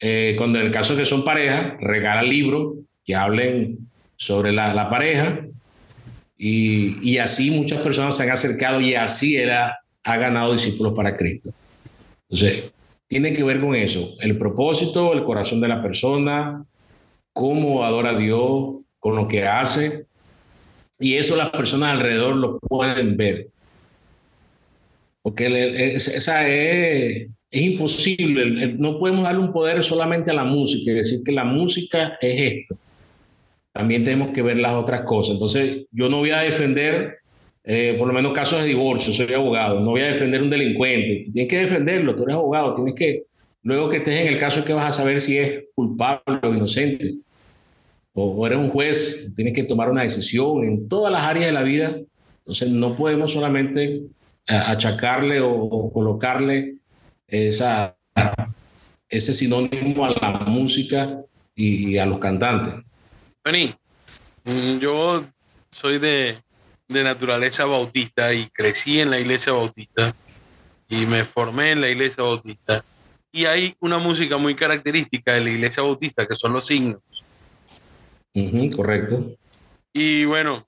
eh, 0.00 0.34
cuando 0.38 0.58
en 0.58 0.66
el 0.66 0.72
caso 0.72 0.96
que 0.96 1.04
son 1.04 1.22
pareja, 1.22 1.76
regala 1.80 2.22
libros 2.22 2.76
que 3.04 3.14
hablen 3.14 3.76
sobre 4.16 4.52
la, 4.52 4.72
la 4.72 4.88
pareja 4.88 5.40
y, 6.38 6.96
y, 7.06 7.18
así 7.18 7.50
muchas 7.50 7.80
personas 7.80 8.16
se 8.16 8.22
han 8.22 8.30
acercado 8.30 8.80
y 8.80 8.94
así 8.94 9.36
él 9.36 9.50
ha, 9.50 9.76
ha 10.04 10.16
ganado 10.16 10.52
discípulos 10.52 10.94
para 10.94 11.14
Cristo. 11.14 11.52
Entonces, 12.30 12.72
tiene 13.06 13.34
que 13.34 13.44
ver 13.44 13.60
con 13.60 13.74
eso, 13.74 14.14
el 14.20 14.38
propósito, 14.38 15.12
el 15.12 15.24
corazón 15.24 15.60
de 15.60 15.68
la 15.68 15.82
persona, 15.82 16.64
cómo 17.34 17.84
adora 17.84 18.10
a 18.10 18.16
Dios 18.16 18.81
con 19.02 19.16
lo 19.16 19.26
que 19.26 19.44
hace. 19.44 20.06
Y 21.00 21.16
eso 21.16 21.34
las 21.34 21.50
personas 21.50 21.96
alrededor 21.96 22.36
lo 22.36 22.60
pueden 22.60 23.16
ver. 23.16 23.48
Porque 25.22 25.94
esa 25.96 26.46
es, 26.46 27.28
es 27.50 27.62
imposible. 27.62 28.74
No 28.78 29.00
podemos 29.00 29.24
darle 29.24 29.40
un 29.40 29.52
poder 29.52 29.82
solamente 29.82 30.30
a 30.30 30.34
la 30.34 30.44
música 30.44 30.92
y 30.92 30.94
decir 30.94 31.20
que 31.24 31.32
la 31.32 31.44
música 31.44 32.16
es 32.20 32.54
esto. 32.54 32.76
También 33.72 34.04
tenemos 34.04 34.32
que 34.32 34.42
ver 34.42 34.58
las 34.58 34.74
otras 34.74 35.02
cosas. 35.02 35.34
Entonces, 35.34 35.84
yo 35.90 36.08
no 36.08 36.18
voy 36.18 36.30
a 36.30 36.38
defender, 36.38 37.16
eh, 37.64 37.96
por 37.98 38.06
lo 38.06 38.14
menos 38.14 38.32
casos 38.32 38.60
de 38.60 38.68
divorcio, 38.68 39.12
soy 39.12 39.34
abogado, 39.34 39.80
no 39.80 39.90
voy 39.90 40.02
a 40.02 40.12
defender 40.12 40.42
un 40.42 40.50
delincuente. 40.50 41.24
Tienes 41.32 41.50
que 41.50 41.58
defenderlo, 41.58 42.14
tú 42.14 42.22
eres 42.22 42.36
abogado, 42.36 42.74
tienes 42.74 42.94
que, 42.94 43.24
luego 43.64 43.88
que 43.88 43.96
estés 43.96 44.20
en 44.20 44.28
el 44.28 44.38
caso, 44.38 44.64
que 44.64 44.74
vas 44.74 44.86
a 44.86 44.92
saber 44.92 45.20
si 45.20 45.38
es 45.38 45.64
culpable 45.74 46.38
o 46.42 46.54
inocente 46.54 47.16
o, 48.14 48.46
eres 48.46 48.58
un 48.58 48.70
juez, 48.70 49.32
tienes 49.34 49.54
que 49.54 49.64
tomar 49.64 49.90
una 49.90 50.02
decisión 50.02 50.64
en 50.64 50.88
todas 50.88 51.12
las 51.12 51.22
áreas 51.22 51.46
de 51.46 51.52
la 51.52 51.62
vida. 51.62 51.96
Entonces 52.38 52.68
no 52.68 52.96
podemos 52.96 53.32
solamente 53.32 53.94
eh, 53.94 54.02
achacarle 54.46 55.40
o, 55.40 55.90
colocarle 55.92 56.76
esa, 57.26 57.96
ese 59.08 59.32
sinónimo 59.32 60.04
a 60.04 60.10
la 60.10 60.30
música 60.46 61.20
y, 61.54 61.96
a 61.96 62.06
los 62.06 62.18
cantantes. 62.18 62.74
Vení, 63.44 63.74
mm, 64.44 64.78
yo 64.78 65.24
soy 65.70 65.98
de, 65.98 66.38
de 66.88 67.04
naturaleza 67.04 67.64
bautista 67.64 68.34
y 68.34 68.48
crecí 68.50 69.00
en 69.00 69.10
la 69.10 69.18
iglesia 69.18 69.52
bautista 69.52 70.14
y 70.88 71.06
me 71.06 71.24
formé 71.24 71.70
en 71.70 71.80
la 71.80 71.88
iglesia 71.88 72.22
bautista. 72.22 72.84
Y 73.34 73.46
hay 73.46 73.74
una 73.80 73.96
música 73.96 74.36
muy 74.36 74.54
característica 74.54 75.32
de 75.32 75.40
la 75.40 75.50
iglesia 75.50 75.82
bautista 75.82 76.26
que 76.26 76.34
son 76.34 76.52
los 76.52 76.66
signos 76.66 77.00
correcto. 78.74 79.36
Y 79.92 80.24
bueno, 80.24 80.66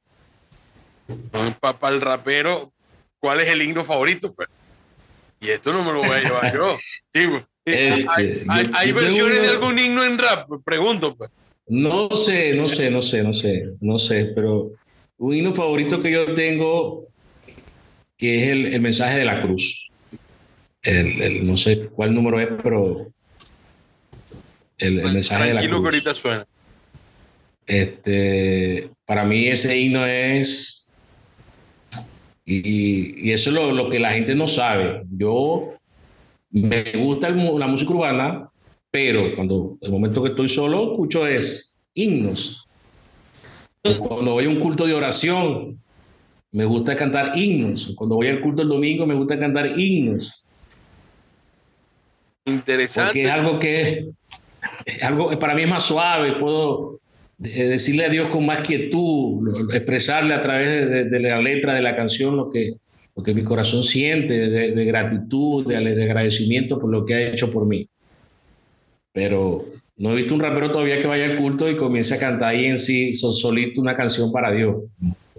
para 1.61 1.95
el 1.95 2.01
rapero, 2.01 2.73
¿cuál 3.19 3.41
es 3.41 3.49
el 3.49 3.63
himno 3.63 3.85
favorito? 3.85 4.33
Pues? 4.35 4.49
Y 5.41 5.51
esto 5.51 5.73
no 5.73 5.83
me 5.85 5.93
lo 5.93 5.99
voy 5.99 6.11
a 6.11 6.23
llevar 6.23 6.55
yo. 6.55 6.77
Sí, 7.13 7.29
pues. 7.29 7.45
este, 7.65 8.45
¿Hay, 8.49 8.91
versiones 8.91 9.41
de 9.41 9.49
algún 9.49 9.79
himno 9.79 10.05
en 10.05 10.19
rap? 10.19 10.49
Pregunto. 10.65 11.15
Pues. 11.15 11.31
No 11.69 12.09
sé, 12.17 12.57
no 12.57 12.67
sé, 12.67 12.91
no 12.91 13.01
sé, 13.01 13.23
no 13.23 13.33
sé, 13.33 13.69
no 13.81 13.99
sé, 13.99 14.33
pero 14.35 14.73
un 15.17 15.35
himno 15.35 15.55
favorito 15.55 16.03
que 16.03 16.11
yo 16.11 16.35
tengo, 16.35 17.07
que 18.17 18.43
es 18.43 18.51
el, 18.51 18.81
mensaje 18.81 19.19
de 19.19 19.25
la 19.25 19.43
cruz. 19.43 19.89
El, 20.83 21.47
no 21.47 21.57
sé 21.57 21.89
cuál 21.89 22.15
número 22.15 22.41
es, 22.41 22.49
pero 22.61 23.07
el, 24.79 25.13
mensaje 25.13 25.49
de 25.49 25.55
la 25.55 25.61
cruz. 25.61 25.81
que 25.81 25.87
ahorita 25.87 26.15
suena. 26.15 26.47
Este, 27.67 28.91
para 29.07 29.25
mí 29.25 29.49
ese 29.49 29.77
himno 29.79 30.07
es, 30.07 30.91
y, 32.45 33.33
eso 33.33 33.51
es 33.51 33.57
lo, 33.57 33.89
que 33.89 33.99
la 33.99 34.13
gente 34.13 34.35
no 34.35 34.49
sabe. 34.49 35.03
Yo 35.11 35.75
me 36.51 36.83
gusta 36.93 37.31
la 37.31 37.67
música 37.67 37.93
urbana, 37.93 38.49
pero 38.91 39.35
cuando 39.35 39.79
el 39.81 39.91
momento 39.91 40.23
que 40.23 40.31
estoy 40.31 40.49
solo, 40.49 40.93
escucho 40.93 41.27
es 41.27 41.77
himnos. 41.95 42.67
Cuando 43.83 44.33
voy 44.33 44.47
a 44.47 44.49
un 44.49 44.61
culto 44.61 44.87
de 44.87 44.95
oración, 44.95 45.79
me 46.53 46.65
gusta 46.65 46.97
cantar 46.97 47.33
himnos. 47.37 47.93
Cuando 47.97 48.17
voy 48.17 48.29
al 48.29 48.41
culto 48.41 48.63
el 48.63 48.69
domingo, 48.69 49.07
me 49.07 49.15
gusta 49.15 49.39
cantar 49.39 49.79
himnos. 49.79 50.45
Interesante. 52.47 53.09
Porque 53.09 53.25
es 53.25 53.31
algo 53.31 53.59
que 53.59 54.09
es 54.87 55.03
algo 55.03 55.39
para 55.39 55.55
mí 55.55 55.63
es 55.63 55.69
más 55.69 55.83
suave, 55.83 56.33
puedo 56.35 57.01
decirle 57.39 58.05
a 58.05 58.09
Dios 58.09 58.29
con 58.29 58.47
más 58.47 58.61
quietud, 58.61 59.71
expresarle 59.73 60.35
a 60.35 60.41
través 60.41 61.11
de, 61.11 61.21
la 61.21 61.41
letra 61.41 61.75
de 61.75 61.83
la 61.83 61.97
canción 61.97 62.37
lo 62.37 62.51
que, 62.51 62.75
lo 63.15 63.23
que 63.23 63.35
mi 63.35 63.43
corazón 63.43 63.83
siente, 63.83 64.35
de, 64.35 64.85
gratitud, 64.85 65.67
de, 65.67 65.77
agradecimiento 65.77 66.79
por 66.79 66.91
lo 66.91 67.05
que 67.05 67.15
ha 67.15 67.21
hecho 67.21 67.51
por 67.51 67.67
mí. 67.67 67.89
Pero 69.13 69.67
no 69.97 70.11
he 70.11 70.17
visto 70.17 70.35
un 70.35 70.41
rapero 70.41 70.71
todavía 70.71 71.01
que 71.01 71.07
vaya 71.07 71.25
al 71.25 71.39
culto 71.39 71.69
y 71.69 71.77
comience 71.77 72.15
a 72.15 72.19
cantar 72.19 72.51
ahí 72.51 72.67
en 72.67 72.79
sí 72.79 73.15
solito 73.15 73.81
una 73.81 73.97
canción 73.97 74.33
para 74.33 74.53
Dios. 74.53 74.77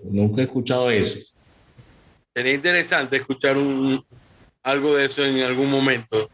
Nunca 0.03 0.41
he 0.41 0.45
escuchado 0.45 0.89
eso. 0.89 1.17
Sería 2.33 2.53
interesante 2.53 3.17
escuchar 3.17 3.57
un, 3.57 4.03
algo 4.63 4.95
de 4.95 5.05
eso 5.05 5.25
en 5.25 5.39
algún 5.39 5.69
momento 5.69 6.29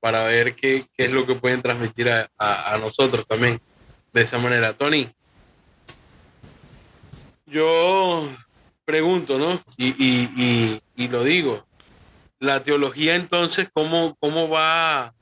para 0.00 0.24
ver 0.24 0.54
qué, 0.56 0.80
qué 0.96 1.04
es 1.04 1.12
lo 1.12 1.26
que 1.26 1.36
pueden 1.36 1.62
transmitir 1.62 2.08
a, 2.10 2.28
a 2.36 2.76
nosotros 2.78 3.24
también 3.24 3.60
de 4.12 4.22
esa 4.22 4.38
manera. 4.38 4.74
Tony, 4.74 5.08
yo 7.46 8.28
pregunto, 8.84 9.38
¿no? 9.38 9.62
Y, 9.76 10.80
lo 11.08 11.24
digo, 11.24 11.66
la 12.38 12.62
teología 12.62 13.16
entonces, 13.16 13.68
¿cómo, 13.72 14.16
cómo 14.20 14.48
va 14.48 15.12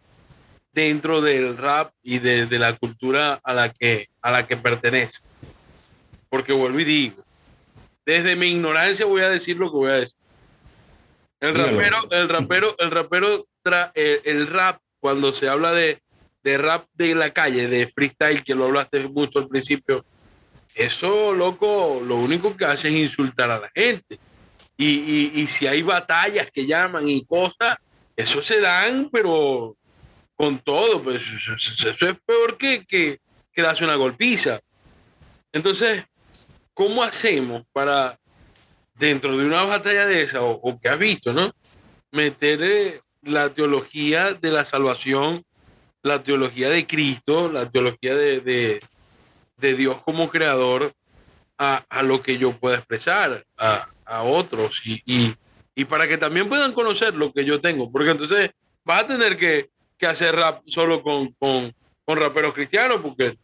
dentro 0.72 1.20
del 1.20 1.56
rap 1.56 1.92
y 2.02 2.18
de, 2.18 2.46
la 2.58 2.76
cultura 2.76 3.40
a 3.42 3.54
la, 3.54 3.72
que, 3.72 4.08
a 4.22 4.30
la 4.30 4.46
que 4.46 4.56
pertenece? 4.56 5.20
Porque 6.28 6.52
vuelvo 6.52 6.80
y 6.80 6.84
digo, 6.84 7.24
desde 8.06 8.36
mi 8.36 8.48
ignorancia 8.48 9.06
voy 9.06 9.22
a 9.22 9.28
decir 9.28 9.56
lo 9.56 9.70
que 9.70 9.76
voy 9.76 9.90
a 9.90 9.96
decir. 9.96 10.16
El 11.40 11.54
rapero, 11.54 11.96
el 12.10 12.28
rapero, 12.28 12.76
el 12.78 12.90
rapero, 12.90 13.46
el 13.64 14.46
rap, 14.46 14.80
cuando 15.00 15.32
se 15.32 15.48
habla 15.48 15.72
de, 15.72 16.00
de 16.42 16.58
rap 16.58 16.86
de 16.94 17.14
la 17.14 17.30
calle, 17.30 17.68
de 17.68 17.86
freestyle, 17.86 18.42
que 18.42 18.54
lo 18.54 18.66
hablaste 18.66 19.08
mucho 19.08 19.38
al 19.38 19.48
principio, 19.48 20.04
eso, 20.74 21.34
loco, 21.34 22.00
lo 22.04 22.16
único 22.16 22.56
que 22.56 22.64
hace 22.64 22.88
es 22.88 22.94
insultar 22.94 23.50
a 23.50 23.60
la 23.60 23.70
gente. 23.74 24.18
Y, 24.76 25.32
y, 25.34 25.46
si 25.46 25.66
hay 25.66 25.82
batallas 25.82 26.50
que 26.50 26.66
llaman 26.66 27.06
y 27.06 27.24
cosas, 27.26 27.76
eso 28.16 28.40
se 28.40 28.60
dan, 28.60 29.10
pero 29.12 29.76
con 30.34 30.58
todo, 30.60 31.02
pues 31.02 31.22
eso, 31.22 32.06
es 32.06 32.16
peor 32.24 32.56
que, 32.56 32.86
que, 32.86 33.18
que 33.52 33.62
darse 33.62 33.84
una 33.84 33.96
golpiza. 33.96 34.58
Entonces, 35.52 36.04
¿cómo 36.72 37.02
hacemos 37.02 37.64
para, 37.72 38.18
dentro 38.94 39.36
de 39.36 39.44
una 39.44 39.64
batalla 39.64 40.06
de 40.06 40.22
esa, 40.22 40.42
o, 40.42 40.52
o 40.52 40.80
que 40.80 40.88
has 40.88 40.98
visto, 40.98 41.34
¿no? 41.34 41.52
Meter 42.10 43.02
la 43.20 43.52
teología 43.52 44.32
de 44.32 44.50
la 44.50 44.64
salvación 44.64 45.44
la 46.02 46.22
teología 46.22 46.70
de 46.70 46.86
Cristo, 46.86 47.50
la 47.50 47.70
teología 47.70 48.14
de, 48.14 48.80
Dios 49.58 50.02
como 50.04 50.30
creador 50.30 50.92
a, 51.58 52.02
lo 52.02 52.22
que 52.22 52.38
yo 52.38 52.52
pueda 52.52 52.76
expresar 52.76 53.44
a, 53.56 54.22
otros 54.22 54.82
y, 54.84 55.34
para 55.84 56.06
que 56.06 56.18
también 56.18 56.48
puedan 56.48 56.72
conocer 56.72 57.14
lo 57.14 57.32
que 57.32 57.44
yo 57.44 57.60
tengo, 57.60 57.90
porque 57.90 58.10
entonces 58.10 58.50
vas 58.84 59.02
a 59.02 59.06
tener 59.06 59.36
que, 59.36 59.70
hacer 60.06 60.34
rap 60.34 60.62
solo 60.66 61.02
con, 61.02 61.34
con, 61.38 61.74
raperos 62.06 62.54
cristianos, 62.54 63.00
porque 63.02 63.36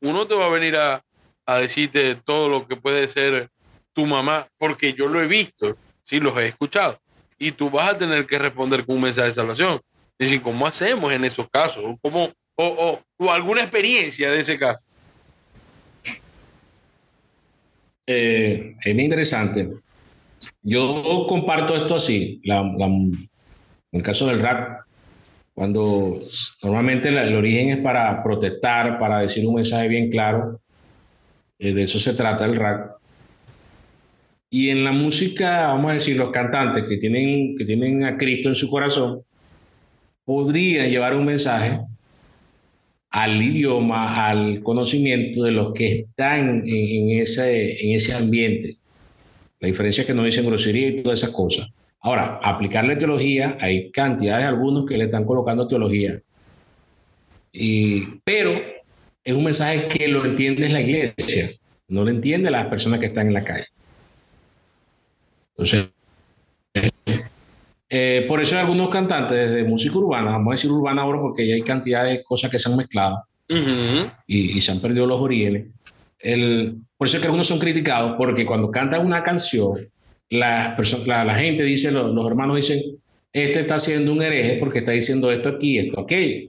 uno 0.00 0.26
te 0.26 0.34
va 0.34 0.46
a 0.46 0.50
venir 0.50 0.76
a, 0.76 1.04
a 1.44 1.58
decirte 1.58 2.14
todo 2.14 2.48
lo 2.48 2.66
que 2.66 2.76
puede 2.76 3.06
ser 3.08 3.50
tu 3.92 4.06
mamá, 4.06 4.48
porque 4.56 4.94
yo 4.94 5.08
lo 5.08 5.20
he 5.20 5.26
visto, 5.26 5.76
sí, 6.04 6.20
los 6.20 6.36
he 6.38 6.46
escuchado, 6.46 6.98
y 7.38 7.52
tú 7.52 7.68
vas 7.68 7.90
a 7.90 7.98
tener 7.98 8.26
que 8.26 8.38
responder 8.38 8.86
con 8.86 8.96
un 8.96 9.02
mensaje 9.02 9.28
de 9.28 9.34
salvación. 9.34 9.80
Es 10.18 10.28
decir, 10.28 10.42
¿cómo 10.42 10.66
hacemos 10.66 11.12
en 11.12 11.24
esos 11.24 11.48
casos? 11.50 11.84
¿Cómo, 12.00 12.30
o, 12.56 12.64
o, 12.64 13.02
o 13.18 13.30
alguna 13.32 13.62
experiencia 13.62 14.30
de 14.30 14.40
ese 14.40 14.58
caso? 14.58 14.82
Eh, 18.06 18.76
es 18.84 18.94
muy 18.94 19.04
interesante. 19.04 19.68
Yo 20.62 21.26
comparto 21.28 21.74
esto 21.74 21.96
así. 21.96 22.40
La, 22.44 22.62
la, 22.62 22.86
en 22.86 23.28
el 23.92 24.02
caso 24.02 24.26
del 24.26 24.40
rap, 24.40 24.82
cuando 25.54 26.20
normalmente 26.62 27.10
la, 27.10 27.22
el 27.22 27.34
origen 27.34 27.70
es 27.70 27.78
para 27.78 28.22
protestar, 28.22 28.98
para 28.98 29.20
decir 29.20 29.46
un 29.46 29.54
mensaje 29.56 29.88
bien 29.88 30.10
claro, 30.10 30.60
eh, 31.58 31.72
de 31.72 31.82
eso 31.82 31.98
se 31.98 32.14
trata 32.14 32.44
el 32.44 32.56
rap. 32.56 32.98
Y 34.50 34.70
en 34.70 34.84
la 34.84 34.92
música, 34.92 35.68
vamos 35.68 35.90
a 35.90 35.94
decir, 35.94 36.16
los 36.16 36.30
cantantes 36.30 36.84
que 36.88 36.98
tienen, 36.98 37.56
que 37.56 37.64
tienen 37.64 38.04
a 38.04 38.16
Cristo 38.16 38.48
en 38.48 38.54
su 38.54 38.70
corazón, 38.70 39.22
podrían 40.24 40.90
llevar 40.90 41.14
un 41.14 41.24
mensaje 41.24 41.80
al 43.10 43.40
idioma, 43.40 44.28
al 44.28 44.62
conocimiento 44.62 45.44
de 45.44 45.52
los 45.52 45.72
que 45.72 46.00
están 46.00 46.62
en, 46.66 46.68
en, 46.68 47.20
ese, 47.20 47.84
en 47.84 47.94
ese 47.94 48.14
ambiente. 48.14 48.76
La 49.60 49.68
diferencia 49.68 50.02
es 50.02 50.06
que 50.06 50.14
no 50.14 50.24
dicen 50.24 50.46
grosería 50.46 50.88
y 50.88 51.02
todas 51.02 51.20
esas 51.20 51.30
cosas. 51.30 51.68
Ahora, 52.00 52.38
aplicarle 52.42 52.96
teología, 52.96 53.56
hay 53.60 53.90
cantidades 53.90 54.44
de 54.44 54.48
algunos 54.48 54.84
que 54.84 54.98
le 54.98 55.04
están 55.04 55.24
colocando 55.24 55.66
teología. 55.66 56.20
Y, 57.52 58.18
pero 58.24 58.60
es 59.22 59.32
un 59.32 59.44
mensaje 59.44 59.88
que 59.88 60.08
lo 60.08 60.24
entiende 60.24 60.68
la 60.68 60.80
iglesia, 60.80 61.52
no 61.88 62.04
lo 62.04 62.10
entiende 62.10 62.50
las 62.50 62.66
personas 62.66 63.00
que 63.00 63.06
están 63.06 63.28
en 63.28 63.34
la 63.34 63.44
calle. 63.44 63.68
Entonces, 65.52 65.86
eh, 67.88 68.24
por 68.26 68.40
eso 68.40 68.56
hay 68.56 68.62
algunos 68.62 68.88
cantantes 68.88 69.50
de 69.50 69.64
música 69.64 69.96
urbana, 69.98 70.32
vamos 70.32 70.52
a 70.52 70.56
decir 70.56 70.70
urbana 70.70 71.02
ahora 71.02 71.20
porque 71.20 71.46
ya 71.46 71.54
hay 71.54 71.62
cantidad 71.62 72.04
de 72.04 72.22
cosas 72.22 72.50
que 72.50 72.58
se 72.58 72.70
han 72.70 72.76
mezclado 72.76 73.24
uh 73.50 73.54
-huh. 73.54 74.12
y, 74.26 74.56
y, 74.56 74.60
se 74.60 74.72
han 74.72 74.80
perdido 74.80 75.06
los 75.06 75.20
orígenes. 75.20 75.66
El, 76.18 76.78
por 76.96 77.06
eso 77.06 77.18
es 77.18 77.20
que 77.20 77.26
algunos 77.26 77.46
son 77.46 77.58
criticados 77.58 78.14
porque 78.16 78.46
cuando 78.46 78.70
cantan 78.70 79.04
una 79.04 79.22
canción, 79.22 79.88
la, 80.30 80.76
la, 81.06 81.24
la 81.24 81.34
gente 81.34 81.62
dice, 81.62 81.90
los, 81.90 82.14
los, 82.14 82.26
hermanos 82.26 82.56
dicen, 82.56 82.80
este 83.32 83.60
está 83.60 83.78
siendo 83.78 84.12
un 84.12 84.22
hereje 84.22 84.56
porque 84.58 84.78
está 84.78 84.92
diciendo 84.92 85.30
esto 85.30 85.50
aquí, 85.50 85.78
esto 85.78 86.00
aquello. 86.00 86.48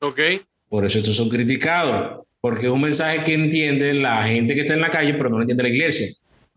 Ok. 0.00 0.20
Por 0.68 0.84
eso 0.84 0.98
estos 0.98 1.16
son 1.16 1.28
criticados, 1.28 2.24
porque 2.40 2.66
es 2.66 2.72
un 2.72 2.80
mensaje 2.80 3.24
que 3.24 3.34
entiende 3.34 3.94
la 3.94 4.22
gente 4.24 4.54
que 4.54 4.62
está 4.62 4.74
en 4.74 4.80
la 4.80 4.90
calle, 4.90 5.14
pero 5.14 5.28
no 5.28 5.36
lo 5.36 5.42
entiende 5.42 5.62
la 5.62 5.68
iglesia. 5.70 6.06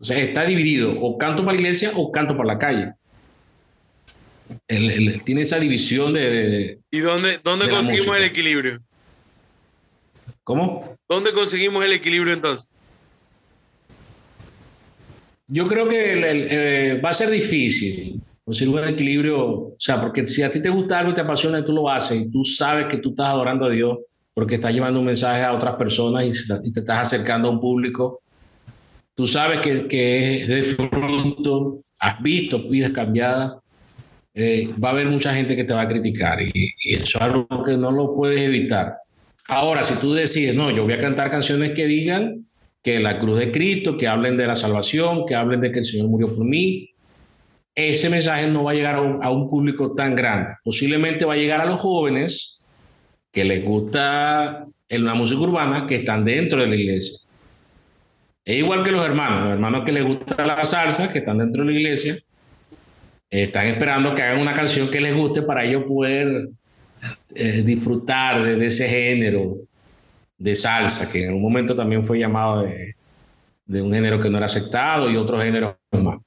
O 0.02 0.04
sea, 0.04 0.18
está 0.18 0.44
dividido, 0.44 1.00
o 1.00 1.16
canto 1.16 1.44
para 1.44 1.54
la 1.54 1.60
iglesia 1.60 1.92
o 1.94 2.10
canto 2.10 2.36
para 2.36 2.48
la 2.48 2.58
calle. 2.58 2.92
Él, 4.66 4.90
él 4.90 5.22
tiene 5.24 5.42
esa 5.42 5.60
división 5.60 6.12
de... 6.12 6.20
de 6.30 6.78
¿Y 6.90 6.98
dónde, 6.98 7.38
dónde 7.42 7.66
de 7.66 7.70
conseguimos 7.70 8.16
el 8.16 8.24
equilibrio? 8.24 8.80
¿Cómo? 10.42 10.96
¿Dónde 11.08 11.32
conseguimos 11.32 11.84
el 11.84 11.92
equilibrio 11.92 12.34
entonces? 12.34 12.68
Yo 15.46 15.68
creo 15.68 15.88
que 15.88 16.14
el, 16.14 16.24
el, 16.24 16.48
eh, 16.50 17.00
va 17.00 17.10
a 17.10 17.14
ser 17.14 17.30
difícil 17.30 18.20
conseguir 18.44 18.74
un 18.74 18.88
equilibrio, 18.88 19.50
o 19.50 19.74
sea, 19.78 20.00
porque 20.00 20.26
si 20.26 20.42
a 20.42 20.50
ti 20.50 20.60
te 20.60 20.68
gusta 20.68 20.98
algo 20.98 21.12
y 21.12 21.14
te 21.14 21.20
apasiona 21.20 21.60
y 21.60 21.64
tú 21.64 21.72
lo 21.72 21.88
haces 21.88 22.22
y 22.22 22.30
tú 22.30 22.44
sabes 22.44 22.86
que 22.86 22.96
tú 22.96 23.10
estás 23.10 23.28
adorando 23.28 23.66
a 23.66 23.70
Dios 23.70 23.98
porque 24.34 24.56
estás 24.56 24.74
llevando 24.74 24.98
un 24.98 25.06
mensaje 25.06 25.44
a 25.44 25.52
otras 25.52 25.76
personas 25.76 26.24
y, 26.24 26.68
y 26.68 26.72
te 26.72 26.80
estás 26.80 27.02
acercando 27.02 27.46
a 27.46 27.50
un 27.52 27.60
público, 27.60 28.21
tú 29.14 29.26
sabes 29.26 29.60
que, 29.60 30.36
es 30.36 30.48
de 30.48 30.62
fruto, 30.62 31.80
has 31.98 32.22
visto 32.22 32.68
vidas 32.68 32.90
cambiadas, 32.90 33.54
eh, 34.34 34.70
va 34.82 34.88
a 34.88 34.92
haber 34.92 35.08
mucha 35.08 35.34
gente 35.34 35.54
que 35.54 35.64
te 35.64 35.74
va 35.74 35.82
a 35.82 35.88
criticar 35.88 36.40
y, 36.40 36.72
eso 36.84 37.18
es 37.18 37.22
algo 37.22 37.46
que 37.64 37.76
no 37.76 37.90
lo 37.90 38.14
puedes 38.14 38.40
evitar. 38.40 38.96
Ahora, 39.48 39.82
si 39.82 39.94
tú 39.94 40.12
decides, 40.12 40.54
no, 40.54 40.70
yo 40.70 40.84
voy 40.84 40.94
a 40.94 41.00
cantar 41.00 41.30
canciones 41.30 41.72
que 41.72 41.86
digan 41.86 42.46
que 42.82 43.00
la 43.00 43.18
cruz 43.18 43.38
de 43.38 43.52
Cristo, 43.52 43.96
que 43.96 44.08
hablen 44.08 44.36
de 44.36 44.46
la 44.46 44.56
salvación, 44.56 45.26
que 45.26 45.34
hablen 45.34 45.60
de 45.60 45.70
que 45.70 45.80
el 45.80 45.84
Señor 45.84 46.08
murió 46.08 46.34
por 46.34 46.44
mí, 46.44 46.90
ese 47.74 48.08
mensaje 48.10 48.46
no 48.48 48.64
va 48.64 48.72
a 48.72 48.74
llegar 48.74 48.96
a 48.96 49.30
un 49.30 49.48
público 49.48 49.94
tan 49.94 50.14
grande. 50.14 50.50
Posiblemente 50.64 51.24
va 51.24 51.34
a 51.34 51.36
llegar 51.36 51.60
a 51.60 51.66
los 51.66 51.80
jóvenes 51.80 52.64
que 53.30 53.44
les 53.44 53.64
gusta 53.64 54.66
la 54.88 55.14
música 55.14 55.40
urbana, 55.40 55.86
que 55.86 55.96
están 55.96 56.24
dentro 56.24 56.60
de 56.60 56.66
la 56.66 56.76
iglesia. 56.76 57.18
Es 58.44 58.56
igual 58.56 58.82
que 58.82 58.90
los 58.90 59.04
hermanos, 59.04 59.44
los 59.44 59.52
hermanos 59.52 59.84
que 59.84 59.92
les 59.92 60.04
gusta 60.04 60.46
la 60.46 60.64
salsa, 60.64 61.12
que 61.12 61.20
están 61.20 61.38
dentro 61.38 61.64
de 61.64 61.72
la 61.72 61.78
iglesia, 61.78 62.18
están 63.30 63.66
esperando 63.66 64.14
que 64.14 64.22
hagan 64.22 64.40
una 64.40 64.54
canción 64.54 64.90
que 64.90 65.00
les 65.00 65.14
guste 65.14 65.42
para 65.42 65.64
ellos 65.64 65.84
poder 65.84 66.48
eh, 67.34 67.62
disfrutar 67.64 68.42
de, 68.42 68.56
de, 68.56 68.66
ese 68.66 68.88
género 68.88 69.58
de 70.38 70.54
salsa, 70.56 71.10
que 71.10 71.24
en 71.24 71.34
un 71.34 71.42
momento 71.42 71.76
también 71.76 72.04
fue 72.04 72.18
llamado 72.18 72.62
de, 72.62 72.94
de 73.66 73.82
un 73.82 73.92
género 73.92 74.20
que 74.20 74.28
no 74.28 74.36
era 74.38 74.46
aceptado 74.46 75.10
y 75.10 75.16
otro 75.16 75.40
género 75.40 75.78
más. 75.92 76.18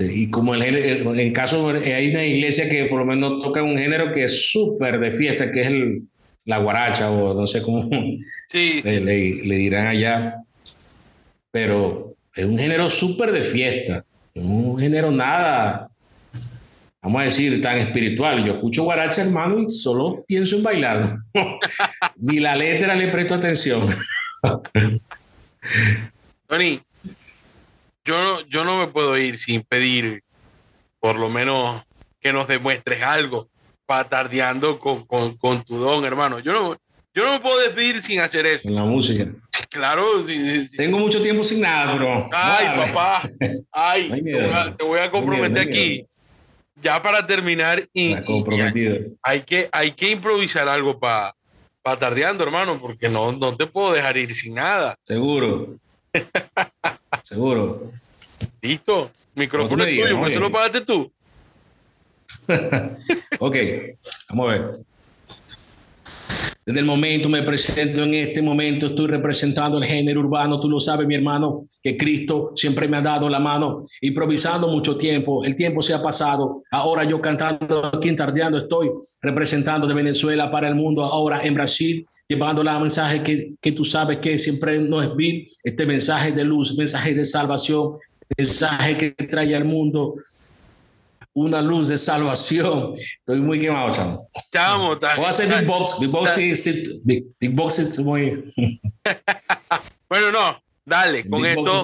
Y 0.00 0.30
como 0.30 0.54
el 0.54 1.32
caso, 1.32 1.68
hay 1.68 2.10
una 2.10 2.24
iglesia 2.24 2.68
que 2.70 2.84
por 2.84 3.00
lo 3.00 3.04
menos 3.04 3.42
toca 3.42 3.60
un 3.62 3.76
género 3.76 4.12
que 4.12 4.24
es 4.24 4.52
súper 4.52 5.00
de 5.00 5.10
fiesta, 5.10 5.50
que 5.50 5.62
es 5.62 5.66
el, 5.66 6.02
la 6.44 6.58
guaracha 6.58 7.10
o 7.10 7.34
no 7.34 7.46
sé 7.48 7.60
cómo 7.60 7.88
sí. 8.48 8.80
le, 8.84 9.00
le, 9.00 9.44
le 9.44 9.56
dirán 9.56 9.88
allá 9.88 10.43
pero 11.54 12.16
es 12.34 12.44
un 12.44 12.58
género 12.58 12.90
súper 12.90 13.30
de 13.30 13.44
fiesta, 13.44 14.04
un 14.34 14.76
género 14.76 15.12
nada, 15.12 15.88
vamos 17.00 17.20
a 17.20 17.24
decir, 17.26 17.62
tan 17.62 17.78
espiritual. 17.78 18.44
Yo 18.44 18.54
escucho 18.54 18.82
guaracha, 18.82 19.22
hermano, 19.22 19.60
y 19.60 19.70
solo 19.70 20.24
pienso 20.26 20.56
en 20.56 20.64
bailar. 20.64 21.18
Ni 22.16 22.40
la 22.40 22.56
letra 22.56 22.96
le 22.96 23.06
presto 23.06 23.36
atención. 23.36 23.86
Tony, 26.48 26.80
yo 28.04 28.20
no, 28.20 28.40
yo 28.48 28.64
no 28.64 28.80
me 28.80 28.88
puedo 28.88 29.16
ir 29.16 29.38
sin 29.38 29.62
pedir, 29.62 30.24
por 30.98 31.14
lo 31.14 31.30
menos, 31.30 31.84
que 32.20 32.32
nos 32.32 32.48
demuestres 32.48 33.00
algo, 33.00 33.48
patardeando 33.86 34.80
con, 34.80 35.06
con, 35.06 35.36
con 35.36 35.64
tu 35.64 35.76
don, 35.76 36.04
hermano. 36.04 36.40
Yo 36.40 36.52
no, 36.52 36.76
yo 37.14 37.24
no 37.24 37.32
me 37.32 37.40
puedo 37.40 37.58
despedir 37.60 38.02
sin 38.02 38.20
hacer 38.20 38.44
eso. 38.44 38.68
En 38.68 38.74
la 38.74 38.84
música. 38.84 39.26
Claro. 39.70 40.26
Sí, 40.26 40.66
sí. 40.66 40.76
Tengo 40.76 40.98
mucho 40.98 41.22
tiempo 41.22 41.44
sin 41.44 41.60
nada, 41.60 41.94
bro. 41.94 42.28
Ay, 42.32 42.66
vale. 42.66 42.92
papá. 42.92 43.30
Ay, 43.70 44.08
no 44.08 44.16
te, 44.16 44.32
voy 44.32 44.52
a, 44.52 44.76
te, 44.76 44.84
voy 44.84 44.98
a, 45.00 45.10
comprometer 45.10 45.64
no 45.64 45.70
aquí. 45.70 46.06
Ya 46.82 47.00
para 47.00 47.24
terminar. 47.26 47.88
Y, 47.92 48.16
comprometido. 48.22 48.96
Y 48.96 49.16
hay, 49.22 49.42
que, 49.42 49.68
hay 49.70 49.92
que 49.92 50.10
improvisar 50.10 50.68
algo 50.68 50.98
para 50.98 51.34
pa 51.82 51.98
tardeando, 51.98 52.42
hermano, 52.42 52.78
porque 52.80 53.08
no, 53.08 53.30
no 53.30 53.56
te 53.56 53.66
puedo 53.66 53.92
dejar 53.92 54.16
ir 54.16 54.34
sin 54.34 54.54
nada. 54.54 54.96
Seguro. 55.02 55.76
Seguro. 57.22 57.90
Listo. 58.60 59.10
Micrófono 59.34 59.84
es 59.84 59.98
tuyo, 59.98 60.18
pues 60.18 60.30
eso 60.32 60.40
lo 60.40 60.50
pagaste 60.50 60.80
tú. 60.80 61.12
ok, 63.38 63.56
vamos 64.28 64.52
a 64.52 64.56
ver. 64.56 64.84
Desde 66.66 66.80
el 66.80 66.86
momento 66.86 67.28
me 67.28 67.42
presento 67.42 68.02
en 68.02 68.14
este 68.14 68.40
momento, 68.40 68.86
estoy 68.86 69.08
representando 69.08 69.76
el 69.76 69.84
género 69.84 70.20
urbano, 70.20 70.58
tú 70.58 70.70
lo 70.70 70.80
sabes 70.80 71.06
mi 71.06 71.14
hermano, 71.14 71.64
que 71.82 71.96
Cristo 71.98 72.52
siempre 72.56 72.88
me 72.88 72.96
ha 72.96 73.02
dado 73.02 73.28
la 73.28 73.38
mano, 73.38 73.82
improvisando 74.00 74.68
mucho 74.68 74.96
tiempo, 74.96 75.44
el 75.44 75.56
tiempo 75.56 75.82
se 75.82 75.92
ha 75.92 76.00
pasado, 76.00 76.62
ahora 76.70 77.04
yo 77.04 77.20
cantando 77.20 77.84
aquí 77.94 78.08
en 78.08 78.16
Tardeando 78.16 78.56
estoy 78.56 78.90
representando 79.20 79.86
de 79.86 79.92
Venezuela 79.92 80.50
para 80.50 80.68
el 80.68 80.74
mundo, 80.74 81.04
ahora 81.04 81.44
en 81.44 81.52
Brasil, 81.52 82.06
llevando 82.26 82.64
la 82.64 82.78
mensaje 82.78 83.22
que, 83.22 83.52
que 83.60 83.72
tú 83.72 83.84
sabes 83.84 84.18
que 84.18 84.38
siempre 84.38 84.78
no 84.78 85.02
es 85.02 85.14
vil, 85.14 85.46
este 85.64 85.84
mensaje 85.84 86.32
de 86.32 86.44
luz, 86.44 86.78
mensaje 86.78 87.12
de 87.12 87.26
salvación, 87.26 87.92
mensaje 88.38 88.96
que 88.96 89.10
trae 89.26 89.54
al 89.54 89.66
mundo 89.66 90.14
una 91.34 91.60
luz 91.60 91.88
de 91.88 91.98
salvación. 91.98 92.94
Estoy 92.94 93.40
muy 93.40 93.60
quemado, 93.60 93.92
chamo. 93.92 94.30
Chamo, 94.52 94.96
Voy 94.96 95.24
a 95.24 95.28
hacer 95.28 95.54
Big 95.54 95.66
Box. 95.66 95.98
Big 96.00 96.10
Box, 96.10 96.30
sí, 96.34 96.56
sí, 96.56 97.00
big, 97.04 97.24
big 97.38 97.50
box 97.50 97.78
es 97.80 97.98
muy... 97.98 98.52
bueno, 100.08 100.32
no, 100.32 100.62
dale, 100.84 101.28
con 101.28 101.42
big 101.42 101.58
esto, 101.58 101.82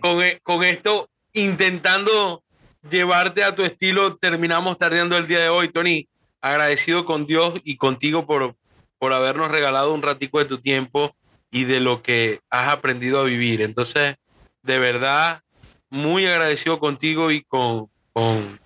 con, 0.00 0.22
e, 0.22 0.40
con, 0.42 0.64
esto, 0.64 1.08
intentando 1.32 2.42
llevarte 2.90 3.44
a 3.44 3.54
tu 3.54 3.62
estilo, 3.62 4.16
terminamos 4.16 4.76
tardeando 4.78 5.16
el 5.16 5.26
día 5.26 5.40
de 5.40 5.48
hoy, 5.48 5.68
Tony. 5.68 6.08
Agradecido 6.40 7.04
con 7.04 7.26
Dios 7.26 7.54
y 7.64 7.76
contigo 7.76 8.24
por, 8.26 8.54
por 8.98 9.12
habernos 9.12 9.50
regalado 9.50 9.92
un 9.92 10.02
ratico 10.02 10.38
de 10.38 10.44
tu 10.44 10.58
tiempo 10.58 11.16
y 11.50 11.64
de 11.64 11.80
lo 11.80 12.02
que 12.02 12.40
has 12.50 12.72
aprendido 12.72 13.20
a 13.20 13.24
vivir. 13.24 13.60
Entonces, 13.60 14.16
de 14.62 14.78
verdad, 14.78 15.42
muy 15.90 16.26
agradecido 16.26 16.78
contigo 16.78 17.32
y 17.32 17.42
con, 17.42 17.88
con 18.12 18.60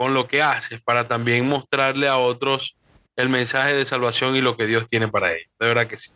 con 0.00 0.14
lo 0.14 0.26
que 0.26 0.40
haces 0.40 0.80
para 0.80 1.06
también 1.06 1.46
mostrarle 1.46 2.08
a 2.08 2.16
otros 2.16 2.74
el 3.16 3.28
mensaje 3.28 3.74
de 3.74 3.84
salvación 3.84 4.34
y 4.34 4.40
lo 4.40 4.56
que 4.56 4.66
Dios 4.66 4.88
tiene 4.88 5.08
para 5.08 5.32
ellos. 5.34 5.50
De 5.60 5.66
verdad 5.66 5.86
que 5.86 5.98
sí. 5.98 6.10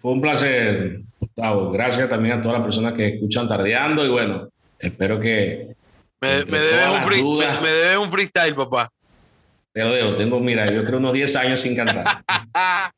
fue 0.00 0.10
un 0.10 0.20
placer, 0.20 1.02
Gustavo. 1.20 1.70
Gracias 1.70 2.08
también 2.08 2.36
a 2.36 2.42
todas 2.42 2.58
las 2.58 2.64
personas 2.64 2.94
que 2.94 3.14
escuchan 3.14 3.46
Tardeando 3.46 4.04
y 4.04 4.08
bueno, 4.08 4.48
espero 4.80 5.20
que... 5.20 5.76
Me, 6.20 6.44
me 6.46 6.58
debes, 6.58 6.88
un 7.22 7.38
me, 7.38 7.68
debes 7.70 7.98
un 7.98 8.10
freestyle, 8.10 8.56
papá. 8.56 8.90
Te 9.72 9.84
lo 9.84 9.92
dejo, 9.92 10.16
tengo, 10.16 10.40
mira, 10.40 10.68
yo 10.72 10.82
creo 10.82 10.98
unos 10.98 11.12
10 11.12 11.36
años 11.36 11.60
sin 11.60 11.76
cantar. 11.76 12.24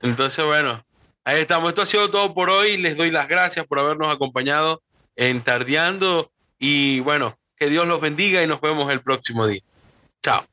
Entonces, 0.00 0.44
bueno, 0.44 0.84
ahí 1.22 1.42
estamos. 1.42 1.68
Esto 1.68 1.82
ha 1.82 1.86
sido 1.86 2.10
todo 2.10 2.34
por 2.34 2.50
hoy. 2.50 2.76
Les 2.76 2.96
doy 2.96 3.12
las 3.12 3.28
gracias 3.28 3.64
por 3.66 3.78
habernos 3.78 4.12
acompañado 4.12 4.82
en 5.14 5.42
Tardeando 5.42 6.32
y 6.58 6.98
bueno, 6.98 7.38
que 7.56 7.68
Dios 7.68 7.86
los 7.86 8.00
bendiga 8.00 8.42
y 8.42 8.46
nos 8.46 8.60
vemos 8.60 8.90
el 8.92 9.00
próximo 9.00 9.46
día. 9.46 9.62
Chao. 10.22 10.44